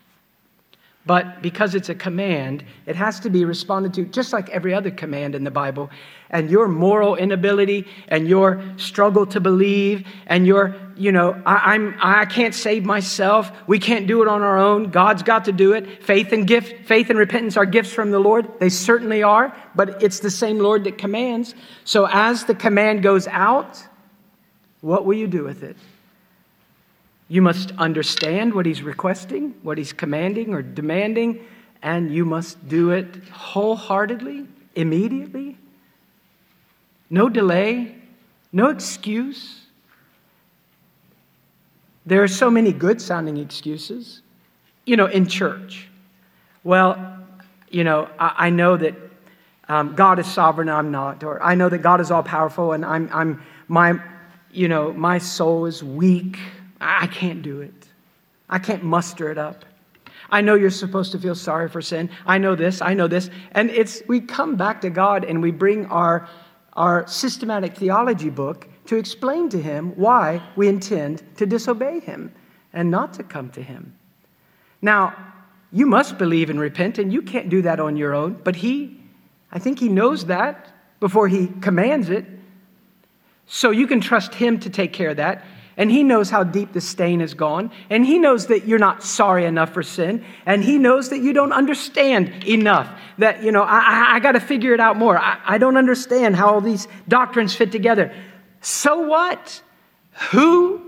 But 1.08 1.42
because 1.42 1.74
it's 1.74 1.88
a 1.88 1.96
command, 1.96 2.66
it 2.86 2.98
has 2.98 3.22
to 3.22 3.30
be 3.30 3.46
responded 3.46 3.94
to 3.94 4.04
just 4.04 4.34
like 4.34 4.50
every 4.50 4.74
other 4.74 4.92
command 4.92 5.36
in 5.36 5.46
the 5.46 5.52
Bible. 5.52 5.90
And 6.30 6.52
your 6.52 6.68
moral 6.68 7.16
inability 7.16 7.88
and 8.10 8.28
your 8.28 8.62
struggle 8.76 9.26
to 9.28 9.40
believe 9.40 10.06
and 10.28 10.46
your, 10.46 10.76
you 10.98 11.14
know, 11.14 11.42
I, 11.46 11.76
I'm, 11.76 11.96
I 12.02 12.26
can't 12.26 12.54
save 12.54 12.84
myself. 12.84 13.50
We 13.68 13.80
can't 13.80 14.06
do 14.06 14.22
it 14.22 14.28
on 14.28 14.42
our 14.42 14.58
own. 14.58 14.92
God's 14.92 15.24
got 15.24 15.46
to 15.46 15.54
do 15.54 15.72
it. 15.72 16.04
Faith 16.04 16.34
and 16.34 16.46
gift, 16.46 16.86
faith 16.86 17.10
and 17.10 17.18
repentance 17.18 17.56
are 17.56 17.66
gifts 17.66 17.94
from 17.94 18.12
the 18.12 18.20
Lord. 18.20 18.60
They 18.60 18.70
certainly 18.70 19.24
are, 19.24 19.56
but 19.76 20.04
it's 20.04 20.20
the 20.20 20.32
same 20.32 20.60
Lord 20.60 20.84
that 20.84 20.98
commands. 20.98 21.56
So 21.86 22.06
as 22.12 22.44
the 22.44 22.56
command 22.56 23.02
goes 23.02 23.28
out, 23.28 23.82
what 24.82 25.06
will 25.06 25.16
you 25.16 25.28
do 25.28 25.46
with 25.46 25.64
it? 25.64 25.78
You 27.30 27.42
must 27.42 27.72
understand 27.78 28.54
what 28.54 28.66
he's 28.66 28.82
requesting, 28.82 29.54
what 29.62 29.78
he's 29.78 29.92
commanding 29.92 30.54
or 30.54 30.62
demanding, 30.62 31.46
and 31.82 32.14
you 32.14 32.26
must 32.26 32.68
do 32.68 32.92
it 32.92 33.16
wholeheartedly, 33.30 34.48
immediately. 34.76 35.58
No 37.10 37.28
delay, 37.28 37.96
no 38.54 38.70
excuse. 38.70 39.62
There 42.06 42.24
are 42.24 42.30
so 42.30 42.50
many 42.50 42.72
good 42.72 43.02
sounding 43.02 43.38
excuses, 43.38 44.22
you 44.86 44.96
know, 44.96 45.08
in 45.08 45.28
church. 45.28 45.90
Well, 46.64 47.18
you 47.70 47.84
know, 47.84 48.10
I, 48.18 48.34
I 48.38 48.50
know 48.50 48.78
that 48.78 48.96
um, 49.68 49.96
God 49.96 50.18
is 50.20 50.28
sovereign, 50.28 50.70
I'm 50.70 50.92
not, 50.92 51.26
or 51.26 51.44
I 51.44 51.56
know 51.56 51.68
that 51.68 51.80
God 51.80 52.00
is 52.00 52.10
all 52.10 52.24
powerful, 52.24 52.72
and 52.72 52.86
I'm, 52.86 53.10
I'm 53.12 53.44
my, 53.68 54.00
you 54.50 54.70
know, 54.70 54.94
my 54.94 55.18
soul 55.18 55.66
is 55.66 55.84
weak 55.84 56.40
I 56.80 57.08
can't 57.08 57.42
do 57.42 57.62
it. 57.62 57.88
I 58.50 58.60
can't 58.60 58.84
muster 58.84 59.32
it 59.32 59.38
up. 59.38 59.66
I 60.30 60.42
know 60.42 60.56
you're 60.56 60.70
supposed 60.70 61.12
to 61.14 61.20
feel 61.20 61.36
sorry 61.36 61.70
for 61.70 61.82
sin. 61.82 62.10
I 62.26 62.38
know 62.38 62.56
this, 62.56 62.82
I 62.82 62.94
know 62.94 63.08
this. 63.08 63.30
And 63.52 63.70
it's 63.70 64.02
we 64.08 64.20
come 64.20 64.56
back 64.56 64.82
to 64.82 64.90
God 64.90 65.24
and 65.24 65.42
we 65.42 65.52
bring 65.52 65.86
our 65.88 66.28
our 66.74 67.08
systematic 67.08 67.76
theology 67.76 68.30
book 68.30 68.68
to 68.86 68.98
explain 68.98 69.50
to 69.50 69.62
him 69.62 69.90
why 69.96 70.42
we 70.56 70.68
intend 70.68 71.24
to 71.38 71.46
disobey 71.46 72.00
him 72.00 72.32
and 72.72 72.92
not 72.92 73.14
to 73.16 73.24
come 73.24 73.50
to 73.50 73.64
him. 73.64 73.96
Now, 74.82 75.16
you 75.72 75.88
must 75.88 76.18
believe 76.18 76.50
and 76.50 76.60
repent, 76.60 77.00
and 77.00 77.12
you 77.12 77.22
can't 77.22 77.50
do 77.50 77.64
that 77.64 77.80
on 77.80 77.98
your 77.98 78.14
own, 78.14 78.40
but 78.44 78.56
he, 78.56 79.02
I 79.52 79.60
think 79.60 79.80
he 79.80 79.90
knows 79.90 80.26
that 80.28 80.72
before 81.00 81.28
he 81.28 81.48
commands 81.62 82.10
it. 82.10 82.26
So 83.48 83.72
you 83.72 83.88
can 83.88 84.00
trust 84.00 84.36
him 84.36 84.60
to 84.60 84.70
take 84.70 84.94
care 84.94 85.10
of 85.10 85.18
that 85.18 85.44
and 85.78 85.92
He 85.92 86.04
knows 86.04 86.32
how 86.32 86.44
deep 86.44 86.74
the 86.74 86.82
stain 86.82 87.20
has 87.20 87.36
gone, 87.36 87.72
and 87.90 88.06
He 88.06 88.18
knows 88.18 88.48
that 88.48 88.68
you're 88.68 88.80
not 88.80 89.04
sorry 89.04 89.46
enough 89.46 89.74
for 89.74 89.84
sin, 89.84 90.26
and 90.46 90.64
He 90.64 90.80
knows 90.80 91.10
that 91.10 91.20
you 91.20 91.34
don't 91.34 91.54
understand 91.54 92.44
enough. 92.46 92.90
That, 93.20 93.44
you 93.44 93.52
know, 93.52 93.62
I, 93.62 93.80
I, 93.80 94.16
I 94.16 94.20
got 94.20 94.32
to 94.34 94.40
figure 94.40 94.74
it 94.74 94.80
out 94.80 94.98
more. 94.98 95.18
I, 95.18 95.40
I 95.46 95.58
don't 95.60 95.78
understand 95.78 96.36
how 96.36 96.56
all 96.56 96.62
these 96.62 96.88
doctrines 97.08 97.56
fit 97.56 97.72
together. 97.72 98.14
So 98.62 99.02
what? 99.02 99.62
Who 100.32 100.82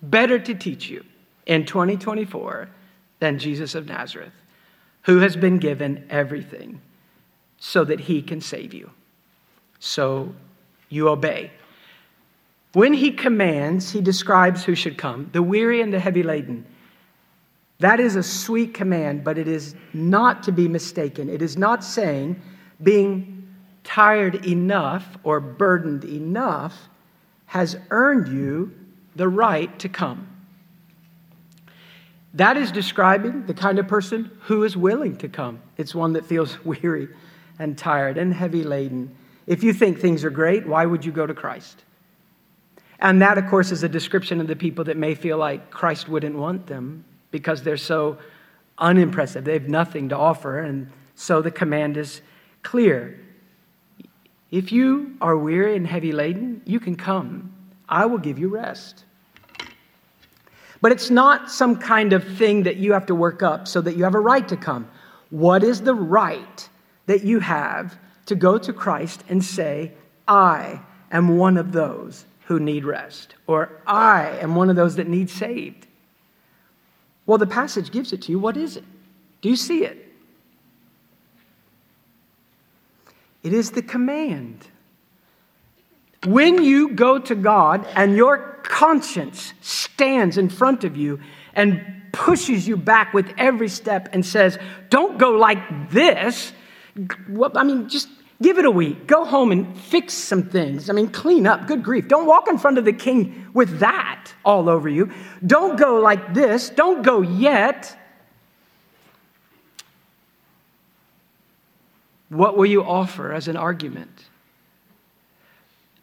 better 0.00 0.38
to 0.38 0.54
teach 0.54 0.88
you 0.88 1.04
in 1.44 1.66
2024 1.66 2.68
than 3.18 3.38
Jesus 3.38 3.74
of 3.74 3.86
Nazareth, 3.88 4.32
who 5.02 5.18
has 5.18 5.36
been 5.36 5.58
given 5.58 6.06
everything 6.08 6.80
so 7.58 7.84
that 7.84 8.00
He 8.00 8.22
can 8.22 8.40
save 8.40 8.72
you? 8.72 8.90
So 9.80 10.34
you 10.88 11.08
obey. 11.08 11.50
When 12.76 12.92
he 12.92 13.10
commands, 13.10 13.90
he 13.90 14.02
describes 14.02 14.62
who 14.62 14.74
should 14.74 14.98
come 14.98 15.30
the 15.32 15.42
weary 15.42 15.80
and 15.80 15.90
the 15.90 15.98
heavy 15.98 16.22
laden. 16.22 16.66
That 17.78 18.00
is 18.00 18.16
a 18.16 18.22
sweet 18.22 18.74
command, 18.74 19.24
but 19.24 19.38
it 19.38 19.48
is 19.48 19.74
not 19.94 20.42
to 20.42 20.52
be 20.52 20.68
mistaken. 20.68 21.30
It 21.30 21.40
is 21.40 21.56
not 21.56 21.82
saying 21.82 22.38
being 22.82 23.48
tired 23.82 24.46
enough 24.46 25.16
or 25.24 25.40
burdened 25.40 26.04
enough 26.04 26.74
has 27.46 27.78
earned 27.88 28.28
you 28.28 28.74
the 29.14 29.26
right 29.26 29.78
to 29.78 29.88
come. 29.88 30.28
That 32.34 32.58
is 32.58 32.70
describing 32.70 33.46
the 33.46 33.54
kind 33.54 33.78
of 33.78 33.88
person 33.88 34.30
who 34.40 34.64
is 34.64 34.76
willing 34.76 35.16
to 35.16 35.30
come. 35.30 35.62
It's 35.78 35.94
one 35.94 36.12
that 36.12 36.26
feels 36.26 36.62
weary 36.66 37.08
and 37.58 37.78
tired 37.78 38.18
and 38.18 38.34
heavy 38.34 38.64
laden. 38.64 39.16
If 39.46 39.62
you 39.64 39.72
think 39.72 39.98
things 39.98 40.24
are 40.24 40.30
great, 40.30 40.66
why 40.66 40.84
would 40.84 41.06
you 41.06 41.12
go 41.12 41.26
to 41.26 41.32
Christ? 41.32 41.85
And 42.98 43.20
that, 43.22 43.38
of 43.38 43.46
course, 43.46 43.72
is 43.72 43.82
a 43.82 43.88
description 43.88 44.40
of 44.40 44.46
the 44.46 44.56
people 44.56 44.84
that 44.84 44.96
may 44.96 45.14
feel 45.14 45.36
like 45.38 45.70
Christ 45.70 46.08
wouldn't 46.08 46.36
want 46.36 46.66
them 46.66 47.04
because 47.30 47.62
they're 47.62 47.76
so 47.76 48.18
unimpressive. 48.78 49.44
They 49.44 49.52
have 49.52 49.68
nothing 49.68 50.08
to 50.10 50.16
offer. 50.16 50.60
And 50.60 50.90
so 51.14 51.42
the 51.42 51.50
command 51.50 51.96
is 51.96 52.22
clear. 52.62 53.20
If 54.50 54.72
you 54.72 55.16
are 55.20 55.36
weary 55.36 55.76
and 55.76 55.86
heavy 55.86 56.12
laden, 56.12 56.62
you 56.64 56.80
can 56.80 56.96
come. 56.96 57.52
I 57.88 58.06
will 58.06 58.18
give 58.18 58.38
you 58.38 58.48
rest. 58.48 59.04
But 60.80 60.92
it's 60.92 61.10
not 61.10 61.50
some 61.50 61.76
kind 61.76 62.12
of 62.12 62.24
thing 62.36 62.62
that 62.64 62.76
you 62.76 62.92
have 62.92 63.06
to 63.06 63.14
work 63.14 63.42
up 63.42 63.66
so 63.66 63.80
that 63.80 63.96
you 63.96 64.04
have 64.04 64.14
a 64.14 64.20
right 64.20 64.46
to 64.48 64.56
come. 64.56 64.88
What 65.30 65.64
is 65.64 65.82
the 65.82 65.94
right 65.94 66.68
that 67.06 67.24
you 67.24 67.40
have 67.40 67.96
to 68.26 68.34
go 68.34 68.58
to 68.58 68.72
Christ 68.72 69.24
and 69.28 69.44
say, 69.44 69.92
I 70.28 70.80
am 71.10 71.36
one 71.38 71.56
of 71.56 71.72
those 71.72 72.24
who 72.46 72.60
need 72.60 72.84
rest, 72.84 73.34
or 73.46 73.82
I 73.86 74.38
am 74.40 74.54
one 74.54 74.70
of 74.70 74.76
those 74.76 74.96
that 74.96 75.08
need 75.08 75.30
saved. 75.30 75.86
Well, 77.26 77.38
the 77.38 77.46
passage 77.46 77.90
gives 77.90 78.12
it 78.12 78.22
to 78.22 78.32
you. 78.32 78.38
What 78.38 78.56
is 78.56 78.76
it? 78.76 78.84
Do 79.40 79.48
you 79.48 79.56
see 79.56 79.84
it? 79.84 80.06
It 83.42 83.52
is 83.52 83.72
the 83.72 83.82
command. 83.82 84.66
When 86.24 86.62
you 86.62 86.94
go 86.94 87.18
to 87.18 87.34
God 87.34 87.86
and 87.94 88.16
your 88.16 88.60
conscience 88.62 89.52
stands 89.60 90.38
in 90.38 90.48
front 90.48 90.84
of 90.84 90.96
you 90.96 91.20
and 91.54 91.84
pushes 92.12 92.66
you 92.66 92.76
back 92.76 93.12
with 93.12 93.32
every 93.36 93.68
step 93.68 94.08
and 94.12 94.24
says, 94.24 94.58
Don't 94.88 95.18
go 95.18 95.30
like 95.32 95.90
this. 95.90 96.52
I 97.54 97.64
mean, 97.64 97.88
just 97.88 98.08
Give 98.42 98.58
it 98.58 98.66
a 98.66 98.70
week. 98.70 99.06
Go 99.06 99.24
home 99.24 99.50
and 99.50 99.78
fix 99.78 100.12
some 100.12 100.42
things. 100.42 100.90
I 100.90 100.92
mean, 100.92 101.08
clean 101.08 101.46
up. 101.46 101.66
Good 101.66 101.82
grief. 101.82 102.06
Don't 102.06 102.26
walk 102.26 102.48
in 102.48 102.58
front 102.58 102.76
of 102.76 102.84
the 102.84 102.92
king 102.92 103.46
with 103.54 103.78
that 103.78 104.32
all 104.44 104.68
over 104.68 104.88
you. 104.88 105.10
Don't 105.46 105.78
go 105.78 106.00
like 106.00 106.34
this. 106.34 106.68
Don't 106.68 107.02
go 107.02 107.22
yet. 107.22 107.96
What 112.28 112.56
will 112.56 112.66
you 112.66 112.84
offer 112.84 113.32
as 113.32 113.48
an 113.48 113.56
argument? 113.56 114.24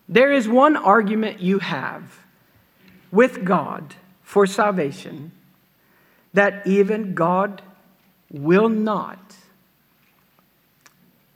There 0.09 0.31
is 0.31 0.47
one 0.47 0.75
argument 0.75 1.39
you 1.39 1.59
have 1.59 2.19
with 3.11 3.45
God 3.45 3.95
for 4.23 4.47
salvation 4.47 5.31
that 6.33 6.65
even 6.65 7.13
God 7.13 7.61
will 8.31 8.69
not 8.69 9.35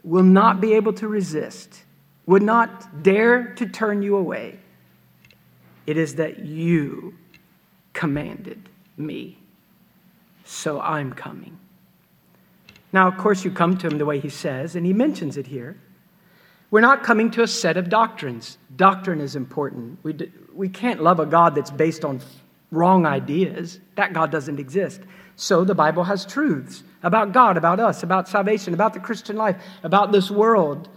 will 0.08 0.24
not 0.24 0.62
be 0.62 0.74
able 0.74 0.94
to 0.94 1.08
resist, 1.08 1.84
would 2.26 2.42
not 2.42 3.04
dare 3.04 3.54
to 3.56 3.68
turn 3.68 4.02
you 4.02 4.16
away. 4.16 4.58
It 5.86 5.98
is 5.98 6.16
that 6.16 6.40
you 6.40 7.14
commanded 7.92 8.70
me, 8.96 9.38
so 10.46 10.80
I'm 10.80 11.12
coming. 11.12 11.60
Now, 12.94 13.10
of 13.10 13.18
course, 13.18 13.44
you 13.44 13.52
come 13.52 13.78
to 13.80 13.88
him 13.88 13.98
the 13.98 14.06
way 14.06 14.20
he 14.22 14.30
says, 14.30 14.78
and 14.78 14.86
he 14.86 14.94
mentions 14.94 15.36
it 15.36 15.48
here. 15.48 15.78
We're 16.72 16.82
not 16.82 17.04
coming 17.04 17.30
to 17.32 17.44
a 17.44 17.48
set 17.48 17.76
of 17.76 17.90
doctrines. 17.90 18.58
Doctrine 18.78 19.20
is 19.20 19.36
important. 19.36 20.00
We, 20.04 20.14
d- 20.14 20.32
we 20.54 20.70
can't 20.70 21.04
love 21.04 21.20
a 21.20 21.26
God 21.26 21.54
that's 21.54 21.72
based 21.72 22.06
on 22.06 22.22
wrong 22.72 23.06
ideas. 23.06 23.80
That 23.96 24.14
God 24.14 24.32
doesn't 24.32 24.60
exist. 24.60 25.02
So 25.36 25.64
the 25.64 25.76
Bible 25.76 26.04
has 26.04 26.26
truths 26.26 26.84
about 27.04 27.32
God, 27.32 27.58
about 27.58 27.80
us, 27.80 28.04
about 28.04 28.28
salvation, 28.28 28.74
about 28.74 28.94
the 28.94 29.00
Christian 29.00 29.36
life, 29.36 29.56
about 29.84 30.12
this 30.12 30.32
world. 30.32 30.90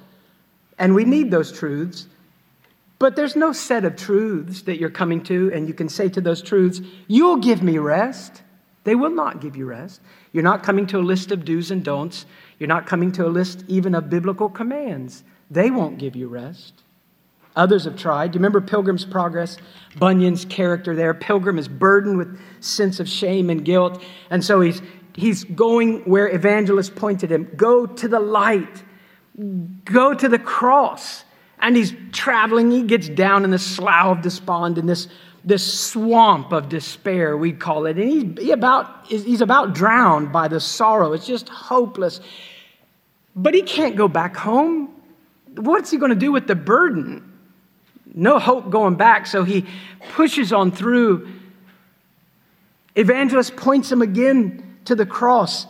And 0.79 0.95
we 0.95 1.05
need 1.05 1.31
those 1.31 1.53
truths. 1.53 2.07
But 2.99 3.17
there's 3.17 3.37
no 3.37 3.53
set 3.53 3.85
of 3.85 3.97
truths 3.97 4.63
that 4.63 4.79
you're 4.79 4.91
coming 4.91 5.23
to, 5.25 5.51
and 5.55 5.69
you 5.69 5.75
can 5.75 5.89
say 5.89 6.09
to 6.11 6.21
those 6.21 6.43
truths, 6.43 6.81
You'll 7.07 7.39
give 7.39 7.63
me 7.63 7.79
rest. 7.79 8.43
They 8.85 8.95
will 8.95 9.11
not 9.11 9.41
give 9.41 9.57
you 9.57 9.67
rest. 9.67 10.01
You're 10.33 10.43
not 10.43 10.63
coming 10.63 10.87
to 10.89 10.99
a 10.99 11.01
list 11.01 11.33
of 11.33 11.45
do's 11.45 11.71
and 11.71 11.85
don'ts. 11.85 12.25
You're 12.59 12.69
not 12.69 12.87
coming 12.87 13.13
to 13.13 13.27
a 13.27 13.29
list 13.29 13.65
even 13.69 13.95
of 13.95 14.11
biblical 14.11 14.49
commands. 14.49 15.23
They 15.51 15.71
won't 15.71 15.99
give 15.99 16.17
you 16.17 16.29
rest. 16.29 16.83
Others 17.57 17.85
have 17.85 17.97
tried. 17.97 18.33
Do 18.33 18.37
you 18.37 18.41
remember 18.41 18.61
Pilgrim's 18.61 19.05
Progress? 19.05 19.57
Bunyan's 19.97 20.45
character 20.45 20.95
there. 20.95 21.13
Pilgrim 21.15 21.59
is 21.59 21.67
burdened 21.69 22.17
with 22.17 22.41
sense 22.61 23.01
of 23.01 23.09
shame 23.09 23.51
and 23.51 23.65
guilt. 23.65 24.03
And 24.31 24.45
so 24.45 24.61
he's, 24.61 24.81
he's 25.15 25.45
going 25.45 26.01
where 26.03 26.29
evangelist 26.29 26.95
pointed 26.95 27.33
him. 27.33 27.51
Go 27.57 27.87
to 27.87 28.09
the 28.09 28.21
light. 28.21 28.85
Go 29.85 30.15
to 30.15 30.29
the 30.29 30.39
cross. 30.39 31.25
And 31.59 31.77
he's 31.77 31.93
traveling. 32.13 32.71
He 32.71 32.83
gets 32.83 33.09
down 33.09 33.45
in 33.45 33.51
the 33.51 33.59
slough 33.59 34.19
of 34.19 34.23
despond 34.23 34.79
in 34.79 34.87
this, 34.87 35.09
this 35.45 35.91
swamp 35.91 36.53
of 36.53 36.69
despair, 36.69 37.37
we'd 37.37 37.59
call 37.59 37.87
it. 37.87 37.99
And 37.99 38.09
he's, 38.09 38.47
he 38.47 38.53
about, 38.53 39.07
he's 39.07 39.41
about 39.41 39.75
drowned 39.75 40.33
by 40.33 40.47
the 40.49 40.61
sorrow. 40.61 41.13
It's 41.13 41.27
just 41.27 41.49
hopeless. 41.49 42.21
But 43.35 43.55
he 43.55 43.63
can't 43.63 43.97
go 43.97 44.07
back 44.07 44.37
home. 44.37 44.95
What's 45.57 45.91
he 45.91 45.99
going 45.99 46.11
to 46.11 46.17
do 46.17 46.31
with 46.31 46.47
the 46.47 46.55
burden? 46.55 47.30
No 48.15 48.39
hope 48.39 48.71
going 48.71 48.97
back, 48.97 49.27
so 49.27 49.45
he 49.45 49.67
pushes 50.13 50.53
on 50.53 50.73
through. 50.73 51.29
Evangelist 52.97 53.57
points 53.57 53.91
him 53.91 54.03
again 54.03 54.79
to 54.85 54.95
the 54.95 55.07
cross, 55.07 55.67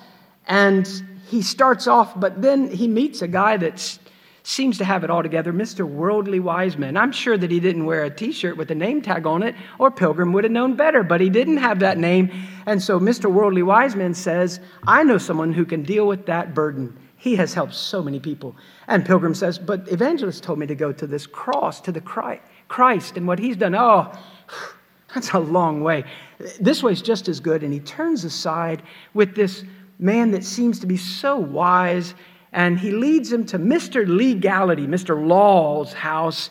and 0.47 0.88
he 1.28 1.43
starts 1.43 1.86
off, 1.86 2.18
but 2.18 2.41
then 2.43 2.70
he 2.70 2.88
meets 2.88 3.22
a 3.22 3.28
guy 3.28 3.57
that 3.57 3.99
seems 4.43 4.78
to 4.78 4.84
have 4.84 5.05
it 5.05 5.11
all 5.11 5.22
together, 5.22 5.53
Mr. 5.53 5.86
Worldly 5.86 6.41
Wiseman. 6.41 6.97
I'm 6.97 7.12
sure 7.12 7.36
that 7.36 7.51
he 7.51 7.61
didn't 7.61 7.84
wear 7.84 8.05
a 8.05 8.11
t 8.11 8.32
shirt 8.32 8.57
with 8.57 8.70
a 8.70 8.74
name 8.74 9.03
tag 9.03 9.26
on 9.26 9.43
it, 9.43 9.55
or 9.78 9.91
Pilgrim 9.91 10.32
would 10.32 10.45
have 10.45 10.53
known 10.53 10.74
better, 10.74 11.03
but 11.03 11.20
he 11.20 11.30
didn't 11.30 11.59
have 11.59 11.80
that 11.80 11.99
name. 11.99 12.30
And 12.66 12.82
so 12.82 12.99
Mr. 12.99 13.30
Worldly 13.30 13.62
Wiseman 13.62 14.14
says, 14.14 14.61
I 14.86 15.03
know 15.03 15.18
someone 15.18 15.53
who 15.53 15.64
can 15.64 15.82
deal 15.82 16.07
with 16.07 16.26
that 16.26 16.55
burden. 16.55 16.97
He 17.20 17.36
has 17.36 17.52
helped 17.52 17.74
so 17.74 18.02
many 18.02 18.18
people. 18.18 18.56
And 18.88 19.04
Pilgrim 19.04 19.34
says, 19.34 19.58
But 19.58 19.86
Evangelist 19.92 20.42
told 20.42 20.58
me 20.58 20.66
to 20.66 20.74
go 20.74 20.90
to 20.90 21.06
this 21.06 21.26
cross, 21.26 21.78
to 21.82 21.92
the 21.92 22.00
Christ, 22.00 23.18
and 23.18 23.28
what 23.28 23.38
he's 23.38 23.58
done. 23.58 23.74
Oh, 23.74 24.10
that's 25.14 25.32
a 25.32 25.38
long 25.38 25.82
way. 25.82 26.04
This 26.58 26.82
way's 26.82 27.02
just 27.02 27.28
as 27.28 27.38
good. 27.38 27.62
And 27.62 27.74
he 27.74 27.80
turns 27.80 28.24
aside 28.24 28.82
with 29.12 29.34
this 29.34 29.64
man 29.98 30.30
that 30.30 30.44
seems 30.44 30.80
to 30.80 30.86
be 30.86 30.96
so 30.96 31.36
wise, 31.36 32.14
and 32.54 32.80
he 32.80 32.90
leads 32.90 33.30
him 33.30 33.44
to 33.46 33.58
Mr. 33.58 34.06
Legality, 34.08 34.86
Mr. 34.86 35.22
Law's 35.22 35.92
house. 35.92 36.48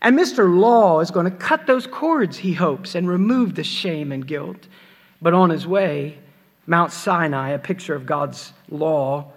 And 0.00 0.18
Mr. 0.18 0.58
Law 0.58 1.00
is 1.00 1.10
going 1.10 1.30
to 1.30 1.36
cut 1.36 1.66
those 1.66 1.86
cords, 1.86 2.38
he 2.38 2.54
hopes, 2.54 2.94
and 2.94 3.06
remove 3.06 3.56
the 3.56 3.62
shame 3.62 4.10
and 4.10 4.26
guilt. 4.26 4.68
But 5.20 5.34
on 5.34 5.50
his 5.50 5.66
way, 5.66 6.16
Mount 6.66 6.92
Sinai, 6.92 7.50
a 7.50 7.58
picture 7.58 7.94
of 7.94 8.06
God's 8.06 8.54
law, 8.70 9.32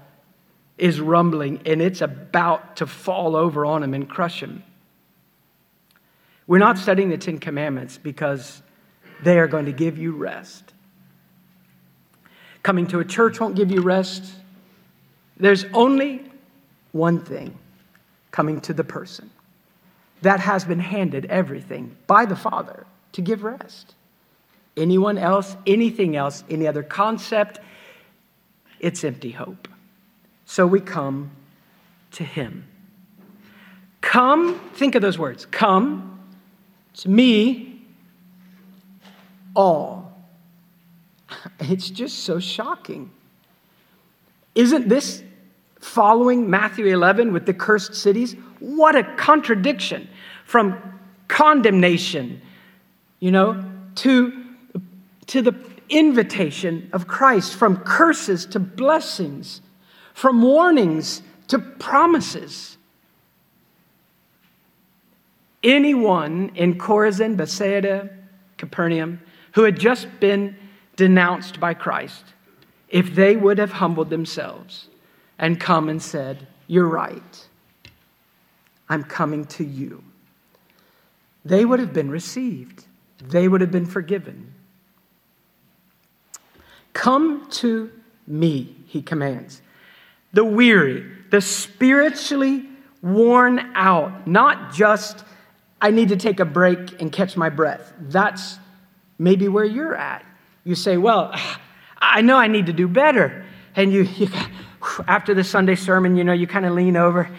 is 0.81 0.99
rumbling 0.99 1.61
and 1.67 1.79
it's 1.79 2.01
about 2.01 2.77
to 2.77 2.87
fall 2.87 3.35
over 3.35 3.67
on 3.67 3.83
him 3.83 3.93
and 3.93 4.09
crush 4.09 4.41
him. 4.41 4.63
We're 6.47 6.57
not 6.57 6.79
studying 6.79 7.09
the 7.09 7.19
Ten 7.19 7.37
Commandments 7.37 7.99
because 7.99 8.63
they 9.23 9.37
are 9.37 9.47
going 9.47 9.65
to 9.65 9.71
give 9.71 9.99
you 9.99 10.13
rest. 10.13 10.73
Coming 12.63 12.87
to 12.87 12.99
a 12.99 13.05
church 13.05 13.39
won't 13.39 13.55
give 13.55 13.71
you 13.71 13.81
rest. 13.81 14.25
There's 15.37 15.65
only 15.71 16.23
one 16.91 17.23
thing 17.23 17.57
coming 18.31 18.59
to 18.61 18.73
the 18.73 18.83
person 18.83 19.29
that 20.23 20.39
has 20.39 20.65
been 20.65 20.79
handed 20.79 21.25
everything 21.27 21.95
by 22.07 22.25
the 22.25 22.35
Father 22.35 22.87
to 23.11 23.21
give 23.21 23.43
rest. 23.43 23.93
Anyone 24.75 25.19
else, 25.19 25.55
anything 25.67 26.15
else, 26.15 26.43
any 26.49 26.67
other 26.67 26.81
concept, 26.81 27.59
it's 28.79 29.03
empty 29.03 29.31
hope. 29.31 29.67
So 30.51 30.67
we 30.67 30.81
come 30.81 31.31
to 32.11 32.25
him. 32.25 32.67
Come, 34.01 34.59
think 34.73 34.95
of 34.95 35.01
those 35.01 35.17
words. 35.17 35.45
Come 35.45 36.19
to 36.95 37.09
me, 37.09 37.81
all. 39.55 40.11
It's 41.61 41.89
just 41.89 42.25
so 42.25 42.41
shocking. 42.41 43.11
Isn't 44.53 44.89
this 44.89 45.23
following 45.79 46.49
Matthew 46.49 46.87
11 46.87 47.31
with 47.31 47.45
the 47.45 47.53
cursed 47.53 47.95
cities? 47.95 48.35
What 48.59 48.97
a 48.97 49.05
contradiction 49.15 50.09
from 50.43 50.99
condemnation, 51.29 52.41
you 53.21 53.31
know, 53.31 53.63
to, 53.95 54.43
to 55.27 55.41
the 55.41 55.55
invitation 55.87 56.89
of 56.91 57.07
Christ, 57.07 57.55
from 57.55 57.77
curses 57.77 58.45
to 58.47 58.59
blessings 58.59 59.61
from 60.13 60.41
warnings 60.41 61.21
to 61.47 61.59
promises. 61.59 62.77
Anyone 65.63 66.51
in 66.55 66.77
Chorazin, 66.77 67.37
Bethsaida, 67.37 68.09
Capernaum, 68.57 69.21
who 69.53 69.63
had 69.63 69.79
just 69.79 70.07
been 70.19 70.55
denounced 70.95 71.59
by 71.59 71.73
Christ, 71.73 72.23
if 72.89 73.13
they 73.15 73.35
would 73.35 73.57
have 73.57 73.73
humbled 73.73 74.09
themselves 74.09 74.87
and 75.37 75.59
come 75.59 75.89
and 75.89 76.01
said, 76.01 76.47
You're 76.67 76.87
right, 76.87 77.47
I'm 78.89 79.03
coming 79.03 79.45
to 79.45 79.63
you, 79.63 80.03
they 81.45 81.65
would 81.65 81.79
have 81.79 81.93
been 81.93 82.09
received, 82.09 82.85
they 83.21 83.47
would 83.47 83.61
have 83.61 83.71
been 83.71 83.85
forgiven. 83.85 84.53
Come 86.93 87.49
to 87.51 87.91
me, 88.27 88.75
he 88.85 89.01
commands 89.01 89.61
the 90.33 90.45
weary, 90.45 91.05
the 91.29 91.41
spiritually 91.41 92.67
worn 93.01 93.59
out, 93.75 94.27
not 94.27 94.73
just, 94.73 95.23
I 95.81 95.91
need 95.91 96.09
to 96.09 96.17
take 96.17 96.39
a 96.39 96.45
break 96.45 97.01
and 97.01 97.11
catch 97.11 97.35
my 97.35 97.49
breath. 97.49 97.93
That's 97.99 98.59
maybe 99.17 99.47
where 99.47 99.65
you're 99.65 99.95
at. 99.95 100.25
You 100.63 100.75
say, 100.75 100.97
Well, 100.97 101.33
I 102.03 102.21
know 102.21 102.37
I 102.37 102.47
need 102.47 102.65
to 102.65 102.73
do 102.73 102.87
better. 102.87 103.45
And 103.75 103.93
you, 103.93 104.03
you 104.03 104.27
after 105.07 105.33
the 105.33 105.43
Sunday 105.43 105.75
sermon, 105.75 106.15
you 106.15 106.23
know, 106.23 106.33
you 106.33 106.47
kind 106.47 106.65
of 106.65 106.73
lean 106.73 106.95
over 106.95 107.29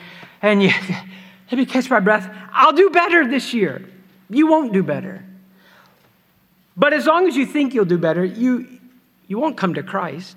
and 0.41 0.63
you, 0.63 0.71
let 1.51 1.59
me 1.59 1.67
catch 1.67 1.89
my 1.91 2.01
breath. 2.01 2.29
I'll 2.53 2.73
do 2.73 2.91
better 2.91 3.27
this 3.27 3.55
year. 3.55 3.83
You 4.29 4.47
won't 4.47 4.73
do 4.73 4.83
better. 4.83 5.25
But 6.77 6.93
as 6.93 7.07
long 7.07 7.29
as 7.29 7.37
you 7.37 7.45
think 7.45 7.75
you'll 7.75 7.85
do 7.85 7.99
better, 7.99 8.25
you, 8.25 8.67
you 9.27 9.39
won't 9.39 9.57
come 9.57 9.75
to 9.75 9.83
Christ. 9.83 10.37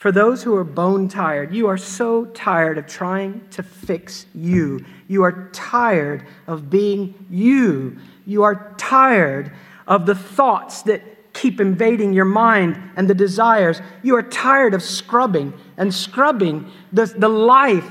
For 0.00 0.10
those 0.10 0.42
who 0.42 0.56
are 0.56 0.64
bone 0.64 1.08
tired, 1.08 1.54
you 1.54 1.66
are 1.66 1.76
so 1.76 2.24
tired 2.24 2.78
of 2.78 2.86
trying 2.86 3.46
to 3.50 3.62
fix 3.62 4.24
you. 4.34 4.82
You 5.08 5.24
are 5.24 5.50
tired 5.52 6.26
of 6.46 6.70
being 6.70 7.26
you. 7.28 7.98
You 8.24 8.42
are 8.44 8.74
tired 8.78 9.52
of 9.86 10.06
the 10.06 10.14
thoughts 10.14 10.80
that 10.84 11.02
keep 11.34 11.60
invading 11.60 12.14
your 12.14 12.24
mind 12.24 12.80
and 12.96 13.10
the 13.10 13.14
desires. 13.14 13.82
You 14.02 14.16
are 14.16 14.22
tired 14.22 14.72
of 14.72 14.82
scrubbing 14.82 15.52
and 15.76 15.92
scrubbing 15.92 16.70
the, 16.94 17.04
the 17.04 17.28
life, 17.28 17.90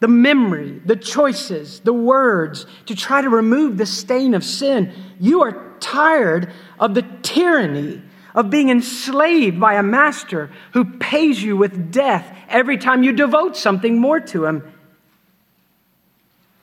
the 0.00 0.08
memory, 0.08 0.82
the 0.86 0.96
choices, 0.96 1.78
the 1.78 1.92
words 1.92 2.66
to 2.86 2.96
try 2.96 3.22
to 3.22 3.30
remove 3.30 3.78
the 3.78 3.86
stain 3.86 4.34
of 4.34 4.42
sin. 4.42 4.92
You 5.20 5.42
are 5.44 5.76
tired 5.78 6.52
of 6.80 6.94
the 6.94 7.02
tyranny 7.22 8.02
of 8.38 8.50
being 8.50 8.70
enslaved 8.70 9.58
by 9.58 9.74
a 9.74 9.82
master 9.82 10.48
who 10.72 10.84
pays 10.84 11.42
you 11.42 11.56
with 11.56 11.90
death 11.90 12.24
every 12.48 12.78
time 12.78 13.02
you 13.02 13.12
devote 13.12 13.56
something 13.56 13.98
more 13.98 14.20
to 14.20 14.44
him, 14.44 14.62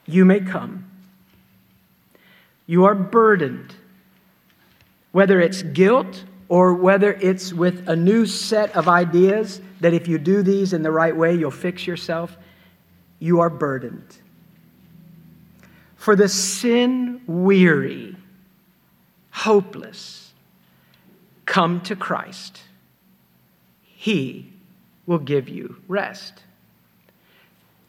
you 0.06 0.24
may 0.24 0.40
come. 0.40 0.90
You 2.66 2.86
are 2.86 2.96
burdened, 2.96 3.76
whether 5.12 5.42
it's 5.42 5.64
guilt 5.64 6.24
or 6.48 6.74
whether 6.76 7.12
it's 7.12 7.52
with 7.52 7.90
a 7.90 7.96
new 7.98 8.26
set 8.26 8.74
of 8.74 8.88
ideas 8.88 9.60
that 9.82 9.94
if 9.94 10.08
you 10.08 10.18
do 10.18 10.44
these 10.44 10.72
in 10.72 10.82
the 10.82 10.92
right 10.92 11.16
way, 11.16 11.36
you'll 11.36 11.52
fix 11.52 11.86
yourself. 11.86 12.38
You 13.20 13.42
are 13.42 13.50
burdened. 13.50 14.16
For 15.98 16.16
the 16.16 16.30
sin 16.30 17.22
weary, 17.28 18.16
hopeless, 19.32 20.25
Come 21.46 21.82
to 21.82 21.96
Christ. 21.96 22.62
He 23.82 24.52
will 25.06 25.20
give 25.20 25.48
you 25.50 25.78
rest. 25.88 26.44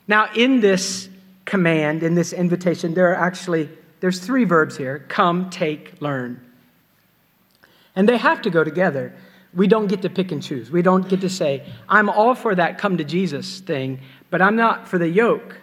Now, 0.09 0.30
in 0.34 0.61
this 0.61 1.09
command, 1.44 2.02
in 2.02 2.14
this 2.14 2.32
invitation, 2.32 2.94
there 2.94 3.11
are 3.12 3.16
actually 3.16 3.68
there's 4.00 4.20
three 4.20 4.44
verbs 4.44 4.76
here 4.76 5.04
come, 5.09 5.50
take, 5.50 6.00
learn. 6.00 6.40
And 7.94 8.09
they 8.09 8.18
have 8.18 8.42
to 8.42 8.50
go 8.50 8.62
together. 8.62 9.14
We 9.54 9.66
don't 9.66 9.86
get 9.86 10.02
to 10.02 10.11
pick 10.11 10.32
and 10.32 10.42
choose. 10.42 10.70
We 10.70 10.82
don't 10.82 11.09
get 11.09 11.22
to 11.22 11.30
say, 11.30 11.66
I'm 11.88 12.11
all 12.11 12.34
for 12.34 12.54
that 12.54 12.76
come 12.76 12.98
to 12.98 13.04
Jesus 13.04 13.61
thing, 13.61 14.00
but 14.28 14.42
I'm 14.42 14.57
not 14.57 14.86
for 14.86 14.98
the 14.98 15.09
yoke. 15.09 15.59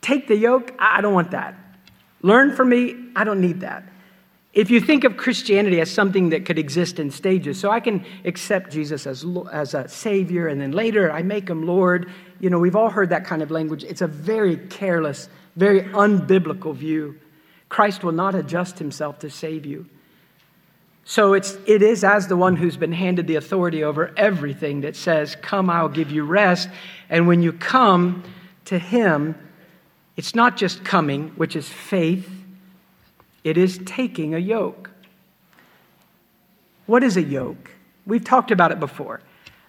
Take 0.00 0.28
the 0.28 0.36
yoke, 0.36 0.72
I 0.78 1.00
don't 1.00 1.14
want 1.14 1.32
that. 1.32 1.56
Learn 2.22 2.54
from 2.54 2.68
me, 2.68 2.94
I 3.16 3.24
don't 3.24 3.40
need 3.40 3.60
that. 3.60 3.84
If 4.52 4.70
you 4.70 4.80
think 4.80 5.04
of 5.04 5.16
Christianity 5.16 5.80
as 5.80 5.90
something 5.90 6.28
that 6.30 6.44
could 6.44 6.58
exist 6.58 6.98
in 6.98 7.10
stages, 7.10 7.58
so 7.58 7.70
I 7.70 7.80
can 7.80 8.04
accept 8.26 8.70
Jesus 8.70 9.06
as, 9.06 9.24
as 9.50 9.72
a 9.72 9.88
Savior, 9.88 10.46
and 10.46 10.60
then 10.60 10.72
later 10.72 11.10
I 11.10 11.22
make 11.22 11.48
him 11.48 11.66
Lord. 11.66 12.10
You 12.38 12.50
know, 12.50 12.58
we've 12.58 12.76
all 12.76 12.90
heard 12.90 13.08
that 13.10 13.24
kind 13.24 13.40
of 13.40 13.50
language. 13.50 13.82
It's 13.82 14.02
a 14.02 14.06
very 14.06 14.58
careless, 14.58 15.30
very 15.56 15.82
unbiblical 15.82 16.74
view. 16.74 17.18
Christ 17.70 18.04
will 18.04 18.12
not 18.12 18.34
adjust 18.34 18.78
himself 18.78 19.20
to 19.20 19.30
save 19.30 19.64
you. 19.64 19.86
So 21.04 21.32
it's, 21.32 21.56
it 21.66 21.82
is 21.82 22.04
as 22.04 22.28
the 22.28 22.36
one 22.36 22.54
who's 22.54 22.76
been 22.76 22.92
handed 22.92 23.26
the 23.26 23.36
authority 23.36 23.82
over 23.82 24.12
everything 24.18 24.82
that 24.82 24.96
says, 24.96 25.34
Come, 25.36 25.70
I'll 25.70 25.88
give 25.88 26.10
you 26.10 26.24
rest. 26.24 26.68
And 27.08 27.26
when 27.26 27.42
you 27.42 27.54
come 27.54 28.22
to 28.66 28.78
him, 28.78 29.34
it's 30.16 30.34
not 30.34 30.58
just 30.58 30.84
coming, 30.84 31.28
which 31.30 31.56
is 31.56 31.66
faith 31.68 32.41
it 33.44 33.56
is 33.56 33.80
taking 33.84 34.34
a 34.34 34.38
yoke. 34.38 34.90
What 36.86 37.02
is 37.02 37.16
a 37.16 37.22
yoke? 37.22 37.70
We've 38.06 38.24
talked 38.24 38.50
about 38.50 38.72
it 38.72 38.80
before. 38.80 39.20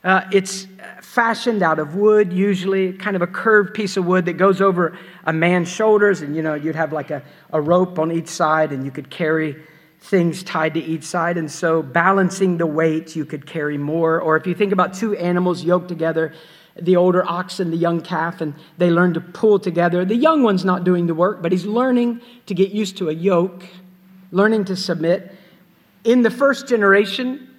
Uh, 0.04 0.28
it's 0.34 0.68
fashioned 1.02 1.64
out 1.64 1.80
of 1.80 1.96
wood, 1.96 2.34
usually 2.34 2.92
kind 2.94 3.16
of 3.16 3.22
a 3.22 3.28
curved 3.28 3.74
piece 3.74 3.96
of 3.96 4.06
wood 4.06 4.26
that 4.26 4.34
goes 4.34 4.60
over 4.60 4.98
a 5.26 5.32
man's 5.32 5.70
shoulders, 5.70 6.22
and 6.22 6.36
you 6.36 6.42
know 6.42 6.56
you'd 6.56 6.76
have 6.76 6.92
like 6.92 7.10
a, 7.10 7.24
a 7.54 7.62
rope 7.62 7.98
on 7.98 8.12
each 8.12 8.28
side, 8.28 8.74
and 8.74 8.84
you 8.84 8.92
could 8.92 9.10
carry 9.10 9.56
things 10.02 10.44
tied 10.44 10.74
to 10.74 10.82
each 10.82 11.04
side. 11.04 11.38
And 11.38 11.50
so, 11.50 11.82
balancing 11.82 12.58
the 12.58 12.66
weight, 12.66 13.16
you 13.16 13.24
could 13.24 13.46
carry 13.46 13.78
more. 13.78 14.20
Or 14.20 14.36
if 14.36 14.46
you 14.46 14.54
think 14.54 14.74
about 14.74 14.94
two 14.94 15.16
animals 15.16 15.64
yoked 15.64 15.88
together, 15.88 16.34
the 16.80 16.96
older 16.96 17.24
ox 17.26 17.60
and 17.60 17.72
the 17.72 17.78
young 17.78 18.02
calf, 18.02 18.42
and 18.42 18.54
they 18.78 18.90
learn 18.90 19.14
to 19.14 19.22
pull 19.22 19.60
together. 19.60 20.06
The 20.06 20.16
young 20.16 20.44
one's 20.44 20.66
not 20.66 20.84
doing 20.84 21.08
the 21.08 21.16
work, 21.16 21.42
but 21.42 21.52
he's 21.52 21.66
learning 21.66 22.22
to 22.48 22.54
get 22.54 22.72
used 22.72 22.98
to 22.98 23.10
a 23.10 23.14
yoke, 23.14 23.64
learning 24.32 24.66
to 24.66 24.76
submit. 24.76 25.36
In 26.04 26.24
the 26.24 26.32
first 26.32 26.68
generation, 26.68 27.50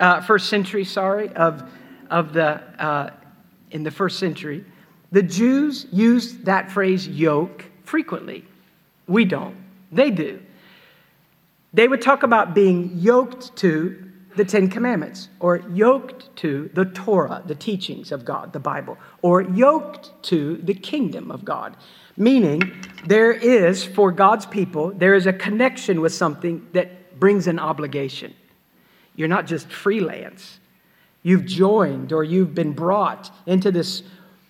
uh, 0.00 0.20
first 0.20 0.48
century, 0.48 0.84
sorry, 0.84 1.28
of, 1.30 1.70
of 2.10 2.32
the, 2.32 2.60
uh, 2.82 3.10
in 3.70 3.84
the 3.84 3.90
first 3.90 4.18
century, 4.18 4.64
the 5.12 5.22
Jews 5.22 5.86
used 5.92 6.44
that 6.44 6.70
phrase 6.70 7.06
yoke 7.06 7.64
frequently. 7.84 8.44
We 9.06 9.24
don't. 9.24 9.56
They 9.90 10.10
do. 10.10 10.40
They 11.72 11.88
would 11.88 12.02
talk 12.02 12.22
about 12.22 12.54
being 12.54 12.92
yoked 12.94 13.56
to 13.58 14.07
the 14.38 14.44
Ten 14.44 14.68
Commandments, 14.68 15.28
or 15.40 15.58
yoked 15.72 16.34
to 16.36 16.70
the 16.72 16.86
Torah, 16.86 17.42
the 17.44 17.56
teachings 17.56 18.12
of 18.12 18.24
God, 18.24 18.52
the 18.52 18.60
Bible, 18.60 18.96
or 19.20 19.42
yoked 19.42 20.10
to 20.22 20.56
the 20.58 20.74
kingdom 20.74 21.30
of 21.30 21.44
God. 21.44 21.76
Meaning, 22.16 22.72
there 23.04 23.32
is, 23.32 23.84
for 23.84 24.12
God's 24.12 24.46
people, 24.46 24.92
there 24.92 25.14
is 25.14 25.26
a 25.26 25.32
connection 25.32 26.00
with 26.00 26.14
something 26.14 26.66
that 26.72 27.18
brings 27.18 27.48
an 27.48 27.58
obligation. 27.58 28.32
You're 29.16 29.28
not 29.28 29.46
just 29.46 29.68
freelance. 29.68 30.60
You've 31.24 31.44
joined 31.44 32.12
or 32.12 32.22
you've 32.22 32.54
been 32.54 32.72
brought 32.72 33.34
into 33.44 33.72
this, 33.72 34.04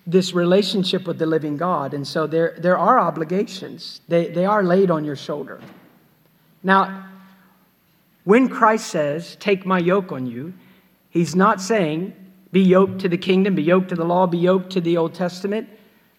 this 0.05 0.33
relationship 0.33 1.07
with 1.07 1.17
the 1.17 1.25
living 1.25 1.57
God. 1.57 1.95
And 1.95 2.07
so 2.07 2.27
there, 2.27 2.55
there 2.59 2.77
are 2.77 2.99
obligations, 2.99 4.01
they, 4.07 4.27
they 4.27 4.45
are 4.45 4.63
laid 4.63 4.91
on 4.91 5.03
your 5.03 5.15
shoulder. 5.15 5.59
Now, 6.61 7.08
when 8.29 8.47
Christ 8.47 8.85
says, 8.85 9.35
Take 9.37 9.65
my 9.65 9.79
yoke 9.79 10.11
on 10.11 10.27
you, 10.27 10.53
he's 11.09 11.35
not 11.35 11.59
saying, 11.59 12.13
Be 12.51 12.61
yoked 12.61 12.99
to 12.99 13.09
the 13.09 13.17
kingdom, 13.17 13.55
be 13.55 13.63
yoked 13.63 13.89
to 13.89 13.95
the 13.95 14.05
law, 14.05 14.27
be 14.27 14.37
yoked 14.37 14.73
to 14.73 14.81
the 14.81 14.97
Old 14.97 15.15
Testament. 15.15 15.67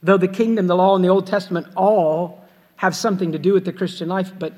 Though 0.03 0.17
the 0.17 0.27
kingdom, 0.27 0.67
the 0.67 0.75
law, 0.75 0.97
and 0.97 1.05
the 1.05 1.09
Old 1.09 1.29
Testament 1.29 1.69
all 1.77 2.45
have 2.75 2.97
something 2.97 3.31
to 3.31 3.39
do 3.39 3.53
with 3.53 3.65
the 3.65 3.73
Christian 3.73 4.09
life, 4.09 4.33
but 4.37 4.55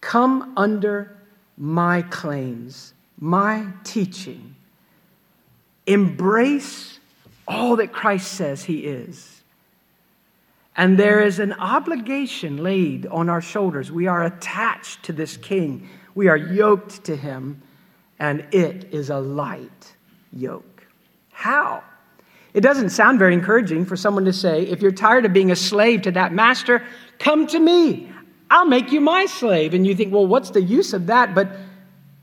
come 0.00 0.52
under 0.56 1.18
my 1.56 2.02
claims, 2.02 2.94
my 3.18 3.66
teaching. 3.82 4.54
Embrace 5.88 7.00
all 7.48 7.74
that 7.74 7.92
Christ 7.92 8.30
says 8.30 8.62
he 8.62 8.86
is. 8.86 9.42
And 10.76 10.96
there 10.96 11.20
is 11.20 11.40
an 11.40 11.54
obligation 11.54 12.58
laid 12.58 13.06
on 13.08 13.28
our 13.28 13.40
shoulders. 13.40 13.90
We 13.90 14.06
are 14.06 14.24
attached 14.24 15.02
to 15.06 15.12
this 15.12 15.36
king. 15.36 15.88
We 16.14 16.28
are 16.28 16.36
yoked 16.36 17.04
to 17.04 17.16
him, 17.16 17.62
and 18.18 18.46
it 18.52 18.88
is 18.92 19.10
a 19.10 19.18
light 19.18 19.94
yoke. 20.32 20.86
How? 21.30 21.82
It 22.54 22.60
doesn't 22.62 22.90
sound 22.90 23.18
very 23.18 23.34
encouraging 23.34 23.84
for 23.84 23.96
someone 23.96 24.24
to 24.24 24.32
say, 24.32 24.62
if 24.62 24.82
you're 24.82 24.90
tired 24.90 25.24
of 25.24 25.32
being 25.32 25.50
a 25.50 25.56
slave 25.56 26.02
to 26.02 26.10
that 26.12 26.32
master, 26.32 26.82
come 27.18 27.46
to 27.48 27.58
me. 27.58 28.10
I'll 28.50 28.66
make 28.66 28.90
you 28.90 29.00
my 29.00 29.26
slave. 29.26 29.74
And 29.74 29.86
you 29.86 29.94
think, 29.94 30.12
well, 30.12 30.26
what's 30.26 30.50
the 30.50 30.62
use 30.62 30.92
of 30.92 31.06
that? 31.06 31.34
But 31.34 31.50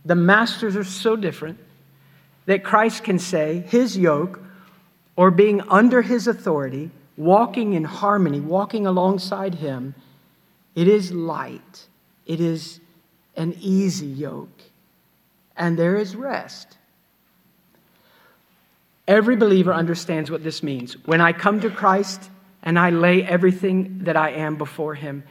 the 0.03 0.15
masters 0.15 0.75
are 0.75 0.83
so 0.83 1.15
different 1.15 1.59
that 2.45 2.63
Christ 2.63 3.03
can 3.03 3.19
say 3.19 3.63
his 3.67 3.97
yoke 3.97 4.41
or 5.15 5.31
being 5.31 5.61
under 5.69 6.01
his 6.01 6.27
authority, 6.27 6.91
walking 7.17 7.73
in 7.73 7.83
harmony, 7.83 8.39
walking 8.39 8.85
alongside 8.85 9.55
him, 9.55 9.95
it 10.75 10.87
is 10.87 11.11
light. 11.11 11.87
It 12.25 12.41
is 12.41 12.81
an 13.35 13.55
easy 13.59 14.07
yoke, 14.07 14.61
and 15.55 15.77
there 15.77 15.95
is 15.95 16.15
rest. 16.15 16.77
Every 19.07 19.35
believer 19.35 19.73
understands 19.73 20.31
what 20.31 20.43
this 20.43 20.63
means. 20.63 20.93
When 21.05 21.21
I 21.21 21.31
come 21.31 21.59
to 21.61 21.69
Christ 21.69 22.29
and 22.63 22.79
I 22.79 22.89
lay 22.89 23.23
everything 23.23 23.99
that 24.05 24.17
I 24.17 24.31
am 24.31 24.55
before 24.55 24.95
Him, 24.95 25.23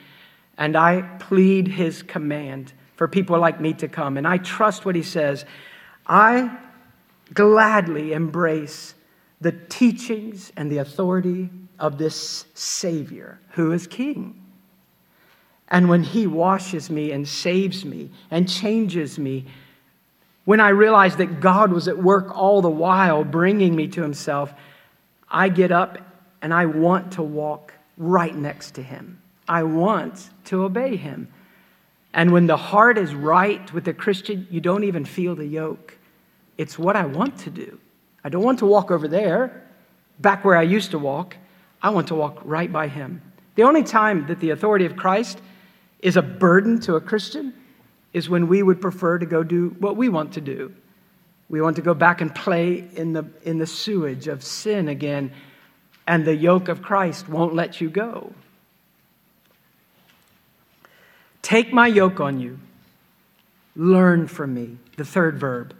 and 0.57 0.77
I 0.77 1.03
plead 1.19 1.67
His 1.67 2.03
command 2.03 2.73
for 2.95 3.09
people 3.09 3.39
like 3.41 3.61
me 3.61 3.73
to 3.75 3.89
come, 3.89 4.17
and 4.17 4.27
I 4.27 4.39
trust 4.39 4.85
what 4.85 4.95
He 4.95 5.03
says, 5.03 5.45
I 6.07 6.57
gladly 7.33 8.13
embrace 8.13 8.95
the 9.41 9.53
teachings 9.53 10.53
and 10.57 10.71
the 10.71 10.79
authority 10.79 11.51
of 11.79 11.99
this 11.99 12.47
Savior 12.55 13.41
who 13.51 13.73
is 13.73 13.87
King. 13.87 14.43
And 15.69 15.89
when 15.89 16.03
He 16.03 16.27
washes 16.27 16.91
me 16.91 17.12
and 17.12 17.27
saves 17.27 17.85
me 17.85 18.11
and 18.31 18.49
changes 18.49 19.19
me, 19.19 19.47
when 20.45 20.61
I 20.61 20.69
realize 20.69 21.17
that 21.17 21.41
God 21.41 21.73
was 21.73 21.89
at 21.89 21.99
work 21.99 22.37
all 22.37 22.61
the 22.61 22.71
while 22.71 23.25
bringing 23.25 23.75
me 23.75 23.89
to 23.89 24.03
Himself, 24.03 24.53
I 25.31 25.49
get 25.49 25.73
up 25.73 25.99
and 26.43 26.53
I 26.53 26.67
want 26.67 27.12
to 27.12 27.23
walk 27.23 27.73
right 27.97 28.35
next 28.35 28.75
to 28.75 28.83
Him. 28.83 29.21
I 29.49 29.62
want 29.62 30.31
to 30.47 30.65
obey 30.65 30.97
Him. 30.97 31.29
And 32.12 32.31
when 32.31 32.47
the 32.47 32.57
heart 32.57 32.99
is 32.99 33.15
right 33.15 33.73
with 33.73 33.85
the 33.85 33.95
Christian, 33.95 34.47
you 34.51 34.61
don't 34.61 34.85
even 34.85 35.05
feel 35.05 35.35
the 35.35 35.47
yoke. 35.47 35.97
It's 36.59 36.79
what 36.79 36.95
I 36.95 37.07
want 37.07 37.39
to 37.41 37.51
do. 37.51 37.81
I 38.23 38.29
don't 38.29 38.45
want 38.45 38.61
to 38.61 38.67
walk 38.67 38.91
over 38.91 39.09
there, 39.09 39.65
back 40.21 40.45
where 40.45 40.57
I 40.57 40.62
used 40.62 40.93
to 40.93 40.99
walk. 40.99 41.37
I 41.83 41.91
want 41.91 42.09
to 42.09 42.15
walk 42.15 42.41
right 42.45 42.73
by 42.73 42.89
Him. 42.89 43.21
The 43.57 43.65
only 43.65 43.83
time 43.83 44.27
that 44.29 44.41
the 44.41 44.51
authority 44.51 44.85
of 44.85 44.97
Christ 44.97 45.41
is 46.05 46.19
a 46.19 46.23
burden 46.23 46.79
to 46.79 46.97
a 46.97 47.01
Christian 47.01 47.55
is 48.13 48.29
when 48.29 48.47
we 48.47 48.63
would 48.63 48.81
prefer 48.81 49.19
to 49.19 49.27
go 49.27 49.43
do 49.43 49.75
what 49.81 49.97
we 49.97 50.11
want 50.11 50.35
to 50.35 50.41
do. 50.41 50.73
We 51.49 51.63
want 51.63 51.77
to 51.77 51.83
go 51.83 51.95
back 51.95 52.21
and 52.21 52.33
play 52.33 52.87
in 52.95 53.15
the, 53.15 53.25
in 53.43 53.59
the 53.59 53.67
sewage 53.67 54.29
of 54.29 54.45
sin 54.45 54.89
again, 54.89 55.33
and 56.07 56.27
the 56.27 56.37
yoke 56.37 56.69
of 56.69 56.83
Christ 56.83 57.27
won't 57.29 57.55
let 57.55 57.81
you 57.81 57.89
go. 57.89 58.33
Take 61.41 61.73
my 61.73 61.87
yoke 61.87 62.21
on 62.21 62.39
you. 62.39 62.59
Learn 63.75 64.29
from 64.29 64.53
me. 64.53 64.77
The 64.97 65.05
third 65.07 65.39
verb. 65.39 65.75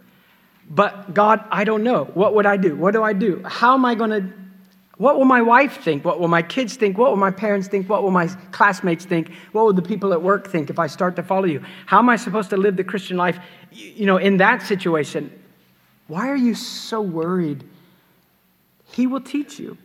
But 0.67 1.13
God, 1.13 1.45
I 1.51 1.63
don't 1.63 1.83
know. 1.83 2.05
What 2.05 2.33
would 2.33 2.47
I 2.47 2.57
do? 2.57 2.75
What 2.75 2.93
do 2.93 3.03
I 3.03 3.13
do? 3.13 3.43
How 3.45 3.75
am 3.75 3.85
I 3.85 3.93
going 3.93 4.09
to 4.09 4.33
what 4.97 5.17
will 5.17 5.25
my 5.25 5.41
wife 5.41 5.83
think? 5.83 6.05
What 6.05 6.19
will 6.19 6.29
my 6.29 6.41
kids 6.41 6.75
think? 6.75 6.97
What 6.97 7.09
will 7.09 7.17
my 7.17 7.31
parents 7.31 7.67
think? 7.67 7.89
What 7.89 8.03
will 8.03 8.11
my 8.11 8.27
classmates 8.51 9.03
think? 9.03 9.31
What 9.51 9.65
will 9.65 9.73
the 9.73 9.81
people 9.81 10.13
at 10.13 10.21
work 10.21 10.47
think 10.47 10.69
if 10.69 10.79
I 10.79 10.87
start 10.87 11.15
to 11.17 11.23
follow 11.23 11.45
you? 11.45 11.61
How 11.85 11.99
am 11.99 12.09
I 12.09 12.15
supposed 12.15 12.49
to 12.51 12.57
live 12.57 12.77
the 12.77 12.83
Christian 12.83 13.17
life, 13.17 13.37
you 13.71 14.05
know, 14.05 14.17
in 14.17 14.37
that 14.37 14.61
situation? 14.61 15.31
Why 16.07 16.29
are 16.29 16.37
you 16.37 16.55
so 16.55 17.01
worried? 17.01 17.63
He 18.85 19.05
will 19.05 19.21
teach 19.21 19.59
you. 19.59 19.77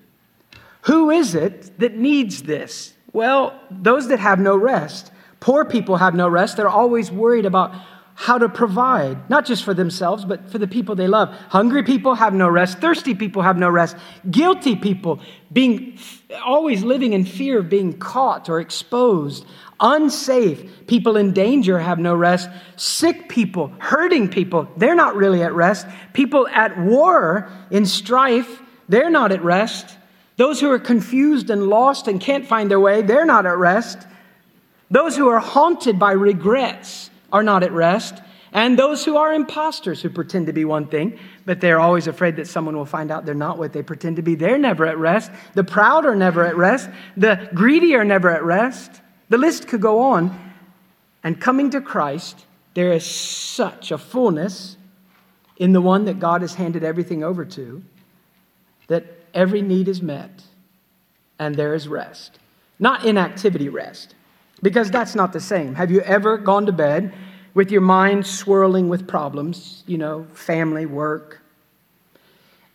Who 0.83 1.11
is 1.11 1.35
it 1.35 1.79
that 1.81 1.97
needs 1.97 2.43
this? 2.43 2.95
Well, 3.13 3.61
those 3.71 4.09
that 4.09 4.21
have 4.21 4.39
no 4.39 4.57
rest. 4.57 5.11
Poor 5.41 5.65
people 5.65 5.97
have 5.97 6.15
no 6.15 6.29
rest. 6.29 6.57
They're 6.57 6.69
always 6.69 7.11
worried 7.11 7.47
about 7.47 7.75
how 8.21 8.37
to 8.37 8.51
provide, 8.51 9.31
not 9.31 9.47
just 9.47 9.65
for 9.65 9.73
themselves, 9.73 10.27
but 10.27 10.51
for 10.51 10.59
the 10.59 10.67
people 10.67 10.95
they 10.95 11.09
love. 11.09 11.35
Hungry 11.49 11.83
people 11.83 12.15
have 12.15 12.35
no 12.35 12.47
rest. 12.47 12.79
Thirsty 12.79 13.15
people 13.15 13.41
have 13.41 13.57
no 13.57 13.71
rest. 13.71 13.97
Guilty 14.31 14.77
people 14.77 15.21
being 15.51 15.99
always 16.45 16.83
living 16.83 17.15
in 17.15 17.25
fear 17.25 17.59
of 17.59 17.71
being 17.71 17.97
caught 17.97 18.51
or 18.51 18.61
exposed. 18.61 19.47
Unsafe 19.81 20.87
people 20.87 21.17
in 21.17 21.33
danger 21.33 21.79
have 21.79 21.99
no 21.99 22.15
rest. 22.15 22.51
Sick 22.77 23.31
people, 23.31 23.73
hurting 23.79 24.29
people, 24.29 24.69
they're 24.77 24.95
not 24.95 25.17
really 25.17 25.43
at 25.43 25.55
rest. 25.55 25.87
People 26.13 26.47
at 26.49 26.79
war 26.79 27.51
in 27.71 27.87
strife, 27.87 28.61
they're 28.87 29.09
not 29.09 29.33
at 29.33 29.43
rest. 29.43 29.97
Those 30.37 30.61
who 30.61 30.71
are 30.71 30.79
confused 30.79 31.49
and 31.49 31.69
lost 31.69 32.07
and 32.07 32.21
can't 32.21 32.47
find 32.47 32.71
their 32.71 32.81
way, 32.81 33.01
they're 33.01 33.25
not 33.25 33.47
at 33.47 33.57
rest. 33.57 34.07
Those 34.91 35.17
who 35.17 35.29
are 35.29 35.41
haunted 35.41 35.99
by 35.99 36.13
regrets 36.13 37.10
are 37.33 37.43
not 37.43 37.63
at 37.63 37.73
rest. 37.73 38.21
And 38.53 38.79
those 38.79 39.05
who 39.05 39.17
are 39.17 39.33
impostors 39.33 40.03
who 40.03 40.11
pretend 40.11 40.47
to 40.47 40.53
be 40.53 40.65
one 40.65 40.87
thing, 40.87 41.19
but 41.45 41.61
they're 41.61 41.79
always 41.79 42.07
afraid 42.07 42.37
that 42.37 42.49
someone 42.49 42.77
will 42.77 42.85
find 42.85 43.11
out 43.11 43.25
they're 43.25 43.35
not 43.35 43.59
what 43.59 43.73
they 43.73 43.83
pretend 43.83 44.17
to 44.17 44.23
be, 44.23 44.35
they're 44.35 44.59
never 44.59 44.87
at 44.87 44.99
rest. 44.99 45.31
The 45.55 45.63
proud 45.63 46.05
are 46.05 46.17
never 46.17 46.45
at 46.45 46.57
rest. 46.57 46.91
The 47.17 47.49
greedy 47.55 47.95
are 47.95 48.05
never 48.05 48.29
at 48.31 48.43
rest. 48.43 49.01
The 49.29 49.39
list 49.39 49.69
could 49.69 49.81
go 49.81 50.01
on. 50.01 50.53
And 51.23 51.41
coming 51.41 51.71
to 51.71 51.81
Christ, 51.81 52.45
there 52.75 52.93
is 52.93 53.05
such 53.05 53.93
a 53.93 53.99
fullness 53.99 54.77
in 55.57 55.73
the 55.73 55.81
one 55.81 56.07
that 56.07 56.19
God 56.19 56.41
has 56.41 56.55
handed 56.55 56.83
everything 56.83 57.23
over 57.23 57.45
to 57.45 57.85
that 58.89 59.05
every 59.33 59.63
need 59.63 59.87
is 59.87 60.03
met 60.03 60.43
and 61.39 61.55
there 61.55 61.75
is 61.75 61.87
rest. 61.87 62.39
Not 62.79 63.05
inactivity 63.05 63.69
rest, 63.69 64.15
because 64.63 64.91
that's 64.91 65.15
not 65.15 65.33
the 65.33 65.41
same. 65.41 65.75
Have 65.75 65.91
you 65.91 66.01
ever 66.03 66.39
gone 66.39 66.67
to 66.67 66.73
bed 66.73 67.13
with 67.55 67.71
your 67.71 67.81
mind 67.81 68.27
swirling 68.27 68.89
with 68.89 69.09
problems, 69.09 69.83
you 69.87 69.99
know, 69.99 70.27
family, 70.33 70.87
work, 70.87 71.41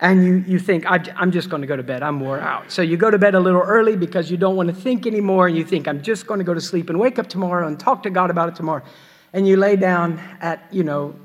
and 0.02 0.26
you, 0.26 0.44
you 0.46 0.60
think, 0.60 0.86
I'm 0.86 1.32
just 1.32 1.50
going 1.50 1.62
to 1.62 1.68
go 1.68 1.78
to 1.78 1.84
bed, 1.84 2.04
I'm 2.04 2.20
wore 2.20 2.40
out. 2.40 2.70
So 2.70 2.82
you 2.82 2.98
go 2.98 3.10
to 3.10 3.18
bed 3.18 3.34
a 3.34 3.40
little 3.40 3.62
early 3.62 3.96
because 3.96 4.30
you 4.30 4.36
don't 4.36 4.58
want 4.58 4.68
to 4.68 4.76
think 4.76 5.08
anymore, 5.08 5.48
and 5.48 5.56
you 5.56 5.64
think, 5.64 5.88
I'm 5.88 6.02
just 6.02 6.28
going 6.28 6.40
to 6.40 6.44
go 6.44 6.54
to 6.54 6.60
sleep 6.60 6.90
and 6.90 7.00
wake 7.00 7.18
up 7.18 7.28
tomorrow 7.28 7.66
and 7.66 7.80
talk 7.80 8.04
to 8.04 8.10
God 8.10 8.30
about 8.30 8.50
it 8.50 8.56
tomorrow. 8.56 8.84
And 9.32 9.48
you 9.48 9.56
lay 9.56 9.78
down 9.78 10.20
at, 10.42 10.62
you 10.72 10.84
know, 10.84 11.16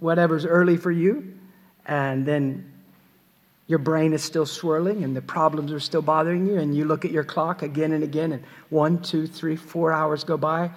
whatever's 0.00 0.46
early 0.46 0.78
for 0.78 0.90
you, 0.90 1.34
and 1.84 2.24
then 2.24 2.72
your 3.66 3.78
brain 3.78 4.12
is 4.12 4.22
still 4.22 4.46
swirling 4.46 5.04
and 5.04 5.16
the 5.16 5.22
problems 5.22 5.72
are 5.72 5.80
still 5.80 6.02
bothering 6.02 6.46
you, 6.46 6.58
and 6.58 6.76
you 6.76 6.84
look 6.84 7.04
at 7.04 7.10
your 7.10 7.24
clock 7.24 7.62
again 7.62 7.92
and 7.92 8.04
again, 8.04 8.32
and 8.32 8.44
one, 8.68 9.00
two, 9.00 9.26
three, 9.26 9.56
four 9.56 9.92
hours 9.92 10.24
go 10.24 10.36
by, 10.36 10.70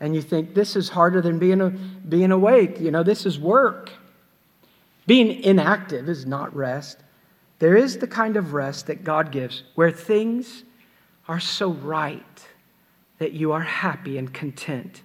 and 0.00 0.14
you 0.14 0.22
think, 0.22 0.54
this 0.54 0.74
is 0.74 0.88
harder 0.88 1.20
than 1.20 1.38
being, 1.38 1.60
a, 1.60 1.70
being 1.70 2.32
awake. 2.32 2.80
You 2.80 2.90
know, 2.90 3.02
this 3.02 3.24
is 3.24 3.38
work. 3.38 3.90
Being 5.06 5.42
inactive 5.44 6.08
is 6.08 6.26
not 6.26 6.54
rest. 6.54 6.98
There 7.58 7.76
is 7.76 7.98
the 7.98 8.06
kind 8.06 8.36
of 8.36 8.52
rest 8.52 8.88
that 8.88 9.04
God 9.04 9.30
gives 9.30 9.62
where 9.74 9.92
things 9.92 10.64
are 11.28 11.40
so 11.40 11.70
right 11.70 12.46
that 13.18 13.32
you 13.32 13.52
are 13.52 13.60
happy 13.60 14.18
and 14.18 14.32
content 14.32 15.02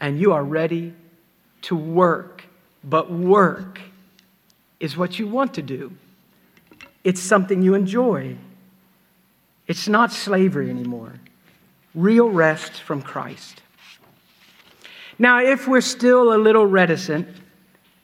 and 0.00 0.20
you 0.20 0.32
are 0.32 0.44
ready 0.44 0.94
to 1.62 1.76
work. 1.76 2.44
But 2.84 3.10
work 3.10 3.80
is 4.78 4.96
what 4.96 5.18
you 5.18 5.26
want 5.28 5.54
to 5.54 5.62
do, 5.62 5.92
it's 7.04 7.20
something 7.20 7.62
you 7.62 7.74
enjoy. 7.74 8.36
It's 9.66 9.88
not 9.88 10.12
slavery 10.12 10.70
anymore. 10.70 11.14
Real 11.94 12.28
rest 12.28 12.80
from 12.80 13.02
Christ. 13.02 13.62
Now, 15.18 15.40
if 15.40 15.68
we're 15.68 15.80
still 15.80 16.34
a 16.34 16.38
little 16.38 16.66
reticent, 16.66 17.28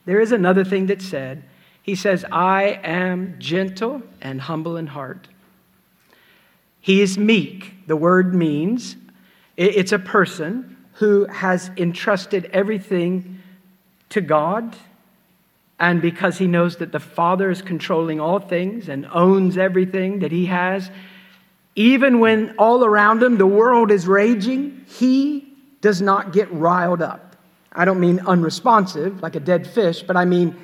there 0.04 0.20
is 0.20 0.32
another 0.32 0.64
thing 0.64 0.86
that's 0.86 1.04
said. 1.04 1.42
He 1.82 1.94
says, 1.94 2.24
I 2.30 2.80
am 2.82 3.36
gentle 3.38 4.02
and 4.20 4.40
humble 4.40 4.76
in 4.76 4.88
heart. 4.88 5.28
He 6.80 7.00
is 7.00 7.16
meek. 7.18 7.86
The 7.86 7.96
word 7.96 8.34
means 8.34 8.96
it's 9.56 9.92
a 9.92 9.98
person 9.98 10.76
who 10.94 11.24
has 11.26 11.70
entrusted 11.76 12.46
everything 12.52 13.40
to 14.10 14.20
God. 14.20 14.76
And 15.78 16.00
because 16.00 16.38
he 16.38 16.46
knows 16.46 16.76
that 16.76 16.92
the 16.92 17.00
Father 17.00 17.50
is 17.50 17.60
controlling 17.60 18.20
all 18.20 18.38
things 18.38 18.88
and 18.88 19.06
owns 19.12 19.58
everything 19.58 20.20
that 20.20 20.32
he 20.32 20.46
has, 20.46 20.90
even 21.74 22.20
when 22.20 22.54
all 22.58 22.84
around 22.84 23.22
him 23.22 23.36
the 23.36 23.46
world 23.46 23.90
is 23.90 24.06
raging, 24.06 24.84
he 24.86 25.52
does 25.82 26.00
not 26.00 26.32
get 26.32 26.50
riled 26.50 27.02
up. 27.02 27.36
I 27.72 27.84
don't 27.84 28.00
mean 28.00 28.20
unresponsive, 28.20 29.22
like 29.22 29.34
a 29.34 29.40
dead 29.40 29.66
fish, 29.66 30.02
but 30.02 30.16
I 30.16 30.24
mean 30.24 30.56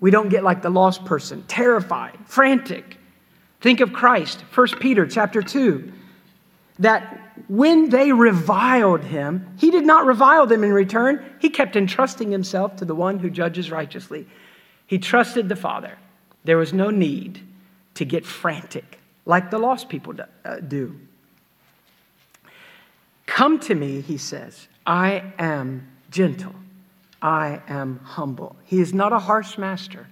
we 0.00 0.10
don't 0.10 0.30
get 0.30 0.42
like 0.42 0.62
the 0.62 0.70
lost 0.70 1.04
person, 1.04 1.44
terrified, 1.46 2.18
frantic. 2.26 2.98
Think 3.60 3.80
of 3.80 3.92
Christ, 3.92 4.40
1 4.54 4.68
Peter 4.80 5.06
chapter 5.06 5.42
2, 5.42 5.92
that 6.80 7.34
when 7.48 7.90
they 7.90 8.12
reviled 8.12 9.04
him, 9.04 9.54
he 9.58 9.70
did 9.70 9.86
not 9.86 10.06
revile 10.06 10.46
them 10.46 10.64
in 10.64 10.72
return. 10.72 11.24
He 11.38 11.50
kept 11.50 11.76
entrusting 11.76 12.30
himself 12.30 12.76
to 12.76 12.84
the 12.84 12.94
one 12.94 13.18
who 13.18 13.30
judges 13.30 13.70
righteously. 13.70 14.26
He 14.86 14.98
trusted 14.98 15.48
the 15.48 15.56
Father. 15.56 15.96
There 16.44 16.56
was 16.56 16.72
no 16.72 16.90
need 16.90 17.40
to 17.94 18.04
get 18.04 18.24
frantic 18.24 18.98
like 19.26 19.50
the 19.50 19.58
lost 19.58 19.88
people 19.88 20.14
uh, 20.44 20.56
do. 20.56 20.98
Come 23.26 23.60
to 23.60 23.74
me, 23.74 24.00
he 24.00 24.16
says. 24.16 24.66
I 24.86 25.32
am 25.38 25.86
gentle. 26.10 26.54
I 27.22 27.60
am 27.68 28.00
humble. 28.02 28.56
He 28.64 28.80
is 28.80 28.94
not 28.94 29.12
a 29.12 29.18
harsh 29.18 29.58
master. 29.58 30.08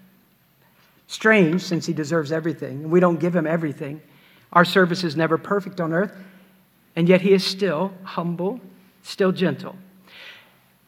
Strange, 1.06 1.62
since 1.62 1.86
he 1.86 1.94
deserves 1.94 2.30
everything, 2.30 2.82
and 2.82 2.90
we 2.90 3.00
don't 3.00 3.18
give 3.18 3.34
him 3.34 3.46
everything. 3.46 4.02
Our 4.52 4.64
service 4.64 5.02
is 5.02 5.16
never 5.16 5.38
perfect 5.38 5.80
on 5.80 5.92
earth, 5.92 6.12
and 6.98 7.08
yet 7.08 7.20
he 7.20 7.32
is 7.32 7.44
still 7.44 7.92
humble, 8.02 8.60
still 9.02 9.30
gentle. 9.30 9.76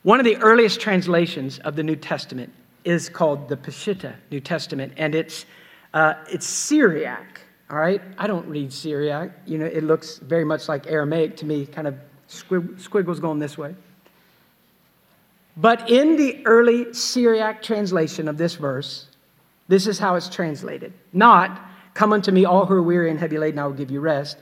One 0.03 0.19
of 0.19 0.25
the 0.25 0.35
earliest 0.35 0.81
translations 0.81 1.57
of 1.59 1.77
the 1.77 1.83
New 1.83 1.95
Testament 1.95 2.51
is 2.83 3.07
called 3.07 3.47
the 3.47 3.55
Peshitta 3.55 4.15
New 4.29 4.41
Testament, 4.41 4.91
and 4.97 5.15
it's, 5.15 5.45
uh, 5.93 6.15
it's 6.29 6.45
Syriac. 6.45 7.39
All 7.69 7.77
right, 7.77 8.01
I 8.17 8.27
don't 8.27 8.45
read 8.45 8.73
Syriac. 8.73 9.31
You 9.45 9.59
know, 9.59 9.65
it 9.65 9.85
looks 9.85 10.17
very 10.17 10.43
much 10.43 10.67
like 10.67 10.85
Aramaic 10.85 11.37
to 11.37 11.45
me, 11.45 11.65
kind 11.65 11.87
of 11.87 11.95
squiggles 12.27 13.21
going 13.21 13.39
this 13.39 13.57
way. 13.57 13.73
But 15.55 15.89
in 15.89 16.17
the 16.17 16.45
early 16.45 16.93
Syriac 16.93 17.63
translation 17.63 18.27
of 18.27 18.37
this 18.37 18.55
verse, 18.55 19.07
this 19.69 19.87
is 19.87 19.97
how 19.97 20.15
it's 20.15 20.27
translated. 20.27 20.91
Not, 21.13 21.57
come 21.93 22.11
unto 22.11 22.33
me, 22.33 22.43
all 22.43 22.65
who 22.65 22.73
are 22.73 22.83
weary 22.83 23.09
and 23.09 23.17
heavy 23.17 23.37
laden, 23.37 23.59
I 23.59 23.65
will 23.65 23.71
give 23.71 23.91
you 23.91 24.01
rest. 24.01 24.37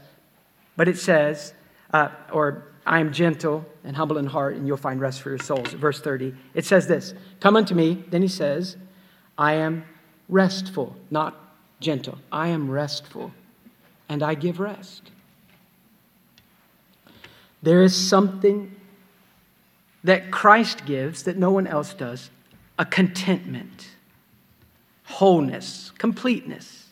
But 0.75 0.87
it 0.87 0.97
says, 0.97 1.53
uh, 1.93 2.09
or 2.31 2.65
I 2.85 2.99
am 2.99 3.13
gentle 3.13 3.65
and 3.83 3.95
humble 3.95 4.17
in 4.17 4.25
heart, 4.25 4.55
and 4.55 4.67
you'll 4.67 4.77
find 4.77 4.99
rest 4.99 5.21
for 5.21 5.29
your 5.29 5.39
souls. 5.39 5.73
Verse 5.73 6.01
30, 6.01 6.33
it 6.53 6.65
says 6.65 6.87
this 6.87 7.13
Come 7.39 7.55
unto 7.55 7.75
me. 7.75 8.03
Then 8.09 8.21
he 8.21 8.27
says, 8.27 8.77
I 9.37 9.53
am 9.53 9.85
restful, 10.27 10.95
not 11.09 11.35
gentle. 11.79 12.17
I 12.31 12.49
am 12.49 12.69
restful, 12.69 13.31
and 14.07 14.23
I 14.23 14.33
give 14.35 14.59
rest. 14.59 15.11
There 17.61 17.83
is 17.83 17.95
something 17.95 18.75
that 20.03 20.31
Christ 20.31 20.85
gives 20.85 21.23
that 21.23 21.37
no 21.37 21.51
one 21.51 21.67
else 21.67 21.93
does 21.93 22.29
a 22.77 22.85
contentment, 22.85 23.89
wholeness, 25.03 25.91
completeness. 25.97 26.87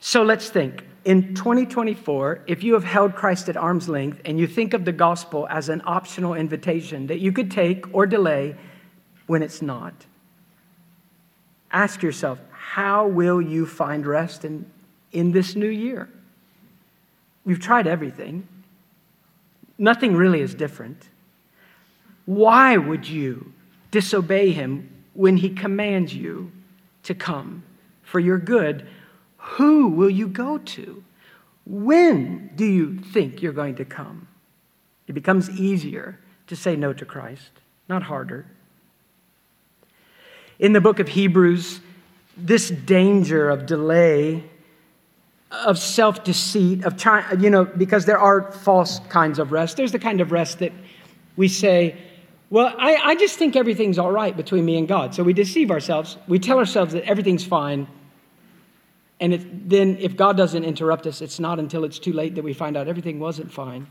So 0.00 0.22
let's 0.22 0.50
think. 0.50 0.84
In 1.04 1.34
2024, 1.34 2.44
if 2.46 2.62
you 2.62 2.74
have 2.74 2.84
held 2.84 3.16
Christ 3.16 3.48
at 3.48 3.56
arm's 3.56 3.88
length 3.88 4.20
and 4.24 4.38
you 4.38 4.46
think 4.46 4.72
of 4.72 4.84
the 4.84 4.92
gospel 4.92 5.48
as 5.50 5.68
an 5.68 5.82
optional 5.84 6.34
invitation 6.34 7.08
that 7.08 7.18
you 7.18 7.32
could 7.32 7.50
take 7.50 7.92
or 7.92 8.06
delay 8.06 8.54
when 9.26 9.42
it's 9.42 9.60
not, 9.60 9.94
ask 11.72 12.02
yourself, 12.02 12.38
how 12.52 13.08
will 13.08 13.42
you 13.42 13.66
find 13.66 14.06
rest 14.06 14.44
in, 14.44 14.64
in 15.10 15.32
this 15.32 15.56
new 15.56 15.68
year? 15.68 16.08
We've 17.44 17.60
tried 17.60 17.88
everything, 17.88 18.46
nothing 19.78 20.14
really 20.14 20.40
is 20.40 20.54
different. 20.54 21.08
Why 22.26 22.76
would 22.76 23.08
you 23.08 23.52
disobey 23.90 24.52
him 24.52 24.88
when 25.14 25.36
he 25.36 25.50
commands 25.50 26.14
you 26.14 26.52
to 27.02 27.14
come 27.16 27.64
for 28.04 28.20
your 28.20 28.38
good? 28.38 28.86
Who 29.56 29.88
will 29.88 30.10
you 30.10 30.28
go 30.28 30.58
to? 30.58 31.04
When 31.66 32.50
do 32.56 32.64
you 32.64 32.98
think 32.98 33.42
you're 33.42 33.52
going 33.52 33.74
to 33.76 33.84
come? 33.84 34.28
It 35.06 35.12
becomes 35.12 35.50
easier 35.50 36.18
to 36.46 36.56
say 36.56 36.74
no 36.74 36.92
to 36.94 37.04
Christ, 37.04 37.50
not 37.88 38.02
harder. 38.02 38.46
In 40.58 40.72
the 40.72 40.80
book 40.80 41.00
of 41.00 41.08
Hebrews, 41.08 41.80
this 42.36 42.70
danger 42.70 43.50
of 43.50 43.66
delay, 43.66 44.44
of 45.50 45.78
self 45.78 46.24
deceit, 46.24 46.84
of 46.84 46.96
trying, 46.96 47.40
you 47.40 47.50
know, 47.50 47.64
because 47.64 48.06
there 48.06 48.18
are 48.18 48.52
false 48.52 49.00
kinds 49.10 49.38
of 49.38 49.52
rest. 49.52 49.76
There's 49.76 49.92
the 49.92 49.98
kind 49.98 50.22
of 50.22 50.32
rest 50.32 50.60
that 50.60 50.72
we 51.36 51.48
say, 51.48 51.96
well, 52.48 52.74
I, 52.78 52.96
I 52.96 53.14
just 53.16 53.38
think 53.38 53.54
everything's 53.56 53.98
all 53.98 54.12
right 54.12 54.34
between 54.34 54.64
me 54.64 54.78
and 54.78 54.88
God. 54.88 55.14
So 55.14 55.22
we 55.22 55.34
deceive 55.34 55.70
ourselves. 55.70 56.16
We 56.26 56.38
tell 56.38 56.58
ourselves 56.58 56.94
that 56.94 57.04
everything's 57.04 57.44
fine. 57.44 57.86
And 59.20 59.62
then, 59.66 59.98
if 60.00 60.16
God 60.16 60.36
doesn't 60.36 60.64
interrupt 60.64 61.06
us, 61.06 61.20
it's 61.20 61.38
not 61.38 61.58
until 61.58 61.84
it's 61.84 61.98
too 61.98 62.12
late 62.12 62.34
that 62.34 62.42
we 62.42 62.52
find 62.54 62.76
out 62.76 62.88
everything 62.88 63.20
wasn't 63.20 63.52
fine. 63.52 63.86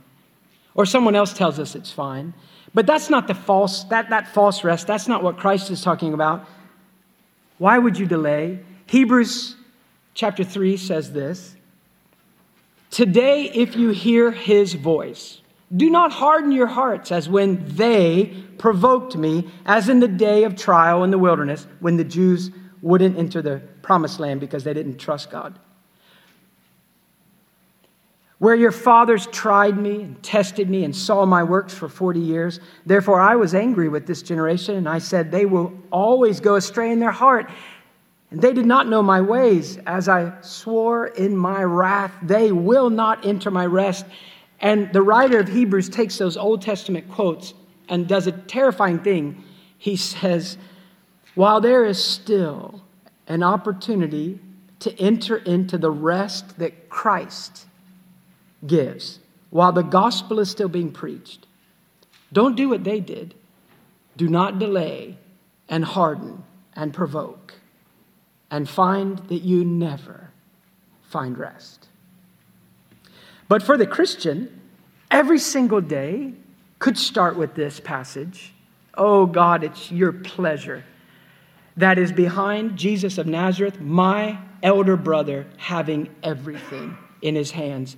Or 0.73 0.85
someone 0.85 1.15
else 1.15 1.33
tells 1.33 1.59
us 1.59 1.75
it's 1.75 1.91
fine. 1.91 2.33
But 2.73 2.85
that's 2.85 3.09
not 3.09 3.27
the 3.27 3.35
false, 3.35 3.83
that, 3.85 4.09
that 4.09 4.33
false 4.33 4.63
rest. 4.63 4.87
That's 4.87 5.07
not 5.07 5.23
what 5.23 5.37
Christ 5.37 5.71
is 5.71 5.81
talking 5.81 6.13
about. 6.13 6.47
Why 7.57 7.77
would 7.77 7.97
you 7.97 8.05
delay? 8.05 8.59
Hebrews 8.87 9.55
chapter 10.13 10.43
3 10.43 10.77
says 10.77 11.11
this 11.11 11.55
Today, 12.89 13.51
if 13.53 13.75
you 13.75 13.89
hear 13.89 14.31
his 14.31 14.73
voice, 14.73 15.41
Do 15.75 15.89
not 15.89 16.11
harden 16.11 16.51
your 16.51 16.67
hearts 16.67 17.11
as 17.11 17.29
when 17.29 17.63
they 17.75 18.33
provoked 18.57 19.15
me, 19.15 19.49
as 19.65 19.89
in 19.89 19.99
the 19.99 20.07
day 20.07 20.43
of 20.43 20.55
trial 20.55 21.03
in 21.03 21.11
the 21.11 21.17
wilderness, 21.17 21.67
when 21.79 21.97
the 21.97 22.03
Jews 22.03 22.51
wouldn't 22.81 23.17
enter 23.17 23.41
the 23.41 23.61
promised 23.91 24.21
land 24.21 24.39
because 24.39 24.63
they 24.63 24.73
didn't 24.73 24.97
trust 24.97 25.29
God. 25.29 25.59
Where 28.37 28.55
your 28.55 28.71
fathers 28.71 29.27
tried 29.27 29.77
me 29.77 30.03
and 30.03 30.23
tested 30.23 30.69
me 30.69 30.85
and 30.85 30.95
saw 30.95 31.25
my 31.25 31.43
works 31.43 31.73
for 31.73 31.89
40 31.89 32.21
years. 32.21 32.61
Therefore, 32.85 33.19
I 33.19 33.35
was 33.35 33.53
angry 33.53 33.89
with 33.89 34.07
this 34.07 34.21
generation, 34.21 34.77
and 34.77 34.87
I 34.87 34.99
said, 34.99 35.29
They 35.29 35.45
will 35.45 35.73
always 35.91 36.39
go 36.39 36.55
astray 36.55 36.89
in 36.93 37.01
their 37.01 37.11
heart. 37.11 37.51
And 38.29 38.41
they 38.41 38.53
did 38.53 38.65
not 38.65 38.87
know 38.87 39.03
my 39.03 39.19
ways. 39.19 39.77
As 39.85 40.07
I 40.07 40.39
swore 40.39 41.07
in 41.07 41.35
my 41.35 41.61
wrath, 41.61 42.13
they 42.21 42.53
will 42.53 42.89
not 42.89 43.25
enter 43.25 43.51
my 43.51 43.65
rest. 43.65 44.05
And 44.61 44.93
the 44.93 45.01
writer 45.01 45.37
of 45.39 45.49
Hebrews 45.49 45.89
takes 45.89 46.17
those 46.17 46.37
Old 46.37 46.61
Testament 46.61 47.11
quotes 47.11 47.53
and 47.89 48.07
does 48.07 48.25
a 48.25 48.31
terrifying 48.31 48.99
thing. 48.99 49.43
He 49.77 49.97
says, 49.97 50.57
While 51.35 51.59
there 51.59 51.83
is 51.83 52.01
still 52.01 52.81
an 53.31 53.43
opportunity 53.43 54.37
to 54.79 54.93
enter 54.99 55.37
into 55.37 55.77
the 55.77 55.89
rest 55.89 56.59
that 56.59 56.89
Christ 56.89 57.65
gives, 58.67 59.19
while 59.51 59.71
the 59.71 59.83
gospel 59.83 60.37
is 60.39 60.51
still 60.51 60.67
being 60.67 60.91
preached, 60.91 61.47
don't 62.33 62.57
do 62.57 62.67
what 62.67 62.83
they 62.83 62.99
did. 62.99 63.33
Do 64.17 64.27
not 64.27 64.59
delay 64.59 65.17
and 65.69 65.85
harden 65.85 66.43
and 66.75 66.93
provoke 66.93 67.53
and 68.49 68.67
find 68.67 69.19
that 69.29 69.43
you 69.43 69.63
never 69.63 70.31
find 71.03 71.37
rest. 71.37 71.87
But 73.47 73.63
for 73.63 73.77
the 73.77 73.87
Christian, 73.87 74.59
every 75.09 75.39
single 75.39 75.79
day 75.79 76.33
could 76.79 76.97
start 76.97 77.37
with 77.37 77.55
this 77.55 77.79
passage 77.79 78.53
Oh 78.97 79.25
God, 79.25 79.63
it's 79.63 79.89
your 79.89 80.11
pleasure 80.11 80.83
that 81.77 81.97
is 81.97 82.11
behind 82.11 82.77
Jesus 82.77 83.17
of 83.17 83.27
Nazareth, 83.27 83.79
my 83.79 84.37
elder 84.61 84.97
brother, 84.97 85.47
having 85.57 86.09
everything 86.23 86.97
in 87.21 87.35
his 87.35 87.51
hands. 87.51 87.97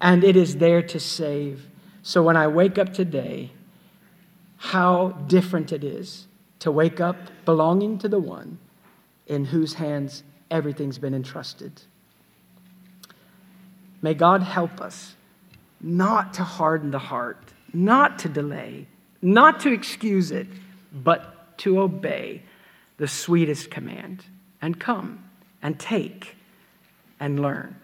And 0.00 0.24
it 0.24 0.36
is 0.36 0.56
there 0.56 0.82
to 0.82 0.98
save. 0.98 1.68
So 2.02 2.22
when 2.22 2.36
I 2.36 2.48
wake 2.48 2.78
up 2.78 2.92
today, 2.92 3.52
how 4.56 5.10
different 5.26 5.72
it 5.72 5.84
is 5.84 6.26
to 6.60 6.70
wake 6.70 7.00
up 7.00 7.16
belonging 7.44 7.98
to 7.98 8.08
the 8.08 8.20
one 8.20 8.58
in 9.26 9.44
whose 9.44 9.74
hands 9.74 10.22
everything's 10.50 10.98
been 10.98 11.14
entrusted. 11.14 11.82
May 14.00 14.14
God 14.14 14.42
help 14.42 14.80
us 14.80 15.14
not 15.80 16.34
to 16.34 16.44
harden 16.44 16.90
the 16.90 16.98
heart, 16.98 17.52
not 17.72 18.18
to 18.20 18.28
delay, 18.28 18.86
not 19.20 19.60
to 19.60 19.72
excuse 19.72 20.30
it, 20.30 20.46
but 20.92 21.58
to 21.58 21.80
obey 21.80 22.42
the 23.02 23.08
sweetest 23.08 23.68
command 23.68 24.24
and 24.60 24.78
come 24.78 25.28
and 25.60 25.76
take 25.76 26.36
and 27.18 27.42
learn. 27.42 27.74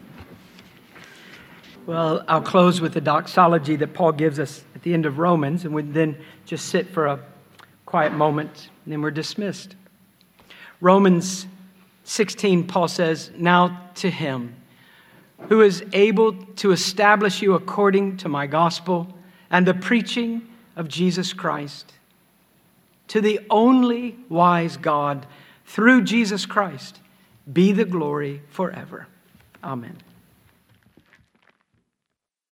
Well, 1.86 2.24
I'll 2.28 2.40
close 2.40 2.80
with 2.80 2.94
the 2.94 3.00
doxology 3.00 3.74
that 3.74 3.94
Paul 3.94 4.12
gives 4.12 4.38
us 4.38 4.62
at 4.76 4.82
the 4.82 4.94
end 4.94 5.06
of 5.06 5.18
Romans, 5.18 5.64
and 5.64 5.74
we 5.74 5.82
then 5.82 6.16
just 6.46 6.66
sit 6.66 6.90
for 6.90 7.06
a 7.06 7.18
quiet 7.84 8.12
moment, 8.12 8.68
and 8.84 8.92
then 8.92 9.02
we're 9.02 9.10
dismissed. 9.10 9.74
Romans 10.80 11.48
16, 12.04 12.68
Paul 12.68 12.86
says, 12.86 13.32
Now 13.36 13.90
to 13.96 14.10
him 14.10 14.54
who 15.48 15.62
is 15.62 15.84
able 15.94 16.34
to 16.54 16.70
establish 16.70 17.42
you 17.42 17.54
according 17.54 18.18
to 18.18 18.28
my 18.28 18.46
gospel 18.46 19.12
and 19.50 19.66
the 19.66 19.74
preaching 19.74 20.46
of 20.76 20.86
Jesus 20.86 21.32
Christ, 21.32 21.92
to 23.08 23.20
the 23.20 23.40
only 23.50 24.18
wise 24.28 24.76
God, 24.76 25.26
through 25.64 26.02
Jesus 26.02 26.46
Christ, 26.46 27.00
be 27.50 27.72
the 27.72 27.84
glory 27.84 28.42
forever. 28.48 29.06
Amen. 29.62 29.96